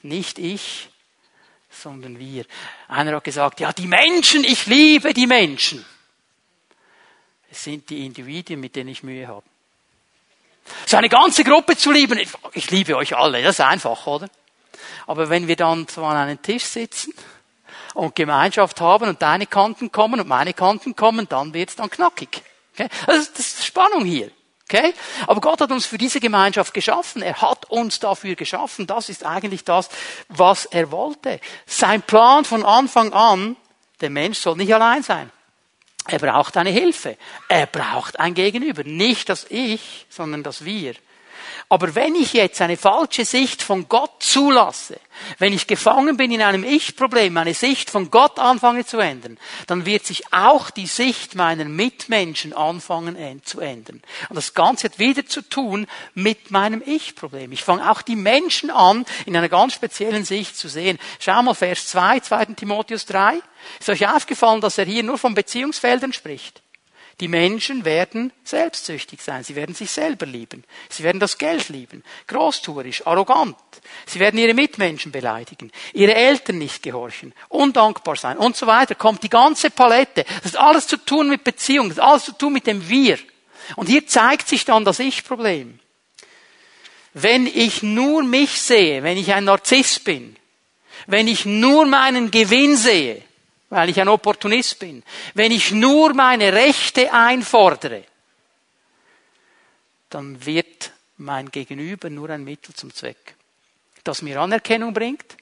Nicht 0.03 0.37
ich, 0.37 0.89
sondern 1.71 2.19
wir. 2.19 2.45
Einer 2.89 3.15
hat 3.15 3.23
gesagt, 3.23 3.59
ja, 3.59 3.73
die 3.73 3.87
Menschen, 3.87 4.43
ich 4.43 4.67
liebe 4.67 5.15
die 5.15 5.25
Menschen. 5.27 5.83
Es 7.49 7.63
sind 7.63 7.89
die 7.89 8.05
Individuen, 8.05 8.59
mit 8.59 8.75
denen 8.75 8.89
ich 8.89 9.01
Mühe 9.01 9.27
habe. 9.27 9.50
So 10.85 10.97
eine 10.97 11.09
ganze 11.09 11.43
Gruppe 11.43 11.75
zu 11.77 11.91
lieben, 11.91 12.19
ich 12.53 12.71
liebe 12.71 12.95
euch 12.95 13.15
alle, 13.15 13.41
das 13.41 13.59
ist 13.59 13.61
einfach, 13.61 14.05
oder? 14.07 14.29
Aber 15.07 15.29
wenn 15.29 15.47
wir 15.47 15.55
dann 15.55 15.87
so 15.87 16.03
an 16.05 16.15
einem 16.15 16.41
Tisch 16.41 16.65
sitzen 16.65 17.13
und 17.93 18.15
Gemeinschaft 18.15 18.79
haben 18.79 19.09
und 19.09 19.21
deine 19.21 19.45
Kanten 19.45 19.91
kommen 19.91 20.19
und 20.19 20.27
meine 20.27 20.53
Kanten 20.53 20.95
kommen, 20.95 21.27
dann 21.27 21.53
wird's 21.53 21.75
dann 21.75 21.89
knackig. 21.89 22.43
Okay? 22.73 22.87
Also 23.07 23.29
das 23.35 23.39
ist 23.39 23.65
Spannung 23.65 24.05
hier. 24.05 24.31
Okay? 24.63 24.93
Aber 25.27 25.41
Gott 25.41 25.59
hat 25.59 25.71
uns 25.71 25.85
für 25.85 25.97
diese 25.97 26.19
Gemeinschaft 26.21 26.73
geschaffen. 26.73 27.21
Er 27.21 27.41
hat 27.41 27.69
uns 27.69 27.99
dafür 27.99 28.35
geschaffen. 28.35 28.87
Das 28.87 29.09
ist 29.09 29.25
eigentlich 29.25 29.65
das, 29.65 29.89
was 30.29 30.65
er 30.65 30.91
wollte. 30.91 31.41
Sein 31.65 32.01
Plan 32.01 32.45
von 32.45 32.63
Anfang 32.63 33.11
an, 33.11 33.57
der 33.99 34.09
Mensch 34.09 34.39
soll 34.39 34.55
nicht 34.55 34.73
allein 34.73 35.03
sein. 35.03 35.29
Er 36.07 36.19
braucht 36.19 36.57
eine 36.57 36.71
Hilfe. 36.71 37.17
Er 37.47 37.67
braucht 37.67 38.19
ein 38.19 38.33
Gegenüber. 38.33 38.83
Nicht 38.83 39.29
das 39.29 39.45
Ich, 39.49 40.05
sondern 40.09 40.43
das 40.43 40.65
Wir. 40.65 40.95
Aber 41.69 41.95
wenn 41.95 42.15
ich 42.15 42.33
jetzt 42.33 42.61
eine 42.61 42.77
falsche 42.77 43.25
Sicht 43.25 43.61
von 43.61 43.87
Gott 43.87 44.11
zulasse, 44.19 44.99
wenn 45.37 45.53
ich 45.53 45.67
gefangen 45.67 46.17
bin 46.17 46.31
in 46.31 46.41
einem 46.41 46.63
Ich-Problem, 46.63 47.37
eine 47.37 47.53
Sicht 47.53 47.89
von 47.89 48.11
Gott 48.11 48.39
anfange 48.39 48.85
zu 48.85 48.99
ändern, 48.99 49.37
dann 49.67 49.85
wird 49.85 50.05
sich 50.05 50.33
auch 50.33 50.69
die 50.69 50.87
Sicht 50.87 51.35
meiner 51.35 51.65
Mitmenschen 51.65 52.53
anfangen 52.53 53.41
zu 53.43 53.59
ändern. 53.59 54.01
Und 54.29 54.35
das 54.35 54.53
Ganze 54.53 54.85
hat 54.85 54.99
wieder 54.99 55.25
zu 55.25 55.41
tun 55.41 55.87
mit 56.13 56.51
meinem 56.51 56.81
Ich-Problem. 56.85 57.51
Ich 57.51 57.63
fange 57.63 57.89
auch 57.89 58.01
die 58.01 58.15
Menschen 58.15 58.69
an, 58.69 59.05
in 59.25 59.35
einer 59.35 59.49
ganz 59.49 59.73
speziellen 59.73 60.25
Sicht 60.25 60.57
zu 60.57 60.67
sehen. 60.67 60.99
Schau 61.19 61.41
mal 61.43 61.53
Vers 61.53 61.87
2, 61.87 62.19
2. 62.21 62.45
Timotheus 62.45 63.05
3. 63.05 63.39
Ist 63.79 63.89
euch 63.89 64.07
aufgefallen, 64.07 64.61
dass 64.61 64.77
er 64.77 64.85
hier 64.85 65.03
nur 65.03 65.17
von 65.17 65.33
Beziehungsfeldern 65.33 66.13
spricht? 66.13 66.61
Die 67.19 67.27
Menschen 67.27 67.85
werden 67.85 68.33
selbstsüchtig 68.43 69.21
sein. 69.21 69.43
Sie 69.43 69.55
werden 69.55 69.75
sich 69.75 69.91
selber 69.91 70.25
lieben. 70.25 70.63
Sie 70.89 71.03
werden 71.03 71.19
das 71.19 71.37
Geld 71.37 71.69
lieben. 71.69 72.03
Großtuerisch, 72.27 73.05
arrogant. 73.05 73.57
Sie 74.07 74.19
werden 74.19 74.39
ihre 74.39 74.53
Mitmenschen 74.53 75.11
beleidigen. 75.11 75.71
Ihre 75.93 76.15
Eltern 76.15 76.57
nicht 76.57 76.81
gehorchen. 76.81 77.33
Undankbar 77.49 78.15
sein 78.15 78.37
und 78.37 78.55
so 78.55 78.65
weiter. 78.65 78.95
Kommt 78.95 79.23
die 79.23 79.29
ganze 79.29 79.69
Palette. 79.69 80.25
Das 80.43 80.53
hat 80.53 80.61
alles 80.61 80.87
zu 80.87 80.97
tun 80.97 81.29
mit 81.29 81.43
Beziehung. 81.43 81.89
Das 81.89 81.99
hat 81.99 82.05
alles 82.05 82.25
zu 82.25 82.31
tun 82.31 82.53
mit 82.53 82.65
dem 82.65 82.87
Wir. 82.89 83.19
Und 83.75 83.87
hier 83.87 84.07
zeigt 84.07 84.47
sich 84.47 84.65
dann 84.65 84.85
das 84.85 84.99
Ich-Problem. 84.99 85.79
Wenn 87.13 87.45
ich 87.45 87.83
nur 87.83 88.23
mich 88.23 88.61
sehe, 88.61 89.03
wenn 89.03 89.17
ich 89.17 89.33
ein 89.33 89.43
Narzisst 89.43 90.03
bin, 90.05 90.35
wenn 91.07 91.27
ich 91.27 91.45
nur 91.45 91.85
meinen 91.85 92.31
Gewinn 92.31 92.77
sehe, 92.77 93.21
weil 93.71 93.89
ich 93.89 93.99
ein 93.99 94.09
Opportunist 94.09 94.79
bin. 94.79 95.01
Wenn 95.33 95.51
ich 95.51 95.71
nur 95.71 96.13
meine 96.13 96.53
Rechte 96.53 97.11
einfordere, 97.11 98.03
dann 100.09 100.45
wird 100.45 100.91
mein 101.17 101.49
Gegenüber 101.49 102.09
nur 102.09 102.29
ein 102.29 102.43
Mittel 102.43 102.75
zum 102.75 102.93
Zweck. 102.93 103.35
das 104.03 104.23
mir 104.23 104.41
Anerkennung 104.41 104.93
bringt, 104.93 105.37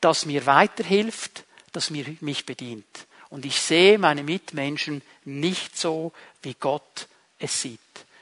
das 0.00 0.26
mir 0.26 0.44
weiterhilft, 0.44 1.44
das 1.72 1.90
mir, 1.90 2.04
mich 2.20 2.44
bedient. 2.44 3.06
Und 3.28 3.46
ich 3.46 3.60
sehe 3.60 3.98
meine 3.98 4.24
Mitmenschen 4.24 5.00
nicht 5.24 5.78
so, 5.78 6.12
wie 6.42 6.54
Gott 6.54 7.06
es 7.38 7.62
sieht. 7.62 7.78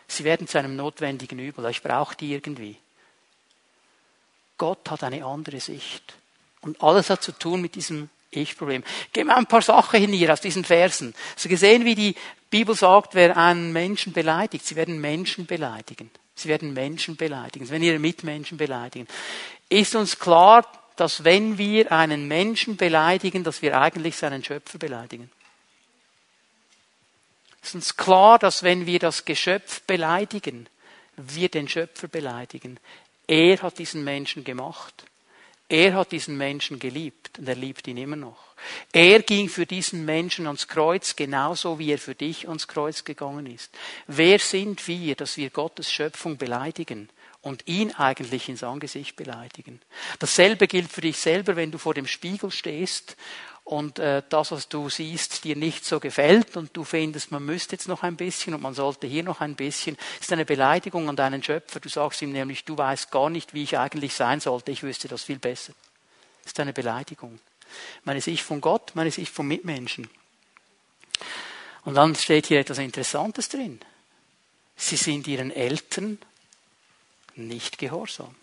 Sie 0.07 0.25
werden 0.25 0.47
zu 0.47 0.59
einem 0.59 0.77
notwendigen 0.77 1.39
Übel. 1.39 1.69
Ich 1.71 1.83
brauche 1.83 2.15
die 2.17 2.35
irgendwie. 2.35 2.77
Gott 4.59 4.91
hat 4.91 5.03
eine 5.03 5.25
andere 5.25 5.61
Sicht. 5.61 6.15
Und 6.61 6.83
alles 6.83 7.09
hat 7.09 7.23
zu 7.23 7.33
tun 7.33 7.63
mit 7.63 7.75
diesem 7.75 8.11
Ich-Problem. 8.31 8.85
Gehen 9.13 9.27
wir 9.27 9.37
ein 9.37 9.47
paar 9.47 9.63
Sachen 9.63 10.01
hin 10.01 10.13
hier 10.13 10.33
aus 10.33 10.41
diesen 10.41 10.65
Versen. 10.65 11.15
Hast 11.35 11.49
gesehen, 11.49 11.85
wie 11.85 11.95
die 11.95 12.15
Bibel 12.51 12.75
sagt, 12.75 13.15
wer 13.15 13.37
einen 13.37 13.73
Menschen 13.73 14.13
beleidigt? 14.13 14.67
Sie 14.67 14.77
werden 14.77 15.01
Menschen 15.01 15.47
beleidigen. 15.47 16.11
Sie 16.35 16.49
werden 16.49 16.73
Menschen 16.73 17.17
beleidigen. 17.17 17.65
Sie 17.65 17.73
werden 17.73 17.83
ihre 17.83 17.99
Mitmenschen 17.99 18.59
beleidigen. 18.59 19.09
Ist 19.69 19.95
uns 19.95 20.19
klar, 20.19 20.67
dass 20.97 21.25
wenn 21.25 21.59
wir 21.59 21.91
einen 21.93 22.29
Menschen 22.29 22.77
beleidigen, 22.77 23.45
dass 23.45 23.63
wir 23.63 23.81
eigentlich 23.81 24.17
seinen 24.17 24.45
Schöpfer 24.45 24.79
beleidigen? 24.79 25.31
Ist 27.63 27.75
uns 27.75 27.97
klar, 27.97 28.39
dass 28.39 28.63
wenn 28.63 28.87
wir 28.87 28.99
das 28.99 29.25
Geschöpf 29.25 29.83
beleidigen, 29.83 30.69
wir 31.17 31.49
den 31.49 31.69
Schöpfer 31.69 32.09
beleidigen. 32.09 32.79
Er 33.27 33.61
hat 33.63 33.79
diesen 33.79 34.05
Menschen 34.05 34.45
gemacht. 34.45 35.05
Er 35.69 35.95
hat 35.95 36.13
diesen 36.13 36.39
Menschen 36.39 36.79
geliebt 36.79 37.39
und 37.39 37.47
er 37.47 37.55
liebt 37.55 37.87
ihn 37.89 37.99
immer 37.99 38.17
noch. 38.17 38.39
Er 38.93 39.23
ging 39.23 39.49
für 39.49 39.67
diesen 39.67 40.05
Menschen 40.05 40.47
ans 40.47 40.67
Kreuz 40.67 41.15
genauso 41.15 41.79
wie 41.79 41.93
er 41.93 41.99
für 41.99 42.15
dich 42.15 42.49
ans 42.49 42.69
Kreuz 42.69 43.05
gegangen 43.05 43.47
ist. 43.47 43.71
Wer 44.07 44.39
sind 44.39 44.87
wir, 44.89 45.15
dass 45.15 45.37
wir 45.37 45.51
Gottes 45.51 45.93
Schöpfung 45.93 46.37
beleidigen? 46.37 47.09
und 47.41 47.67
ihn 47.67 47.93
eigentlich 47.93 48.49
ins 48.49 48.65
Angesicht 48.65 49.15
beleidigen. 49.17 49.81
Dasselbe 50.19 50.67
gilt 50.67 50.91
für 50.91 51.01
dich 51.03 51.19
selber, 51.19 51.55
wenn 51.55 51.71
du 51.71 51.79
vor 51.79 51.95
dem 51.95 52.07
Spiegel 52.07 52.51
stehst 52.51 53.17
und 53.69 53.99
äh, 53.99 54.23
das, 54.31 54.51
was 54.51 54.71
du 54.71 54.89
siehst, 54.89 55.45
dir 55.45 55.55
nicht 55.55 55.85
so 55.85 56.01
gefällt 56.01 56.57
und 56.57 56.75
du 56.75 56.85
findest, 56.85 57.31
man 57.33 57.45
müsste 57.45 57.75
jetzt 57.75 57.87
noch 57.87 58.03
ein 58.03 58.17
bisschen 58.17 58.55
und 58.55 58.63
man 58.63 58.73
sollte 58.73 59.07
hier 59.07 59.23
noch 59.23 59.43
ein 59.43 59.57
bisschen, 59.57 59.99
ist 60.23 60.33
eine 60.33 60.47
Beleidigung 60.47 61.07
an 61.07 61.17
deinen 61.17 61.43
Schöpfer. 61.43 61.79
Du 61.79 61.91
sagst 61.91 62.23
ihm 62.23 62.33
nämlich, 62.33 62.65
du 62.65 62.79
weißt 62.79 63.11
gar 63.11 63.29
nicht, 63.29 63.53
wie 63.53 63.65
ich 63.65 63.77
eigentlich 63.77 64.15
sein 64.15 64.41
sollte, 64.41 64.73
ich 64.73 64.83
wüsste 64.83 65.07
das 65.07 65.25
viel 65.25 65.39
besser. 65.39 65.75
Ist 66.47 66.59
eine 66.61 66.73
Beleidigung. 66.73 67.41
Meine 68.05 68.23
Sicht 68.23 68.43
von 68.43 68.63
Gott, 68.63 68.93
meine 68.95 69.11
Sicht 69.11 69.31
von 69.31 69.47
Mitmenschen. 69.47 70.09
Und 71.85 71.93
dann 71.93 72.15
steht 72.15 72.47
hier 72.47 72.61
etwas 72.61 72.79
Interessantes 72.79 73.51
drin. 73.51 73.81
Sie 74.77 74.97
sind 74.97 75.27
ihren 75.27 75.51
Eltern 75.51 76.17
nicht 77.35 77.77
gehorsam. 77.77 78.35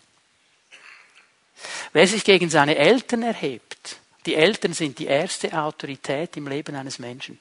Wer 1.92 2.06
sich 2.06 2.22
gegen 2.22 2.48
seine 2.48 2.76
Eltern 2.76 3.24
erhebt, 3.24 3.98
die 4.26 4.34
Eltern 4.34 4.72
sind 4.72 4.98
die 4.98 5.06
erste 5.06 5.52
Autorität 5.58 6.36
im 6.36 6.48
Leben 6.48 6.74
eines 6.74 6.98
Menschen. 6.98 7.40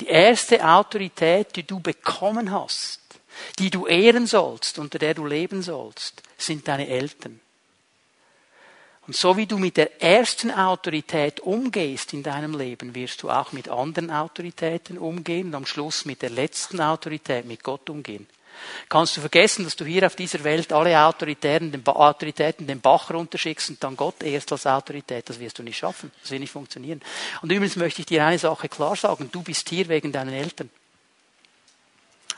Die 0.00 0.06
erste 0.06 0.66
Autorität, 0.66 1.54
die 1.56 1.66
du 1.66 1.80
bekommen 1.80 2.50
hast, 2.50 3.00
die 3.58 3.70
du 3.70 3.86
ehren 3.86 4.26
sollst, 4.26 4.78
unter 4.78 4.98
der 4.98 5.14
du 5.14 5.26
leben 5.26 5.62
sollst, 5.62 6.22
sind 6.38 6.66
deine 6.66 6.88
Eltern. 6.88 7.40
Und 9.06 9.14
so 9.14 9.36
wie 9.36 9.46
du 9.46 9.56
mit 9.58 9.76
der 9.76 10.02
ersten 10.02 10.50
Autorität 10.50 11.40
umgehst 11.40 12.12
in 12.12 12.24
deinem 12.24 12.58
Leben, 12.58 12.94
wirst 12.94 13.22
du 13.22 13.30
auch 13.30 13.52
mit 13.52 13.68
anderen 13.68 14.10
Autoritäten 14.10 14.98
umgehen 14.98 15.48
und 15.48 15.54
am 15.54 15.66
Schluss 15.66 16.04
mit 16.04 16.22
der 16.22 16.30
letzten 16.30 16.80
Autorität, 16.80 17.44
mit 17.44 17.62
Gott 17.62 17.88
umgehen. 17.88 18.26
Kannst 18.88 19.16
du 19.16 19.20
vergessen, 19.20 19.64
dass 19.64 19.76
du 19.76 19.84
hier 19.84 20.06
auf 20.06 20.16
dieser 20.16 20.42
Welt 20.44 20.72
alle 20.72 20.98
Autoritäten 21.00 21.72
den, 21.72 21.86
Autoritäten 21.86 22.66
den 22.66 22.80
Bach 22.80 23.10
runterschickst 23.10 23.70
und 23.70 23.82
dann 23.82 23.96
Gott 23.96 24.22
erst 24.22 24.52
als 24.52 24.66
Autorität? 24.66 25.28
Das 25.28 25.40
wirst 25.40 25.58
du 25.58 25.62
nicht 25.62 25.78
schaffen. 25.78 26.12
Das 26.22 26.30
wird 26.30 26.40
nicht 26.40 26.52
funktionieren. 26.52 27.00
Und 27.42 27.50
übrigens 27.50 27.76
möchte 27.76 28.00
ich 28.00 28.06
dir 28.06 28.24
eine 28.24 28.38
Sache 28.38 28.68
klar 28.68 28.96
sagen. 28.96 29.28
Du 29.32 29.42
bist 29.42 29.68
hier 29.68 29.88
wegen 29.88 30.12
deinen 30.12 30.32
Eltern. 30.32 30.70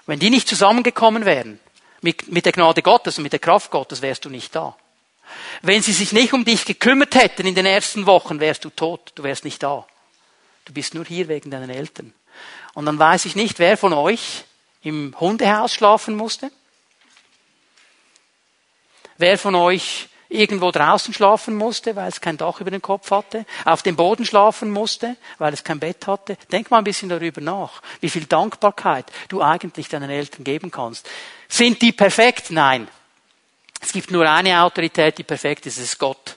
Wenn 0.07 0.19
die 0.19 0.31
nicht 0.31 0.49
zusammengekommen 0.49 1.25
wären, 1.25 1.61
mit, 2.01 2.29
mit 2.29 2.47
der 2.47 2.53
Gnade 2.53 2.83
Gottes 2.83 3.19
und 3.19 3.25
mit 3.25 3.33
der 3.33 3.41
Kraft 3.41 3.71
Gottes, 3.71 4.03
wärst 4.03 4.25
du 4.25 4.31
nicht 4.31 4.55
da. 4.55 4.77
Wenn 5.62 5.83
sie 5.83 5.93
sich 5.93 6.12
nicht 6.12 6.33
um 6.33 6.45
dich 6.45 6.64
gekümmert 6.64 7.14
hätten 7.14 7.47
in 7.47 7.55
den 7.55 7.66
ersten 7.66 8.07
Wochen, 8.07 8.41
wärst 8.41 8.64
du 8.64 8.71
tot. 8.71 9.12
Du 9.14 9.23
wärst 9.23 9.45
nicht 9.45 9.62
da. 9.62 9.87
Du 10.64 10.73
bist 10.73 10.95
nur 10.95 11.05
hier 11.05 11.29
wegen 11.29 11.51
deinen 11.51 11.71
Eltern. 11.71 12.14
Und 12.75 12.87
dann 12.87 12.99
weiß 12.99 13.25
ich 13.25 13.37
nicht, 13.37 13.59
wer 13.59 13.77
von 13.77 13.93
euch 13.93 14.45
im 14.89 15.14
Hundehaus 15.18 15.72
schlafen 15.72 16.16
musste? 16.16 16.51
Wer 19.16 19.39
von 19.39 19.55
euch 19.55 20.09
irgendwo 20.28 20.70
draußen 20.70 21.14
schlafen 21.14 21.55
musste, 21.55 21.97
weil 21.97 22.09
es 22.09 22.20
kein 22.20 22.36
Dach 22.36 22.61
über 22.61 22.70
den 22.70 22.82
Kopf 22.82 23.11
hatte, 23.11 23.47
auf 23.64 23.82
dem 23.82 23.97
Boden 23.97 24.26
schlafen 24.26 24.70
musste, 24.70 25.16
weil 25.39 25.53
es 25.55 25.64
kein 25.64 25.80
Bett 25.80 26.07
hatte. 26.07 26.36
Denk 26.53 26.70
mal 26.70 26.78
ein 26.78 26.84
bisschen 26.84 27.09
darüber 27.09 27.41
nach, 27.41 27.82
wie 28.01 28.11
viel 28.11 28.26
Dankbarkeit 28.26 29.11
du 29.28 29.43
eigentlich 29.43 29.89
deinen 29.89 30.11
Eltern 30.11 30.45
geben 30.45 30.70
kannst. 30.70 31.09
Sind 31.49 31.80
die 31.80 31.93
perfekt? 31.93 32.51
Nein. 32.51 32.89
Es 33.80 33.93
gibt 33.93 34.11
nur 34.11 34.28
eine 34.28 34.61
Autorität, 34.62 35.18
die 35.18 35.24
perfekt 35.24 35.66
ist, 35.66 35.78
es 35.78 35.84
ist 35.84 35.99
Gott. 35.99 36.36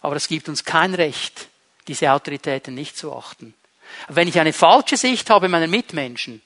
Aber 0.00 0.16
es 0.16 0.28
gibt 0.28 0.48
uns 0.48 0.64
kein 0.64 0.94
Recht, 0.94 1.48
diese 1.88 2.12
Autoritäten 2.12 2.74
nicht 2.74 2.96
zu 2.96 3.14
achten. 3.14 3.54
Wenn 4.08 4.28
ich 4.28 4.38
eine 4.38 4.52
falsche 4.52 4.96
Sicht 4.96 5.28
habe 5.30 5.48
meiner 5.48 5.66
Mitmenschen, 5.66 6.40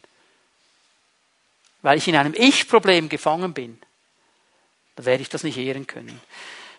weil 1.83 1.99
ich 1.99 2.09
in 2.09 2.17
einem 2.17 2.35
Ich-Problem 2.37 3.09
gefangen 3.09 3.55
bin, 3.55 3.79
dann 4.97 5.07
werde 5.07 5.23
ich 5.23 5.29
das 5.29 5.45
nicht 5.45 5.57
ehren 5.57 5.87
können. 5.87 6.21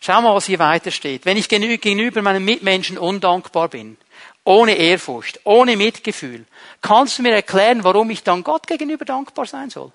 Schau 0.01 0.21
mal, 0.21 0.33
was 0.33 0.45
hier 0.45 0.59
weiter 0.59 0.91
steht. 0.91 1.25
Wenn 1.25 1.37
ich 1.37 1.49
gegenüber 1.49 2.21
meinen 2.21 2.45
Mitmenschen 2.45 2.97
undankbar 2.97 3.67
bin, 3.67 3.97
ohne 4.43 4.75
Ehrfurcht, 4.75 5.41
ohne 5.43 5.75
Mitgefühl, 5.75 6.45
kannst 6.81 7.17
du 7.17 7.23
mir 7.23 7.33
erklären, 7.33 7.83
warum 7.83 8.09
ich 8.09 8.23
dann 8.23 8.43
Gott 8.43 8.67
gegenüber 8.67 9.05
dankbar 9.05 9.45
sein 9.45 9.69
soll? 9.69 9.91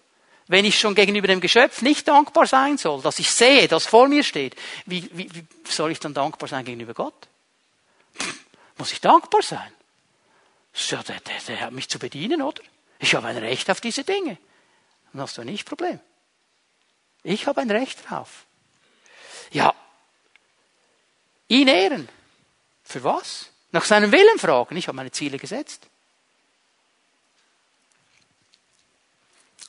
Wenn 0.47 0.67
ich 0.67 0.79
schon 0.79 0.95
gegenüber 0.95 1.27
dem 1.27 1.41
Geschöpf 1.41 1.81
nicht 1.81 2.07
dankbar 2.07 2.47
sein 2.47 2.77
soll, 2.77 3.01
dass 3.01 3.19
ich 3.19 3.31
sehe, 3.31 3.67
dass 3.67 3.87
vor 3.87 4.09
mir 4.09 4.23
steht, 4.23 4.55
wie, 4.85 5.09
wie, 5.15 5.29
wie 5.33 5.45
soll 5.67 5.91
ich 5.91 6.01
dann 6.01 6.13
dankbar 6.13 6.49
sein 6.49 6.67
gegenüber 6.67 6.93
Gott? 6.93 7.29
Muss 8.77 8.93
ich 8.93 9.01
dankbar 9.01 9.43
sein? 9.43 9.73
Ja, 10.89 11.03
der, 11.03 11.21
der, 11.21 11.35
der 11.49 11.61
hat 11.61 11.73
mich 11.73 11.89
zu 11.89 11.99
bedienen, 11.99 12.43
oder? 12.43 12.63
Ich 12.99 13.15
habe 13.15 13.29
ein 13.29 13.39
Recht 13.39 13.71
auf 13.71 13.81
diese 13.81 14.05
Dinge. 14.05 14.37
Dann 15.15 15.23
hast 15.23 15.39
du 15.39 15.43
ein 15.43 15.49
Ich-Problem. 15.49 16.01
Ich 17.23 17.47
habe 17.47 17.61
ein 17.61 17.71
Recht 17.71 18.11
drauf. 18.11 18.47
Ja, 19.53 19.73
ihn 21.47 21.69
ehren. 21.69 22.09
Für 22.83 23.05
was? 23.05 23.51
Nach 23.71 23.85
seinem 23.85 24.11
Willen 24.11 24.39
fragen. 24.41 24.77
Ich 24.77 24.89
habe 24.89 24.97
meine 24.97 25.13
Ziele 25.13 25.39
gesetzt. 25.39 25.89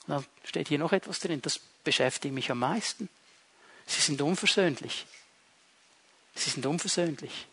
dann 0.08 0.24
steht 0.44 0.68
hier 0.68 0.78
noch 0.78 0.92
etwas 0.92 1.18
drin, 1.18 1.42
das 1.42 1.58
beschäftigt 1.58 2.34
mich 2.34 2.50
am 2.50 2.60
meisten. 2.60 3.08
Sie 3.86 4.00
sind 4.00 4.20
unversöhnlich. 4.22 5.06
Sie 6.34 6.50
sind 6.50 6.66
unversöhnlich. 6.66 7.46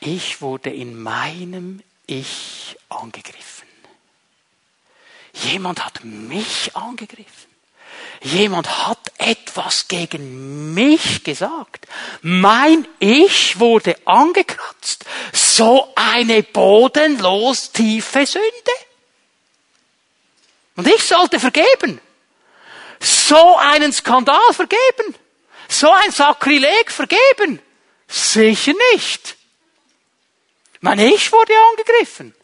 Ich 0.00 0.40
wurde 0.40 0.70
in 0.70 1.00
meinem 1.00 1.82
Ich 2.06 2.76
angegriffen. 2.88 3.71
Jemand 5.32 5.84
hat 5.84 6.04
mich 6.04 6.74
angegriffen. 6.74 7.52
Jemand 8.22 8.86
hat 8.86 9.00
etwas 9.18 9.88
gegen 9.88 10.74
mich 10.74 11.24
gesagt. 11.24 11.88
Mein 12.20 12.86
Ich 13.00 13.58
wurde 13.58 13.96
angekratzt. 14.04 15.04
So 15.32 15.92
eine 15.96 16.42
bodenlos 16.42 17.72
tiefe 17.72 18.26
Sünde. 18.26 18.46
Und 20.76 20.86
ich 20.86 21.02
sollte 21.02 21.40
vergeben. 21.40 22.00
So 23.00 23.56
einen 23.56 23.92
Skandal 23.92 24.52
vergeben. 24.52 25.14
So 25.68 25.90
ein 25.90 26.12
Sakrileg 26.12 26.92
vergeben. 26.92 27.60
Sicher 28.06 28.72
nicht. 28.92 29.36
Mein 30.80 30.98
Ich 31.00 31.32
wurde 31.32 31.52
angegriffen. 31.70 32.34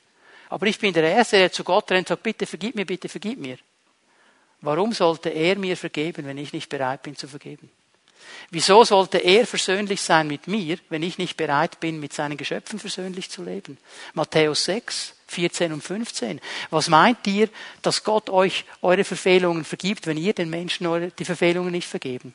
Aber 0.49 0.67
ich 0.67 0.79
bin 0.79 0.93
der 0.93 1.05
Erste, 1.05 1.37
der 1.37 1.53
zu 1.53 1.65
Gott 1.65 1.91
rennt 1.91 2.07
und 2.07 2.09
sagt, 2.09 2.23
bitte 2.23 2.47
vergib 2.47 2.75
mir, 2.75 2.87
bitte 2.87 3.09
vergib 3.09 3.39
mir. 3.39 3.59
Warum 4.61 4.93
sollte 4.93 5.29
er 5.29 5.57
mir 5.57 5.77
vergeben, 5.77 6.27
wenn 6.27 6.39
ich 6.39 6.53
nicht 6.53 6.69
bereit 6.69 7.03
bin 7.03 7.17
zu 7.17 7.29
vergeben? 7.29 7.71
Wieso 8.51 8.85
sollte 8.85 9.19
er 9.19 9.47
versöhnlich 9.47 10.01
sein 10.01 10.27
mit 10.27 10.49
mir, 10.49 10.79
wenn 10.89 11.03
ich 11.03 11.19
nicht 11.19 11.37
bereit 11.37 11.81
bin, 11.81 12.01
mit 12.01 12.13
seinen 12.13 12.37
Geschöpfen 12.37 12.79
versöhnlich 12.79 13.31
zu 13.31 13.45
leben? 13.45 13.79
Matthäus 14.15 14.65
6, 14.65 15.15
14 15.29 15.73
und 15.73 15.83
15. 15.83 16.41
Was 16.71 16.89
meint 16.89 17.27
ihr, 17.27 17.49
dass 17.83 18.03
Gott 18.03 18.29
euch 18.31 18.65
eure 18.83 19.05
Verfehlungen 19.05 19.65
vergibt, 19.65 20.07
wenn 20.07 20.17
ihr 20.17 20.33
den 20.33 20.51
Menschen 20.51 21.13
die 21.19 21.25
Verfehlungen 21.25 21.71
nicht 21.71 21.89
vergeben? 21.89 22.35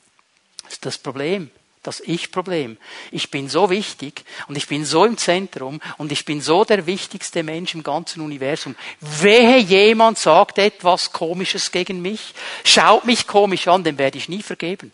Das 0.64 0.74
ist 0.74 0.86
das 0.86 0.98
Problem 0.98 1.52
das 1.84 2.00
Ich-Problem. 2.00 2.78
Ich 3.12 3.30
bin 3.30 3.50
so 3.50 3.70
wichtig 3.70 4.24
und 4.48 4.56
ich 4.56 4.68
bin 4.68 4.86
so 4.86 5.06
im 5.06 5.18
Zentrum 5.18 5.82
und 5.98 6.12
ich 6.12 6.26
bin 6.26 6.42
so 6.42 6.64
der 6.64 6.86
wichtigste 6.86 7.44
Mensch 7.44 7.76
im 7.76 7.84
ganzen 7.84 8.22
Universum. 8.22 8.76
Wehe 9.00 9.58
jemand 9.58 10.18
sagt 10.18 10.58
etwas 10.58 11.12
Komisches 11.12 11.72
gegen 11.72 12.02
mich, 12.02 12.34
schaut 12.64 13.06
mich 13.06 13.28
komisch 13.28 13.68
an, 13.68 13.84
dem 13.84 13.98
werde 13.98 14.18
ich 14.18 14.30
nie 14.30 14.42
vergeben. 14.42 14.92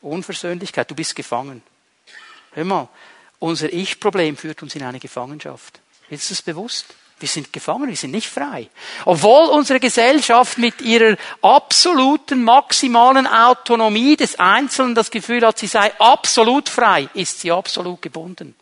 Unversöhnlichkeit, 0.00 0.90
du 0.90 0.94
bist 0.94 1.16
gefangen. 1.16 1.62
Hör 2.52 2.64
mal, 2.64 2.88
unser 3.38 3.72
Ich-Problem 3.72 4.36
führt 4.36 4.62
uns 4.62 4.74
in 4.74 4.82
eine 4.82 4.98
Gefangenschaft. 4.98 5.80
Ist 6.10 6.30
das 6.30 6.42
bewusst? 6.42 6.86
Wir 7.20 7.28
sind 7.28 7.52
gefangen, 7.52 7.88
wir 7.88 7.96
sind 7.96 8.12
nicht 8.12 8.28
frei. 8.28 8.68
Obwohl 9.04 9.48
unsere 9.48 9.80
Gesellschaft 9.80 10.58
mit 10.58 10.80
ihrer 10.80 11.16
absoluten, 11.42 12.44
maximalen 12.44 13.26
Autonomie 13.26 14.16
des 14.16 14.38
Einzelnen 14.38 14.94
das 14.94 15.10
Gefühl 15.10 15.44
hat, 15.44 15.58
sie 15.58 15.66
sei 15.66 15.92
absolut 15.98 16.68
frei, 16.68 17.08
ist 17.14 17.40
sie 17.40 17.50
absolut 17.50 18.00
gebunden. 18.02 18.54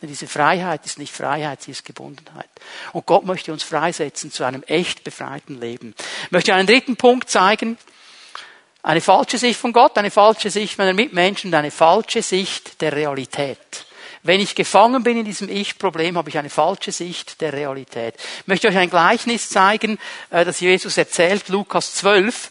Denn 0.00 0.08
diese 0.08 0.26
Freiheit 0.26 0.84
ist 0.84 0.98
nicht 0.98 1.14
Freiheit, 1.14 1.62
sie 1.62 1.70
ist 1.70 1.84
Gebundenheit. 1.84 2.48
Und 2.92 3.06
Gott 3.06 3.24
möchte 3.24 3.52
uns 3.52 3.62
freisetzen 3.62 4.32
zu 4.32 4.42
einem 4.42 4.64
echt 4.64 5.04
befreiten 5.04 5.60
Leben. 5.60 5.94
Ich 6.24 6.32
möchte 6.32 6.52
einen 6.54 6.66
dritten 6.66 6.96
Punkt 6.96 7.30
zeigen. 7.30 7.78
Eine 8.82 9.00
falsche 9.00 9.38
Sicht 9.38 9.60
von 9.60 9.72
Gott, 9.72 9.96
eine 9.96 10.10
falsche 10.10 10.50
Sicht 10.50 10.76
meiner 10.76 10.92
Mitmenschen 10.92 11.50
und 11.50 11.54
eine 11.54 11.70
falsche 11.70 12.20
Sicht 12.20 12.80
der 12.80 12.92
Realität. 12.92 13.86
Wenn 14.22 14.40
ich 14.40 14.54
gefangen 14.54 15.02
bin 15.02 15.18
in 15.18 15.24
diesem 15.24 15.48
Ich-Problem, 15.48 16.16
habe 16.16 16.28
ich 16.28 16.38
eine 16.38 16.50
falsche 16.50 16.92
Sicht 16.92 17.40
der 17.40 17.52
Realität. 17.52 18.14
Ich 18.40 18.46
möchte 18.46 18.68
euch 18.68 18.76
ein 18.76 18.90
Gleichnis 18.90 19.48
zeigen, 19.48 19.98
äh, 20.30 20.44
das 20.44 20.60
Jesus 20.60 20.96
erzählt, 20.96 21.48
Lukas 21.48 21.94
12. 21.94 22.50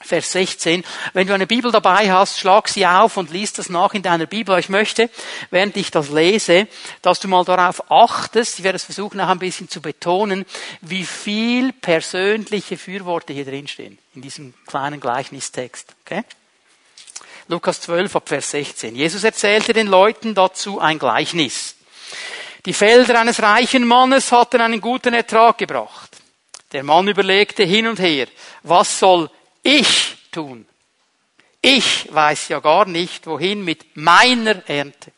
Vers 0.00 0.30
16. 0.32 0.84
Wenn 1.14 1.26
du 1.26 1.32
eine 1.32 1.46
Bibel 1.46 1.72
dabei 1.72 2.12
hast, 2.12 2.38
schlag 2.38 2.68
sie 2.68 2.86
auf 2.86 3.16
und 3.16 3.30
liest 3.30 3.58
das 3.58 3.70
nach 3.70 3.94
in 3.94 4.02
deiner 4.02 4.26
Bibel. 4.26 4.58
Ich 4.58 4.68
möchte, 4.68 5.10
während 5.50 5.76
ich 5.76 5.90
das 5.90 6.10
lese, 6.10 6.68
dass 7.02 7.18
du 7.18 7.28
mal 7.28 7.44
darauf 7.44 7.90
achtest, 7.90 8.58
ich 8.58 8.64
werde 8.64 8.76
es 8.76 8.84
versuchen 8.84 9.20
auch 9.20 9.28
ein 9.28 9.38
bisschen 9.38 9.68
zu 9.68 9.80
betonen, 9.80 10.44
wie 10.82 11.04
viel 11.04 11.72
persönliche 11.72 12.76
Fürworte 12.76 13.32
hier 13.32 13.46
drinstehen, 13.46 13.98
in 14.14 14.22
diesem 14.22 14.54
kleinen 14.66 15.00
Gleichnistext. 15.00 15.94
Okay? 16.04 16.24
Lukas 17.48 17.80
12 17.80 18.16
ab 18.16 18.28
Vers 18.28 18.50
16. 18.50 18.96
Jesus 18.96 19.22
erzählte 19.22 19.72
den 19.72 19.86
Leuten 19.86 20.34
dazu 20.34 20.80
ein 20.80 20.98
Gleichnis. 20.98 21.76
Die 22.64 22.72
Felder 22.72 23.20
eines 23.20 23.40
reichen 23.40 23.84
Mannes 23.86 24.32
hatten 24.32 24.60
einen 24.60 24.80
guten 24.80 25.14
Ertrag 25.14 25.56
gebracht. 25.56 26.10
Der 26.72 26.82
Mann 26.82 27.06
überlegte 27.06 27.62
hin 27.62 27.86
und 27.86 28.00
her, 28.00 28.26
was 28.64 28.98
soll 28.98 29.30
ich 29.62 30.16
tun? 30.32 30.66
Ich 31.62 32.12
weiß 32.12 32.48
ja 32.48 32.58
gar 32.58 32.86
nicht, 32.86 33.26
wohin 33.26 33.64
mit 33.64 33.96
meiner 33.96 34.68
Ernte. 34.68 35.12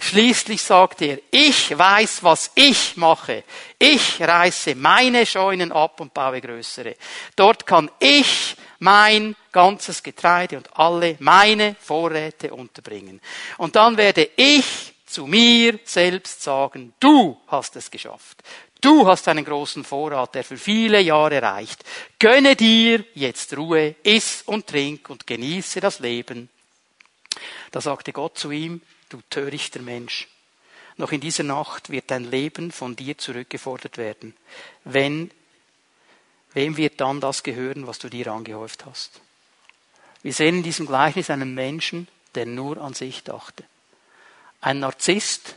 Schließlich 0.00 0.62
sagte 0.62 1.04
er, 1.04 1.18
ich 1.30 1.76
weiß, 1.76 2.22
was 2.22 2.50
ich 2.54 2.96
mache. 2.96 3.44
Ich 3.78 4.20
reiße 4.20 4.74
meine 4.74 5.26
Scheunen 5.26 5.72
ab 5.72 6.00
und 6.00 6.14
baue 6.14 6.40
größere. 6.40 6.96
Dort 7.36 7.66
kann 7.66 7.90
ich 7.98 8.56
mein 8.78 9.34
ganzes 9.52 10.02
Getreide 10.02 10.56
und 10.56 10.76
alle 10.78 11.16
meine 11.20 11.76
Vorräte 11.80 12.54
unterbringen. 12.54 13.20
Und 13.56 13.76
dann 13.76 13.96
werde 13.96 14.30
ich 14.36 14.94
zu 15.06 15.26
mir 15.26 15.78
selbst 15.84 16.42
sagen, 16.42 16.92
du 17.00 17.40
hast 17.48 17.76
es 17.76 17.90
geschafft. 17.90 18.42
Du 18.80 19.06
hast 19.06 19.26
einen 19.26 19.44
großen 19.44 19.82
Vorrat, 19.82 20.34
der 20.34 20.44
für 20.44 20.56
viele 20.56 21.00
Jahre 21.00 21.42
reicht. 21.42 21.84
Gönne 22.18 22.54
dir 22.54 23.04
jetzt 23.14 23.56
Ruhe, 23.56 23.96
iss 24.04 24.42
und 24.46 24.68
trink 24.68 25.10
und 25.10 25.26
genieße 25.26 25.80
das 25.80 25.98
Leben. 25.98 26.48
Da 27.72 27.80
sagte 27.80 28.12
Gott 28.12 28.38
zu 28.38 28.52
ihm, 28.52 28.80
du 29.08 29.20
törichter 29.30 29.80
Mensch, 29.80 30.28
noch 30.96 31.12
in 31.12 31.20
dieser 31.20 31.44
Nacht 31.44 31.90
wird 31.90 32.10
dein 32.10 32.30
Leben 32.30 32.72
von 32.72 32.96
dir 32.96 33.16
zurückgefordert 33.18 33.98
werden. 33.98 34.36
Wenn 34.84 35.30
Wem 36.54 36.76
wird 36.76 37.00
dann 37.00 37.20
das 37.20 37.42
gehören, 37.42 37.86
was 37.86 37.98
du 37.98 38.08
dir 38.08 38.28
angehäuft 38.28 38.86
hast? 38.86 39.20
Wir 40.22 40.32
sehen 40.32 40.56
in 40.56 40.62
diesem 40.62 40.86
Gleichnis 40.86 41.30
einen 41.30 41.54
Menschen, 41.54 42.08
der 42.34 42.46
nur 42.46 42.78
an 42.78 42.94
sich 42.94 43.22
dachte. 43.22 43.64
Ein 44.60 44.80
Narzisst, 44.80 45.56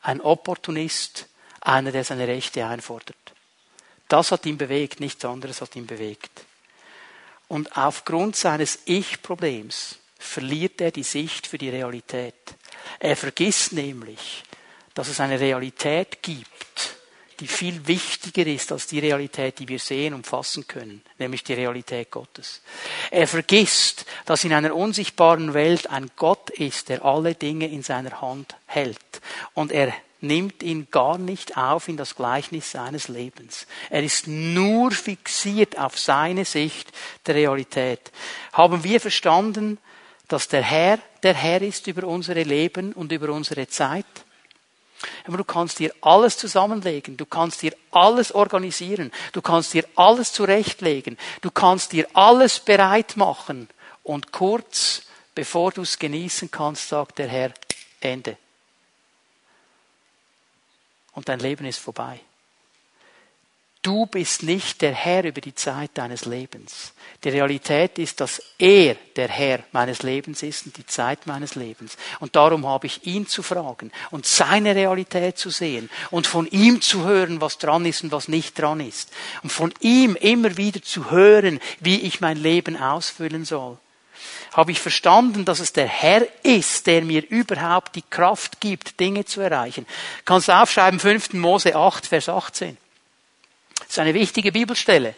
ein 0.00 0.20
Opportunist, 0.20 1.26
einer, 1.60 1.92
der 1.92 2.04
seine 2.04 2.28
Rechte 2.28 2.64
einfordert. 2.66 3.16
Das 4.08 4.32
hat 4.32 4.46
ihn 4.46 4.56
bewegt, 4.56 5.00
nichts 5.00 5.24
anderes 5.24 5.60
hat 5.60 5.76
ihn 5.76 5.86
bewegt. 5.86 6.30
Und 7.48 7.76
aufgrund 7.76 8.36
seines 8.36 8.78
Ich-Problems 8.84 9.98
verliert 10.18 10.80
er 10.80 10.90
die 10.90 11.02
Sicht 11.02 11.46
für 11.46 11.58
die 11.58 11.70
Realität. 11.70 12.34
Er 12.98 13.16
vergisst 13.16 13.72
nämlich, 13.72 14.44
dass 14.94 15.08
es 15.08 15.20
eine 15.20 15.38
Realität 15.38 16.22
gibt, 16.22 16.57
die 17.40 17.46
viel 17.46 17.86
wichtiger 17.86 18.46
ist 18.46 18.72
als 18.72 18.86
die 18.86 18.98
Realität, 18.98 19.58
die 19.58 19.68
wir 19.68 19.78
sehen 19.78 20.14
und 20.14 20.26
fassen 20.26 20.66
können, 20.66 21.02
nämlich 21.18 21.44
die 21.44 21.54
Realität 21.54 22.10
Gottes. 22.10 22.62
Er 23.10 23.28
vergisst, 23.28 24.06
dass 24.24 24.44
in 24.44 24.52
einer 24.52 24.74
unsichtbaren 24.74 25.54
Welt 25.54 25.88
ein 25.88 26.10
Gott 26.16 26.50
ist, 26.50 26.88
der 26.88 27.04
alle 27.04 27.34
Dinge 27.34 27.68
in 27.68 27.82
seiner 27.82 28.20
Hand 28.20 28.56
hält. 28.66 28.98
Und 29.54 29.72
er 29.72 29.92
nimmt 30.20 30.62
ihn 30.62 30.88
gar 30.90 31.16
nicht 31.16 31.56
auf 31.56 31.88
in 31.88 31.96
das 31.96 32.16
Gleichnis 32.16 32.72
seines 32.72 33.08
Lebens. 33.08 33.66
Er 33.88 34.02
ist 34.02 34.26
nur 34.26 34.90
fixiert 34.90 35.78
auf 35.78 35.98
seine 35.98 36.44
Sicht 36.44 36.90
der 37.26 37.36
Realität. 37.36 38.10
Haben 38.52 38.82
wir 38.82 39.00
verstanden, 39.00 39.78
dass 40.26 40.48
der 40.48 40.62
Herr 40.62 40.98
der 41.22 41.34
Herr 41.34 41.62
ist 41.62 41.86
über 41.86 42.06
unsere 42.06 42.42
Leben 42.42 42.92
und 42.92 43.12
über 43.12 43.30
unsere 43.30 43.66
Zeit? 43.68 44.06
Aber 45.26 45.36
du 45.36 45.44
kannst 45.44 45.78
dir 45.78 45.94
alles 46.00 46.36
zusammenlegen, 46.36 47.16
du 47.16 47.26
kannst 47.26 47.62
dir 47.62 47.72
alles 47.90 48.32
organisieren, 48.32 49.12
du 49.32 49.42
kannst 49.42 49.74
dir 49.74 49.84
alles 49.94 50.32
zurechtlegen, 50.32 51.16
du 51.40 51.50
kannst 51.50 51.92
dir 51.92 52.08
alles 52.14 52.60
bereit 52.60 53.16
machen. 53.16 53.68
Und 54.02 54.32
kurz 54.32 55.02
bevor 55.38 55.70
du 55.70 55.82
es 55.82 56.00
genießen 56.00 56.50
kannst, 56.50 56.88
sagt 56.88 57.18
der 57.18 57.28
Herr, 57.28 57.54
Ende. 58.00 58.36
Und 61.12 61.28
dein 61.28 61.38
Leben 61.38 61.64
ist 61.64 61.78
vorbei. 61.78 62.20
Du 63.82 64.06
bist 64.06 64.42
nicht 64.42 64.82
der 64.82 64.92
Herr 64.92 65.24
über 65.24 65.40
die 65.40 65.54
Zeit 65.54 65.92
deines 65.94 66.24
Lebens. 66.24 66.92
Die 67.22 67.28
Realität 67.28 67.98
ist, 67.98 68.20
dass 68.20 68.42
er 68.58 68.96
der 69.14 69.28
Herr 69.28 69.60
meines 69.70 70.02
Lebens 70.02 70.42
ist 70.42 70.66
und 70.66 70.76
die 70.76 70.86
Zeit 70.86 71.26
meines 71.26 71.54
Lebens. 71.54 71.96
Und 72.18 72.34
darum 72.34 72.66
habe 72.66 72.88
ich 72.88 73.06
ihn 73.06 73.28
zu 73.28 73.44
fragen 73.44 73.92
und 74.10 74.26
seine 74.26 74.74
Realität 74.74 75.38
zu 75.38 75.50
sehen 75.50 75.90
und 76.10 76.26
von 76.26 76.48
ihm 76.48 76.80
zu 76.80 77.04
hören, 77.04 77.40
was 77.40 77.58
dran 77.58 77.86
ist 77.86 78.02
und 78.02 78.10
was 78.10 78.26
nicht 78.26 78.58
dran 78.58 78.80
ist. 78.80 79.12
Und 79.44 79.50
von 79.50 79.72
ihm 79.80 80.16
immer 80.16 80.56
wieder 80.56 80.82
zu 80.82 81.12
hören, 81.12 81.60
wie 81.78 82.00
ich 82.00 82.20
mein 82.20 82.36
Leben 82.36 82.76
ausfüllen 82.76 83.44
soll. 83.44 83.78
Habe 84.54 84.72
ich 84.72 84.80
verstanden, 84.80 85.44
dass 85.44 85.60
es 85.60 85.72
der 85.72 85.86
Herr 85.86 86.26
ist, 86.42 86.88
der 86.88 87.02
mir 87.02 87.24
überhaupt 87.28 87.94
die 87.94 88.02
Kraft 88.02 88.60
gibt, 88.60 88.98
Dinge 88.98 89.24
zu 89.24 89.40
erreichen. 89.40 89.86
Kannst 90.24 90.50
aufschreiben, 90.50 90.98
5. 90.98 91.34
Mose 91.34 91.76
8, 91.76 92.06
Vers 92.06 92.28
18. 92.28 92.76
Das 93.80 93.88
ist 93.90 93.98
eine 93.98 94.14
wichtige 94.14 94.52
Bibelstelle. 94.52 95.14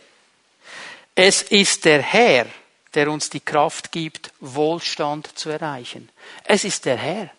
Es 1.15 1.43
ist 1.43 1.85
der 1.85 2.03
Herr, 2.03 2.47
der 2.95 3.11
uns 3.11 3.31
die 3.31 3.41
Kraft 3.41 3.93
gibt, 3.93 4.33
Wohlstand 4.41 5.39
zu 5.39 5.51
erreichen. 5.51 6.09
Es 6.45 6.65
ist 6.65 6.85
der 6.85 6.97
Herr. 6.97 7.31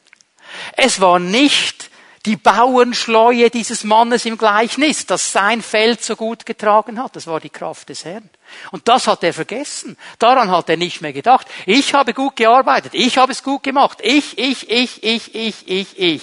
Es 0.76 1.00
war 1.00 1.20
nicht 1.20 1.90
die 2.26 2.36
Bauernschleue 2.36 3.50
dieses 3.50 3.84
Mannes 3.84 4.26
im 4.26 4.38
Gleichnis, 4.38 5.08
das 5.08 5.32
sein 5.32 5.62
Feld 5.62 6.04
so 6.04 6.16
gut 6.16 6.46
getragen 6.46 7.02
hat. 7.02 7.16
Das 7.16 7.26
war 7.26 7.40
die 7.40 7.50
Kraft 7.50 7.90
des 7.90 8.06
Herrn. 8.06 8.30
Und 8.72 8.88
das 8.88 9.08
hat 9.08 9.24
er 9.24 9.34
vergessen. 9.34 9.98
Daran 10.20 10.52
hat 10.52 10.70
er 10.70 10.78
nicht 10.78 11.02
mehr 11.02 11.14
gedacht. 11.14 11.48
Ich 11.66 11.94
habe 11.94 12.14
gut 12.14 12.36
gearbeitet. 12.36 12.94
Ich 12.94 13.18
habe 13.18 13.32
es 13.32 13.42
gut 13.42 13.64
gemacht. 13.64 14.00
Ich, 14.04 14.38
ich, 14.38 14.70
ich, 14.70 15.04
ich, 15.04 15.34
ich, 15.34 15.68
ich, 15.68 16.00
ich. 16.00 16.22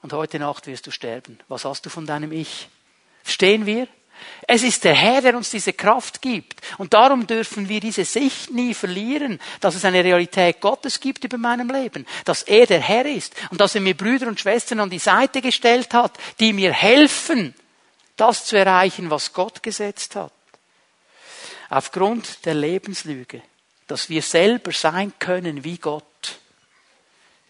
Und 0.00 0.14
heute 0.14 0.38
Nacht 0.38 0.66
wirst 0.66 0.86
du 0.86 0.90
sterben. 0.90 1.38
Was 1.48 1.64
hast 1.64 1.84
du 1.84 1.90
von 1.90 2.06
deinem 2.06 2.32
Ich? 2.32 2.68
Stehen 3.24 3.66
wir? 3.66 3.86
Es 4.46 4.62
ist 4.62 4.84
der 4.84 4.94
Herr, 4.94 5.22
der 5.22 5.36
uns 5.36 5.50
diese 5.50 5.72
Kraft 5.72 6.20
gibt. 6.20 6.60
Und 6.78 6.92
darum 6.94 7.26
dürfen 7.26 7.68
wir 7.68 7.80
diese 7.80 8.04
Sicht 8.04 8.50
nie 8.50 8.74
verlieren, 8.74 9.40
dass 9.60 9.74
es 9.74 9.84
eine 9.84 10.04
Realität 10.04 10.60
Gottes 10.60 11.00
gibt 11.00 11.24
über 11.24 11.38
meinem 11.38 11.70
Leben, 11.70 12.06
dass 12.24 12.42
er 12.42 12.66
der 12.66 12.80
Herr 12.80 13.06
ist 13.06 13.34
und 13.50 13.60
dass 13.60 13.74
er 13.74 13.80
mir 13.80 13.96
Brüder 13.96 14.26
und 14.26 14.40
Schwestern 14.40 14.80
an 14.80 14.90
die 14.90 14.98
Seite 14.98 15.40
gestellt 15.40 15.94
hat, 15.94 16.18
die 16.40 16.52
mir 16.52 16.72
helfen, 16.72 17.54
das 18.16 18.44
zu 18.44 18.56
erreichen, 18.56 19.10
was 19.10 19.32
Gott 19.32 19.62
gesetzt 19.62 20.16
hat. 20.16 20.32
Aufgrund 21.68 22.44
der 22.44 22.54
Lebenslüge, 22.54 23.42
dass 23.86 24.08
wir 24.08 24.22
selber 24.22 24.72
sein 24.72 25.12
können 25.18 25.64
wie 25.64 25.78
Gott, 25.78 26.04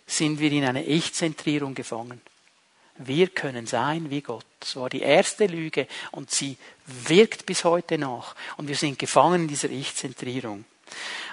sind 0.07 0.39
wir 0.39 0.53
in 0.53 0.65
eine 0.65 0.85
Ich-Zentrierung 0.85 1.75
gefangen. 1.75 2.21
Wir 2.97 3.29
können 3.29 3.67
sein 3.67 4.11
wie 4.11 4.21
Gott. 4.21 4.45
Das 4.61 4.77
war 4.77 4.91
die 4.91 5.01
erste 5.01 5.47
Lüge 5.47 5.89
und 6.11 6.31
sie 6.31 6.57
wirkt 6.87 7.47
bis 7.47 7.65
heute 7.65 7.99
nach. 7.99 8.35
Und 8.57 8.69
wir 8.69 8.77
sind 8.77 8.99
gefangen 8.99 9.43
in 9.43 9.49
dieser 9.49 9.71
Ich-Zentrierung. 9.71 10.65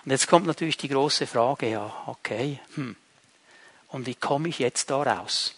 Und 0.05 0.11
jetzt 0.11 0.27
kommt 0.27 0.47
natürlich 0.47 0.77
die 0.77 0.87
große 0.87 1.27
Frage, 1.27 1.69
ja, 1.69 2.03
okay, 2.07 2.59
hm, 2.75 2.95
und 3.89 4.05
wie 4.05 4.15
komme 4.15 4.49
ich 4.49 4.59
jetzt 4.59 4.89
da 4.89 5.01
raus? 5.01 5.55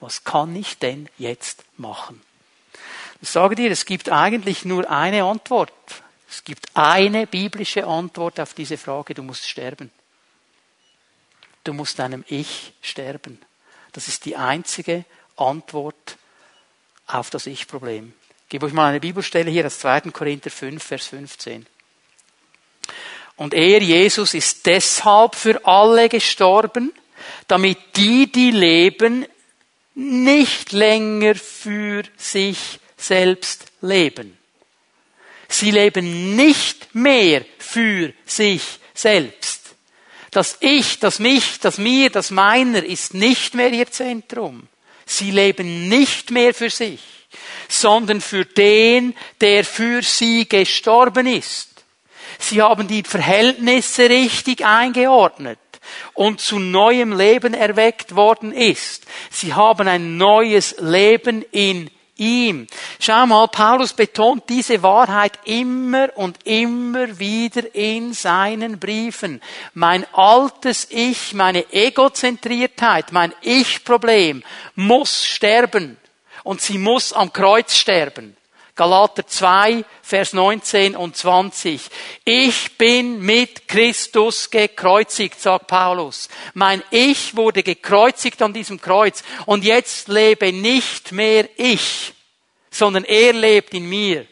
Was 0.00 0.24
kann 0.24 0.54
ich 0.56 0.78
denn 0.78 1.08
jetzt 1.18 1.64
machen? 1.76 2.20
Ich 3.20 3.30
sage 3.30 3.54
dir, 3.54 3.70
es 3.70 3.84
gibt 3.84 4.10
eigentlich 4.10 4.64
nur 4.64 4.90
eine 4.90 5.24
Antwort. 5.24 5.72
Es 6.28 6.42
gibt 6.42 6.66
eine 6.74 7.26
biblische 7.26 7.86
Antwort 7.86 8.40
auf 8.40 8.54
diese 8.54 8.76
Frage. 8.76 9.14
Du 9.14 9.22
musst 9.22 9.48
sterben. 9.48 9.90
Du 11.62 11.72
musst 11.72 11.98
deinem 11.98 12.24
Ich 12.28 12.72
sterben. 12.82 13.40
Das 13.94 14.08
ist 14.08 14.24
die 14.24 14.36
einzige 14.36 15.04
Antwort 15.36 16.18
auf 17.06 17.30
das 17.30 17.46
Ich-Problem. 17.46 18.12
Ich 18.42 18.48
gebe 18.50 18.66
euch 18.66 18.72
mal 18.72 18.88
eine 18.88 19.00
Bibelstelle 19.00 19.50
hier 19.50 19.64
aus 19.66 19.78
2. 19.78 20.10
Korinther 20.10 20.50
5, 20.50 20.82
Vers 20.82 21.06
15. 21.06 21.66
Und 23.36 23.54
er, 23.54 23.80
Jesus, 23.80 24.34
ist 24.34 24.66
deshalb 24.66 25.34
für 25.36 25.64
alle 25.64 26.08
gestorben, 26.08 26.92
damit 27.48 27.78
die, 27.96 28.30
die 28.30 28.50
leben, 28.50 29.26
nicht 29.94 30.72
länger 30.72 31.36
für 31.36 32.02
sich 32.16 32.80
selbst 32.96 33.66
leben. 33.80 34.36
Sie 35.48 35.70
leben 35.70 36.34
nicht 36.34 36.94
mehr 36.94 37.44
für 37.58 38.12
sich 38.26 38.80
selbst. 38.92 39.53
Das 40.34 40.56
Ich, 40.58 40.98
das 40.98 41.20
Mich, 41.20 41.60
das 41.60 41.78
Mir, 41.78 42.10
das 42.10 42.32
Meiner 42.32 42.84
ist 42.84 43.14
nicht 43.14 43.54
mehr 43.54 43.70
ihr 43.70 43.88
Zentrum. 43.88 44.66
Sie 45.06 45.30
leben 45.30 45.88
nicht 45.88 46.32
mehr 46.32 46.52
für 46.52 46.70
sich, 46.70 46.98
sondern 47.68 48.20
für 48.20 48.44
den, 48.44 49.14
der 49.40 49.64
für 49.64 50.02
sie 50.02 50.48
gestorben 50.48 51.28
ist. 51.28 51.84
Sie 52.40 52.60
haben 52.60 52.88
die 52.88 53.04
Verhältnisse 53.04 54.10
richtig 54.10 54.64
eingeordnet 54.64 55.60
und 56.14 56.40
zu 56.40 56.58
neuem 56.58 57.16
Leben 57.16 57.54
erweckt 57.54 58.16
worden 58.16 58.50
ist. 58.50 59.04
Sie 59.30 59.54
haben 59.54 59.86
ein 59.86 60.16
neues 60.16 60.74
Leben 60.80 61.44
in 61.52 61.88
ihm. 62.16 62.66
Schau 63.00 63.26
mal, 63.26 63.48
Paulus 63.48 63.92
betont 63.92 64.48
diese 64.48 64.82
Wahrheit 64.82 65.38
immer 65.44 66.08
und 66.16 66.38
immer 66.46 67.18
wieder 67.18 67.74
in 67.74 68.12
seinen 68.12 68.78
Briefen. 68.78 69.40
Mein 69.74 70.06
altes 70.12 70.86
Ich, 70.90 71.34
meine 71.34 71.72
Egozentriertheit, 71.72 73.12
mein 73.12 73.32
Ich-Problem 73.42 74.42
muss 74.74 75.24
sterben. 75.24 75.96
Und 76.42 76.60
sie 76.60 76.78
muss 76.78 77.12
am 77.12 77.32
Kreuz 77.32 77.74
sterben. 77.74 78.36
Galater 78.76 79.24
2, 79.24 79.84
Vers 80.02 80.32
19 80.32 80.96
und 80.96 81.16
20. 81.16 81.80
Ich 82.24 82.76
bin 82.76 83.20
mit 83.20 83.68
Christus 83.68 84.50
gekreuzigt, 84.50 85.40
sagt 85.40 85.68
Paulus. 85.68 86.28
Mein 86.54 86.82
Ich 86.90 87.36
wurde 87.36 87.62
gekreuzigt 87.62 88.42
an 88.42 88.52
diesem 88.52 88.80
Kreuz 88.80 89.22
und 89.46 89.62
jetzt 89.62 90.08
lebe 90.08 90.52
nicht 90.52 91.12
mehr 91.12 91.48
ich, 91.56 92.14
sondern 92.68 93.04
er 93.04 93.32
lebt 93.32 93.74
in 93.74 93.88
mir. 93.88 94.26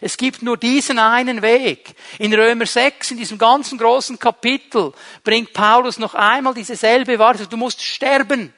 Es 0.00 0.16
gibt 0.16 0.42
nur 0.42 0.56
diesen 0.56 0.98
einen 0.98 1.40
Weg. 1.40 1.94
In 2.18 2.34
Römer 2.34 2.66
6, 2.66 3.12
in 3.12 3.16
diesem 3.16 3.38
ganzen 3.38 3.78
großen 3.78 4.18
Kapitel, 4.18 4.92
bringt 5.22 5.52
Paulus 5.52 5.98
noch 5.98 6.14
einmal 6.14 6.52
diese 6.52 6.74
selbe 6.74 7.18
Wahrheit. 7.18 7.50
Du 7.50 7.56
musst 7.56 7.80
sterben. 7.80 8.52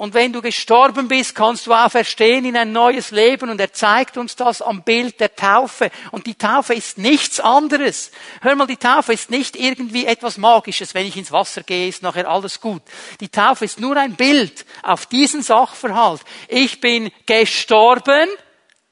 Und 0.00 0.14
wenn 0.14 0.32
du 0.32 0.40
gestorben 0.40 1.08
bist, 1.08 1.34
kannst 1.34 1.66
du 1.66 1.74
auch 1.74 1.90
verstehen 1.90 2.46
in 2.46 2.56
ein 2.56 2.72
neues 2.72 3.10
Leben. 3.10 3.50
Und 3.50 3.60
er 3.60 3.74
zeigt 3.74 4.16
uns 4.16 4.34
das 4.34 4.62
am 4.62 4.82
Bild 4.82 5.20
der 5.20 5.36
Taufe. 5.36 5.90
Und 6.10 6.26
die 6.26 6.36
Taufe 6.36 6.72
ist 6.72 6.96
nichts 6.96 7.38
anderes. 7.38 8.10
Hör 8.40 8.56
mal, 8.56 8.66
die 8.66 8.78
Taufe 8.78 9.12
ist 9.12 9.30
nicht 9.30 9.56
irgendwie 9.56 10.06
etwas 10.06 10.38
Magisches. 10.38 10.94
Wenn 10.94 11.04
ich 11.04 11.18
ins 11.18 11.32
Wasser 11.32 11.64
gehe, 11.64 11.86
ist 11.86 12.02
nachher 12.02 12.30
alles 12.30 12.62
gut. 12.62 12.80
Die 13.20 13.28
Taufe 13.28 13.66
ist 13.66 13.78
nur 13.78 13.94
ein 13.98 14.14
Bild 14.14 14.64
auf 14.82 15.04
diesen 15.04 15.42
Sachverhalt. 15.42 16.22
Ich 16.48 16.80
bin 16.80 17.10
gestorben 17.26 18.30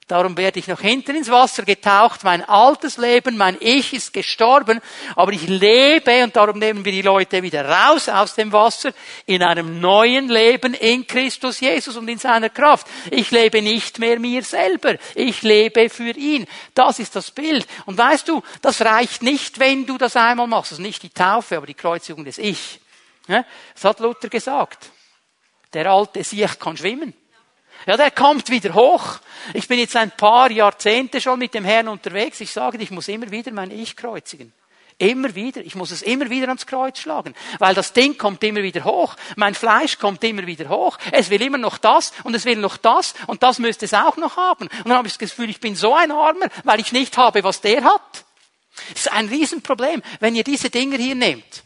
Darum 0.09 0.39
werde 0.39 0.59
ich 0.59 0.69
noch 0.69 0.81
hinten 0.81 1.17
ins 1.17 1.31
Wasser 1.31 1.65
getaucht. 1.65 2.25
Mein 2.25 2.43
altes 2.43 2.97
Leben, 2.97 3.37
mein 3.37 3.59
Ich 3.61 3.93
ist 3.93 4.15
gestorben, 4.15 4.81
aber 5.15 5.33
ich 5.33 5.47
lebe 5.47 6.25
und 6.25 6.35
darum 6.35 6.59
nehmen 6.59 6.83
wir 6.83 6.93
die 6.93 7.03
Leute 7.03 7.43
wieder 7.43 7.69
raus 7.69 8.09
aus 8.09 8.35
dem 8.35 8.51
Wasser 8.51 8.93
in 9.27 9.43
einem 9.43 9.81
neuen 9.81 10.31
Leben 10.31 10.73
in 10.73 11.07
Christus 11.07 11.61
Jesus 11.61 11.95
und 11.99 12.09
in 12.09 12.17
seiner 12.17 12.49
Kraft. 12.49 12.87
Ich 13.11 13.31
lebe 13.31 13.61
nicht 13.61 13.99
mehr 13.99 14.19
mir 14.19 14.43
selber. 14.43 14.95
Ich 15.15 15.43
lebe 15.43 15.91
für 15.91 16.17
ihn. 16.17 16.47
Das 16.73 16.99
ist 16.99 17.15
das 17.15 17.31
Bild. 17.31 17.67
Und 17.85 17.99
weißt 17.99 18.29
du, 18.29 18.43
das 18.63 18.81
reicht 18.81 19.23
nicht, 19.23 19.59
wenn 19.59 19.85
du 19.85 19.99
das 19.99 20.17
einmal 20.17 20.47
machst. 20.47 20.73
Das 20.73 20.79
ist 20.79 20.85
nicht 20.85 21.03
die 21.03 21.11
Taufe, 21.11 21.59
aber 21.59 21.67
die 21.67 21.75
Kreuzigung 21.75 22.25
des 22.25 22.39
Ich. 22.39 22.81
Das 23.27 23.85
hat 23.85 24.01
Luther 24.01 24.31
gesagt. 24.31 24.91
Der 25.75 25.91
alte 25.91 26.25
Siech 26.25 26.59
kann 26.59 26.79
schwimmen. 26.79 27.13
Ja, 27.89 27.97
der 27.97 28.11
kommt 28.11 28.51
wieder 28.51 28.75
hoch. 28.75 29.17
Ich 29.55 29.67
bin 29.67 29.79
jetzt 29.79 29.97
ein 29.97 30.11
paar 30.11 30.51
Jahrzehnte 30.51 31.23
schon 31.23 31.39
mit 31.39 31.55
dem 31.55 31.65
Herrn 31.65 31.89
unterwegs. 31.89 32.39
Ich 32.43 32.53
sage, 32.53 32.77
ich 32.77 32.91
muss 32.91 33.09
immer 33.09 33.31
wieder 33.31 33.51
mein 33.51 33.71
Ich 33.71 33.97
kreuzigen. 33.97 34.53
Immer 34.99 35.35
wieder. 35.35 35.63
Ich 35.63 35.75
muss 35.75 35.91
es 35.91 36.03
immer 36.03 36.29
wieder 36.29 36.49
ans 36.49 36.67
Kreuz 36.67 36.99
schlagen. 36.99 37.35
Weil 37.59 37.75
das 37.75 37.95
Ding 37.95 38.19
kommt 38.19 38.45
immer 38.45 38.63
wieder 38.63 38.85
hoch. 38.85 39.17
Mein 39.37 39.55
Fleisch 39.55 39.99
kommt 39.99 40.23
immer 40.23 40.47
wieder 40.47 40.69
hoch. 40.69 40.99
Es 41.13 41.31
will 41.31 41.41
immer 41.41 41.57
noch 41.57 41.79
das 41.79 42.13
und 42.25 42.35
es 42.35 42.45
will 42.45 42.59
noch 42.59 42.77
das 42.77 43.15
und 43.27 43.43
das 43.43 43.59
müsste 43.59 43.87
es 43.87 43.95
auch 43.95 44.19
noch 44.19 44.37
haben. 44.37 44.69
Und 44.69 44.89
dann 44.89 44.99
habe 44.99 45.09
ich 45.09 45.15
das 45.15 45.21
Gefühl, 45.21 45.49
ich 45.49 45.61
bin 45.61 45.75
so 45.75 45.95
ein 45.95 46.13
Armer, 46.13 46.49
weil 46.65 46.81
ich 46.81 46.93
nicht 46.93 47.17
habe, 47.17 47.43
was 47.43 47.63
der 47.63 47.85
hat. 47.85 48.25
Das 48.91 49.07
ist 49.07 49.13
ein 49.13 49.29
Riesenproblem, 49.29 50.03
wenn 50.21 50.37
ihr 50.37 50.45
diese 50.45 50.69
Dinger 50.69 50.99
hier 50.99 51.15
nehmt. 51.15 51.63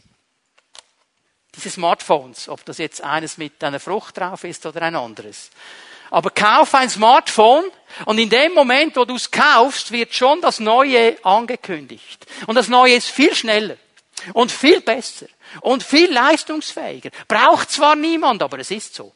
Diese 1.53 1.69
Smartphones, 1.69 2.47
ob 2.47 2.63
das 2.63 2.77
jetzt 2.77 3.01
eines 3.01 3.37
mit 3.37 3.61
einer 3.61 3.81
Frucht 3.81 4.17
drauf 4.17 4.45
ist 4.45 4.65
oder 4.65 4.83
ein 4.83 4.95
anderes. 4.95 5.49
Aber 6.13 6.29
kauf 6.29 6.75
ein 6.75 6.91
Smartphone 6.91 7.65
und 8.05 8.19
in 8.19 8.29
dem 8.29 8.53
Moment, 8.53 8.95
wo 8.95 9.03
du 9.03 9.15
es 9.15 9.31
kaufst, 9.31 9.91
wird 9.91 10.13
schon 10.13 10.41
das 10.41 10.59
Neue 10.59 11.17
angekündigt. 11.25 12.27
Und 12.45 12.53
das 12.53 12.67
Neue 12.67 12.93
ist 12.93 13.09
viel 13.09 13.33
schneller 13.33 13.77
und 14.33 14.51
viel 14.51 14.81
besser 14.81 15.25
und 15.61 15.81
viel 15.81 16.13
leistungsfähiger. 16.13 17.09
Braucht 17.27 17.71
zwar 17.71 17.95
niemand, 17.95 18.43
aber 18.43 18.59
es 18.59 18.69
ist 18.69 18.93
so. 18.93 19.11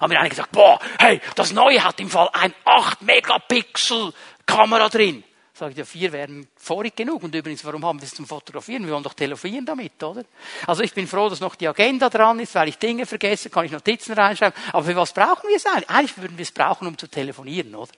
Haben 0.00 0.12
mir 0.12 0.18
einer 0.18 0.28
gesagt, 0.28 0.50
boah, 0.50 0.80
hey, 0.98 1.20
das 1.36 1.52
Neue 1.52 1.84
hat 1.84 2.00
im 2.00 2.10
Fall 2.10 2.28
ein 2.32 2.52
8 2.64 3.00
Megapixel 3.02 4.12
Kamera 4.44 4.88
drin. 4.88 5.22
Sag 5.58 5.72
ich, 5.72 5.76
ja, 5.76 5.84
vier 5.84 6.12
wären 6.12 6.46
vorig 6.56 6.94
genug. 6.94 7.24
Und 7.24 7.34
übrigens, 7.34 7.64
warum 7.64 7.84
haben 7.84 8.00
wir 8.00 8.06
es 8.06 8.14
zum 8.14 8.26
Fotografieren? 8.26 8.86
Wir 8.86 8.92
wollen 8.92 9.02
doch 9.02 9.14
telefonieren 9.14 9.66
damit, 9.66 10.00
oder? 10.04 10.22
Also 10.68 10.84
ich 10.84 10.94
bin 10.94 11.08
froh, 11.08 11.28
dass 11.28 11.40
noch 11.40 11.56
die 11.56 11.66
Agenda 11.66 12.08
dran 12.08 12.38
ist, 12.38 12.54
weil 12.54 12.68
ich 12.68 12.78
Dinge 12.78 13.06
vergesse, 13.06 13.50
kann 13.50 13.64
ich 13.64 13.72
Notizen 13.72 14.12
reinschreiben. 14.12 14.56
Aber 14.72 14.84
für 14.84 14.94
was 14.94 15.12
brauchen 15.12 15.48
wir 15.48 15.56
es 15.56 15.66
eigentlich? 15.66 15.90
Eigentlich 15.90 16.18
würden 16.18 16.38
wir 16.38 16.44
es 16.44 16.52
brauchen, 16.52 16.86
um 16.86 16.96
zu 16.96 17.08
telefonieren, 17.08 17.74
oder? 17.74 17.90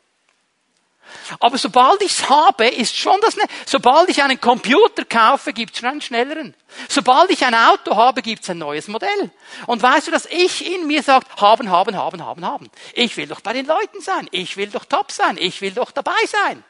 Aber 1.39 1.59
sobald 1.59 2.01
ich 2.01 2.13
es 2.13 2.31
habe, 2.31 2.67
ist 2.67 2.97
schon 2.97 3.21
das, 3.21 3.37
ne 3.37 3.43
sobald 3.67 4.09
ich 4.09 4.23
einen 4.23 4.41
Computer 4.41 5.05
kaufe, 5.05 5.53
gibt 5.53 5.75
es 5.75 5.81
schon 5.81 5.91
einen 5.91 6.01
schnelleren. 6.01 6.55
Sobald 6.89 7.31
ich 7.31 7.45
ein 7.45 7.55
Auto 7.55 7.95
habe, 7.95 8.23
gibt 8.23 8.43
es 8.43 8.49
ein 8.49 8.59
neues 8.59 8.89
Modell. 8.89 9.31
Und 9.67 9.83
weißt 9.83 10.07
du, 10.07 10.13
dass 10.13 10.25
ich 10.25 10.65
in 10.67 10.87
mir 10.87 11.03
sagt, 11.03 11.43
haben, 11.43 11.69
haben, 11.69 11.95
haben, 11.95 12.25
haben, 12.25 12.45
haben. 12.47 12.71
Ich 12.95 13.19
will 13.19 13.27
doch 13.27 13.41
bei 13.43 13.53
den 13.53 13.67
Leuten 13.67 14.01
sein. 14.01 14.29
Ich 14.31 14.57
will 14.57 14.69
doch 14.69 14.87
top 14.87 15.13
sein. 15.13 15.37
Ich 15.37 15.61
will 15.61 15.73
doch 15.73 15.91
dabei 15.91 16.25
sein. 16.27 16.65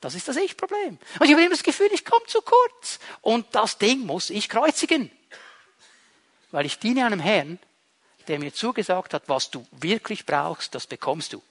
Das 0.00 0.14
ist 0.14 0.28
das 0.28 0.36
Ich-Problem. 0.36 0.98
Und 1.18 1.26
ich 1.26 1.32
habe 1.32 1.42
immer 1.42 1.50
das 1.50 1.62
Gefühl, 1.62 1.88
ich 1.92 2.04
komme 2.04 2.26
zu 2.26 2.42
kurz. 2.42 2.98
Und 3.22 3.46
das 3.52 3.78
Ding 3.78 4.00
muss 4.00 4.30
ich 4.30 4.48
kreuzigen. 4.48 5.10
Weil 6.50 6.66
ich 6.66 6.78
diene 6.78 7.06
einem 7.06 7.20
Herrn, 7.20 7.58
der 8.28 8.38
mir 8.38 8.52
zugesagt 8.52 9.14
hat, 9.14 9.28
was 9.28 9.50
du 9.50 9.66
wirklich 9.72 10.26
brauchst, 10.26 10.74
das 10.74 10.86
bekommst 10.86 11.32
du. 11.32 11.42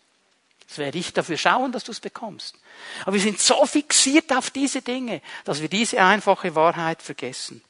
Das 0.67 0.77
werde 0.77 0.97
ich 0.97 1.13
dafür 1.13 1.37
schauen, 1.37 1.71
dass 1.71 1.83
du 1.83 1.91
es 1.91 1.99
bekommst. 1.99 2.55
Aber 3.01 3.13
wir 3.13 3.21
sind 3.21 3.39
so 3.39 3.65
fixiert 3.65 4.31
auf 4.31 4.49
diese 4.49 4.81
Dinge, 4.81 5.21
dass 5.45 5.61
wir 5.61 5.69
diese 5.69 6.01
einfache 6.01 6.55
Wahrheit 6.55 7.01
vergessen 7.01 7.63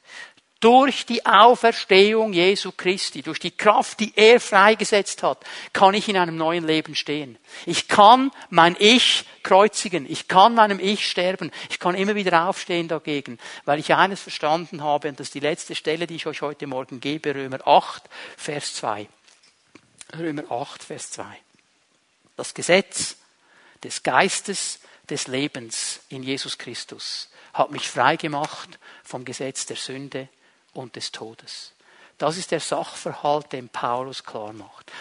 durch 0.64 1.06
die 1.06 1.26
Auferstehung 1.26 2.32
Jesu 2.32 2.72
Christi, 2.72 3.22
durch 3.22 3.40
die 3.40 3.52
Kraft, 3.52 4.00
die 4.00 4.14
er 4.16 4.40
freigesetzt 4.40 5.22
hat, 5.22 5.44
kann 5.74 5.94
ich 5.94 6.08
in 6.08 6.16
einem 6.16 6.38
neuen 6.38 6.66
Leben 6.66 6.96
stehen. 6.96 7.38
Ich 7.66 7.90
kann 7.90 8.32
mein 8.50 8.78
Ich 8.80 9.26
kreuzigen. 9.44 10.10
Ich 10.10 10.30
kann 10.30 10.56
meinem 10.56 10.80
Ich 10.80 11.10
sterben. 11.10 11.52
Ich 11.70 11.80
kann 11.80 11.96
immer 11.96 12.16
wieder 12.16 12.48
aufstehen 12.48 12.88
dagegen, 12.88 13.40
weil 13.66 13.80
ich 13.80 13.94
eines 13.94 14.22
verstanden 14.22 14.82
habe, 14.82 15.10
und 15.10 15.20
das 15.20 15.28
ist 15.28 15.34
die 15.34 15.42
letzte 15.42 15.76
Stelle, 15.76 16.08
die 16.08 16.16
ich 16.16 16.28
euch 16.28 16.42
heute 16.42 16.66
Morgen 16.66 17.02
gebe, 17.02 17.36
Römer 17.36 17.68
8, 17.68 18.04
Vers 18.38 18.76
2. 18.76 19.10
Römer 20.18 20.50
8, 20.50 20.82
Vers 20.82 21.12
2. 21.12 21.26
Das 22.38 22.54
Gesetz 22.54 23.18
des 23.84 24.02
Geistes 24.02 24.80
des 25.10 25.28
Lebens 25.28 26.00
in 26.08 26.24
Jesus 26.24 26.58
Christus 26.58 27.30
hat 27.52 27.72
mich 27.72 27.90
frei 27.90 28.16
gemacht 28.16 28.80
vom 29.04 29.26
Gesetz 29.26 29.66
der 29.66 29.76
Sünde 29.76 30.30
und 30.74 30.96
des 30.96 31.12
Todes. 31.12 31.72
Das 32.18 32.38
ist 32.38 32.52
der 32.52 32.60
Sachverhalt, 32.60 33.52
den 33.52 33.70
Paulus 33.70 34.24
klar 34.24 34.54
macht. 34.54 34.92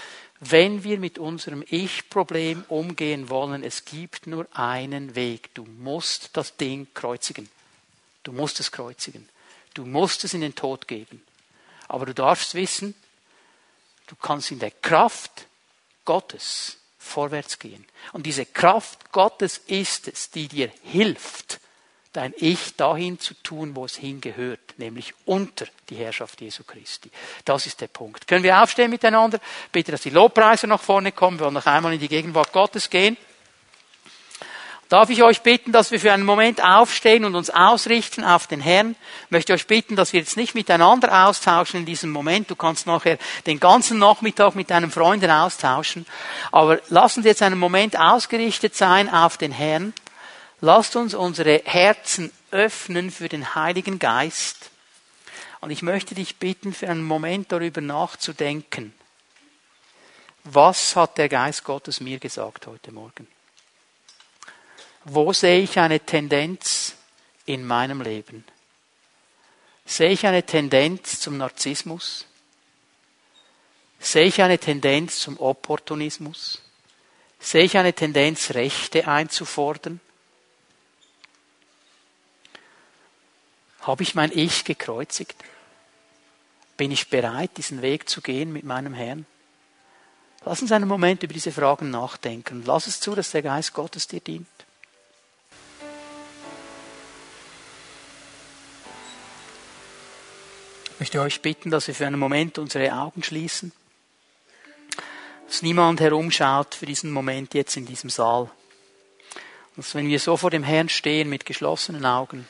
wenn 0.44 0.82
wir 0.82 0.98
mit 0.98 1.20
unserem 1.20 1.62
Ich-Problem 1.68 2.64
umgehen 2.68 3.28
wollen, 3.28 3.62
es 3.62 3.84
gibt 3.84 4.26
nur 4.26 4.48
einen 4.52 5.14
Weg. 5.14 5.54
Du 5.54 5.62
musst 5.64 6.36
das 6.36 6.56
Ding 6.56 6.88
kreuzigen. 6.94 7.48
Du 8.24 8.32
musst 8.32 8.58
es 8.58 8.72
kreuzigen. 8.72 9.28
Du 9.74 9.86
musst 9.86 10.24
es 10.24 10.34
in 10.34 10.40
den 10.40 10.56
Tod 10.56 10.88
geben. 10.88 11.22
Aber 11.86 12.06
du 12.06 12.12
darfst 12.12 12.56
wissen, 12.56 12.96
du 14.08 14.16
kannst 14.16 14.50
in 14.50 14.58
der 14.58 14.72
Kraft 14.72 15.46
Gottes 16.04 16.76
vorwärts 16.98 17.60
gehen. 17.60 17.86
Und 18.12 18.26
diese 18.26 18.44
Kraft 18.44 19.12
Gottes 19.12 19.58
ist 19.68 20.08
es, 20.08 20.30
die 20.30 20.48
dir 20.48 20.72
hilft, 20.82 21.60
dein 22.12 22.34
Ich 22.36 22.76
dahin 22.76 23.18
zu 23.18 23.34
tun, 23.42 23.74
wo 23.74 23.84
es 23.84 23.96
hingehört, 23.96 24.60
nämlich 24.76 25.14
unter 25.24 25.66
die 25.88 25.96
Herrschaft 25.96 26.40
Jesu 26.40 26.62
Christi. 26.64 27.10
Das 27.44 27.66
ist 27.66 27.80
der 27.80 27.86
Punkt. 27.88 28.28
Können 28.28 28.44
wir 28.44 28.62
aufstehen 28.62 28.90
miteinander? 28.90 29.38
Bitte, 29.70 29.92
dass 29.92 30.02
die 30.02 30.10
Lobpreise 30.10 30.66
nach 30.66 30.80
vorne 30.80 31.12
kommen. 31.12 31.38
Wir 31.38 31.46
wollen 31.46 31.54
noch 31.54 31.66
einmal 31.66 31.94
in 31.94 32.00
die 32.00 32.08
Gegenwart 32.08 32.52
Gottes 32.52 32.90
gehen. 32.90 33.16
Darf 34.92 35.08
ich 35.08 35.22
euch 35.22 35.40
bitten, 35.40 35.72
dass 35.72 35.90
wir 35.90 35.98
für 35.98 36.12
einen 36.12 36.26
Moment 36.26 36.62
aufstehen 36.62 37.24
und 37.24 37.34
uns 37.34 37.48
ausrichten 37.48 38.24
auf 38.24 38.46
den 38.46 38.60
Herrn? 38.60 38.94
Ich 39.24 39.30
möchte 39.30 39.54
euch 39.54 39.66
bitten, 39.66 39.96
dass 39.96 40.12
wir 40.12 40.20
jetzt 40.20 40.36
nicht 40.36 40.54
miteinander 40.54 41.26
austauschen 41.26 41.80
in 41.80 41.86
diesem 41.86 42.10
Moment. 42.10 42.50
Du 42.50 42.56
kannst 42.56 42.86
nachher 42.86 43.16
den 43.46 43.58
ganzen 43.58 43.98
Nachmittag 43.98 44.54
mit 44.54 44.68
deinen 44.68 44.90
Freunden 44.90 45.30
austauschen. 45.30 46.04
Aber 46.50 46.78
lassen 46.90 47.22
Sie 47.22 47.30
jetzt 47.30 47.40
einen 47.40 47.58
Moment 47.58 47.98
ausgerichtet 47.98 48.76
sein 48.76 49.08
auf 49.08 49.38
den 49.38 49.52
Herrn. 49.52 49.94
Lasst 50.64 50.94
uns 50.94 51.14
unsere 51.14 51.60
Herzen 51.64 52.32
öffnen 52.52 53.10
für 53.10 53.28
den 53.28 53.56
Heiligen 53.56 53.98
Geist. 53.98 54.70
Und 55.60 55.72
ich 55.72 55.82
möchte 55.82 56.14
dich 56.14 56.36
bitten, 56.36 56.72
für 56.72 56.88
einen 56.88 57.02
Moment 57.02 57.50
darüber 57.50 57.80
nachzudenken. 57.80 58.94
Was 60.44 60.94
hat 60.94 61.18
der 61.18 61.28
Geist 61.28 61.64
Gottes 61.64 62.00
mir 62.00 62.20
gesagt 62.20 62.68
heute 62.68 62.92
Morgen? 62.92 63.26
Wo 65.04 65.32
sehe 65.32 65.58
ich 65.58 65.80
eine 65.80 65.98
Tendenz 65.98 66.94
in 67.44 67.66
meinem 67.66 68.00
Leben? 68.00 68.44
Sehe 69.84 70.10
ich 70.10 70.24
eine 70.28 70.44
Tendenz 70.44 71.18
zum 71.18 71.38
Narzissmus? 71.38 72.24
Sehe 73.98 74.26
ich 74.26 74.40
eine 74.40 74.60
Tendenz 74.60 75.18
zum 75.18 75.40
Opportunismus? 75.40 76.62
Sehe 77.40 77.64
ich 77.64 77.76
eine 77.76 77.94
Tendenz, 77.94 78.50
Rechte 78.54 79.08
einzufordern? 79.08 80.00
Habe 83.82 84.04
ich 84.04 84.14
mein 84.14 84.30
Ich 84.32 84.64
gekreuzigt? 84.64 85.36
Bin 86.76 86.90
ich 86.90 87.08
bereit, 87.08 87.56
diesen 87.56 87.82
Weg 87.82 88.08
zu 88.08 88.20
gehen 88.20 88.52
mit 88.52 88.64
meinem 88.64 88.94
Herrn? 88.94 89.26
Lass 90.44 90.62
uns 90.62 90.72
einen 90.72 90.88
Moment 90.88 91.22
über 91.22 91.34
diese 91.34 91.52
Fragen 91.52 91.90
nachdenken. 91.90 92.62
Lass 92.64 92.86
es 92.86 93.00
zu, 93.00 93.14
dass 93.14 93.32
der 93.32 93.42
Geist 93.42 93.74
Gottes 93.74 94.08
dir 94.08 94.20
dient. 94.20 94.46
Ich 100.94 101.00
möchte 101.00 101.20
euch 101.20 101.42
bitten, 101.42 101.70
dass 101.70 101.88
wir 101.88 101.94
für 101.94 102.06
einen 102.06 102.18
Moment 102.18 102.58
unsere 102.58 102.92
Augen 102.92 103.24
schließen. 103.24 103.72
Dass 105.48 105.62
niemand 105.62 106.00
herumschaut 106.00 106.76
für 106.76 106.86
diesen 106.86 107.10
Moment 107.10 107.54
jetzt 107.54 107.76
in 107.76 107.86
diesem 107.86 108.10
Saal. 108.10 108.48
Dass 109.74 109.94
wenn 109.96 110.06
wir 110.06 110.20
so 110.20 110.36
vor 110.36 110.50
dem 110.50 110.62
Herrn 110.62 110.88
stehen 110.88 111.28
mit 111.28 111.46
geschlossenen 111.46 112.06
Augen, 112.06 112.46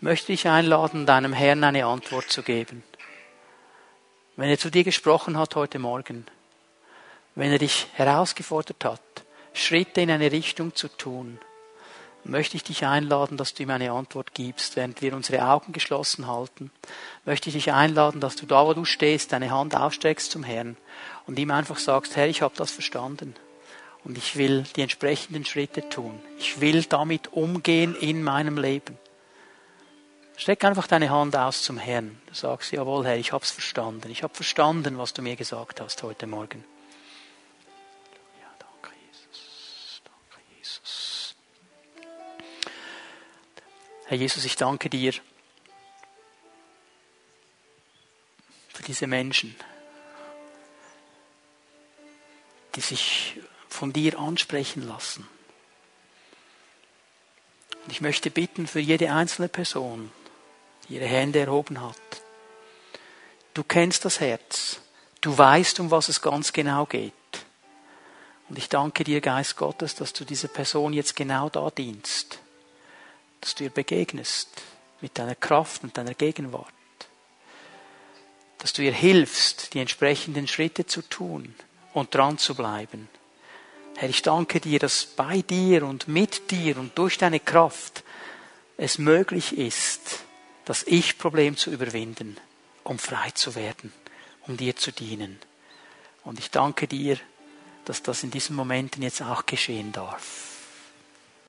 möchte 0.00 0.32
ich 0.32 0.48
einladen, 0.48 1.06
deinem 1.06 1.32
Herrn 1.32 1.64
eine 1.64 1.86
Antwort 1.86 2.30
zu 2.30 2.42
geben. 2.42 2.82
Wenn 4.36 4.50
er 4.50 4.58
zu 4.58 4.70
dir 4.70 4.84
gesprochen 4.84 5.38
hat 5.38 5.54
heute 5.54 5.78
Morgen, 5.78 6.26
wenn 7.34 7.52
er 7.52 7.58
dich 7.58 7.86
herausgefordert 7.94 8.84
hat, 8.84 9.00
Schritte 9.52 10.00
in 10.00 10.10
eine 10.10 10.32
Richtung 10.32 10.74
zu 10.74 10.88
tun, 10.88 11.38
möchte 12.24 12.56
ich 12.56 12.64
dich 12.64 12.84
einladen, 12.84 13.36
dass 13.36 13.54
du 13.54 13.62
ihm 13.62 13.70
eine 13.70 13.92
Antwort 13.92 14.34
gibst, 14.34 14.76
während 14.76 15.02
wir 15.02 15.14
unsere 15.14 15.46
Augen 15.46 15.72
geschlossen 15.72 16.26
halten. 16.26 16.70
Möchte 17.24 17.48
ich 17.48 17.54
dich 17.54 17.72
einladen, 17.72 18.20
dass 18.20 18.36
du 18.36 18.46
da, 18.46 18.66
wo 18.66 18.74
du 18.74 18.84
stehst, 18.84 19.32
deine 19.32 19.50
Hand 19.50 19.76
ausstreckst 19.76 20.30
zum 20.30 20.42
Herrn 20.42 20.76
und 21.26 21.38
ihm 21.38 21.50
einfach 21.50 21.78
sagst, 21.78 22.16
Herr, 22.16 22.26
ich 22.26 22.42
habe 22.42 22.54
das 22.56 22.72
verstanden 22.72 23.34
und 24.04 24.18
ich 24.18 24.36
will 24.36 24.64
die 24.76 24.82
entsprechenden 24.82 25.44
Schritte 25.44 25.88
tun. 25.88 26.20
Ich 26.38 26.60
will 26.60 26.82
damit 26.84 27.32
umgehen 27.32 27.94
in 27.94 28.22
meinem 28.22 28.58
Leben. 28.58 28.98
Streck 30.36 30.64
einfach 30.64 30.86
deine 30.88 31.10
Hand 31.10 31.36
aus 31.36 31.62
zum 31.62 31.78
Herrn. 31.78 32.20
Du 32.26 32.34
sagst, 32.34 32.72
jawohl, 32.72 33.06
Herr, 33.06 33.16
ich 33.16 33.32
hab's 33.32 33.52
verstanden. 33.52 34.10
Ich 34.10 34.22
habe 34.22 34.34
verstanden, 34.34 34.98
was 34.98 35.12
du 35.12 35.22
mir 35.22 35.36
gesagt 35.36 35.80
hast 35.80 36.02
heute 36.02 36.26
Morgen. 36.26 36.64
Ja, 38.40 38.48
danke, 38.58 38.90
Jesus. 39.06 40.02
Danke, 40.04 40.44
Jesus. 40.58 41.36
Herr 44.06 44.16
Jesus, 44.16 44.44
ich 44.44 44.56
danke 44.56 44.90
dir 44.90 45.12
für 48.72 48.82
diese 48.82 49.06
Menschen, 49.06 49.54
die 52.74 52.80
sich 52.80 53.40
von 53.68 53.92
dir 53.92 54.18
ansprechen 54.18 54.86
lassen. 54.86 55.28
Und 57.84 57.92
ich 57.92 58.00
möchte 58.00 58.30
bitten 58.30 58.66
für 58.66 58.80
jede 58.80 59.12
einzelne 59.12 59.48
Person, 59.48 60.10
ihre 60.88 61.06
Hände 61.06 61.40
erhoben 61.40 61.80
hat. 61.80 61.96
Du 63.54 63.62
kennst 63.62 64.04
das 64.04 64.20
Herz. 64.20 64.80
Du 65.20 65.36
weißt, 65.36 65.80
um 65.80 65.90
was 65.90 66.08
es 66.08 66.20
ganz 66.20 66.52
genau 66.52 66.86
geht. 66.86 67.12
Und 68.48 68.58
ich 68.58 68.68
danke 68.68 69.04
dir, 69.04 69.20
Geist 69.20 69.56
Gottes, 69.56 69.94
dass 69.94 70.12
du 70.12 70.24
dieser 70.24 70.48
Person 70.48 70.92
jetzt 70.92 71.16
genau 71.16 71.48
da 71.48 71.70
dienst. 71.70 72.40
Dass 73.40 73.54
du 73.54 73.64
ihr 73.64 73.70
begegnest 73.70 74.50
mit 75.00 75.18
deiner 75.18 75.34
Kraft 75.34 75.82
und 75.82 75.96
deiner 75.96 76.14
Gegenwart. 76.14 76.66
Dass 78.58 78.72
du 78.72 78.82
ihr 78.82 78.92
hilfst, 78.92 79.74
die 79.74 79.80
entsprechenden 79.80 80.48
Schritte 80.48 80.86
zu 80.86 81.02
tun 81.02 81.54
und 81.92 82.14
dran 82.14 82.38
zu 82.38 82.54
bleiben. 82.54 83.08
Herr, 83.96 84.08
ich 84.08 84.22
danke 84.22 84.60
dir, 84.60 84.78
dass 84.78 85.06
bei 85.06 85.42
dir 85.42 85.84
und 85.84 86.08
mit 86.08 86.50
dir 86.50 86.76
und 86.78 86.98
durch 86.98 87.16
deine 87.16 87.40
Kraft 87.40 88.02
es 88.76 88.98
möglich 88.98 89.56
ist, 89.56 90.23
das 90.64 90.82
Ich-Problem 90.84 91.56
zu 91.56 91.70
überwinden, 91.70 92.36
um 92.84 92.98
frei 92.98 93.30
zu 93.30 93.54
werden, 93.54 93.92
um 94.46 94.56
dir 94.56 94.76
zu 94.76 94.92
dienen. 94.92 95.38
Und 96.24 96.38
ich 96.38 96.50
danke 96.50 96.88
dir, 96.88 97.18
dass 97.84 98.02
das 98.02 98.22
in 98.22 98.30
diesen 98.30 98.56
Momenten 98.56 99.02
jetzt 99.02 99.22
auch 99.22 99.46
geschehen 99.46 99.92
darf. 99.92 100.53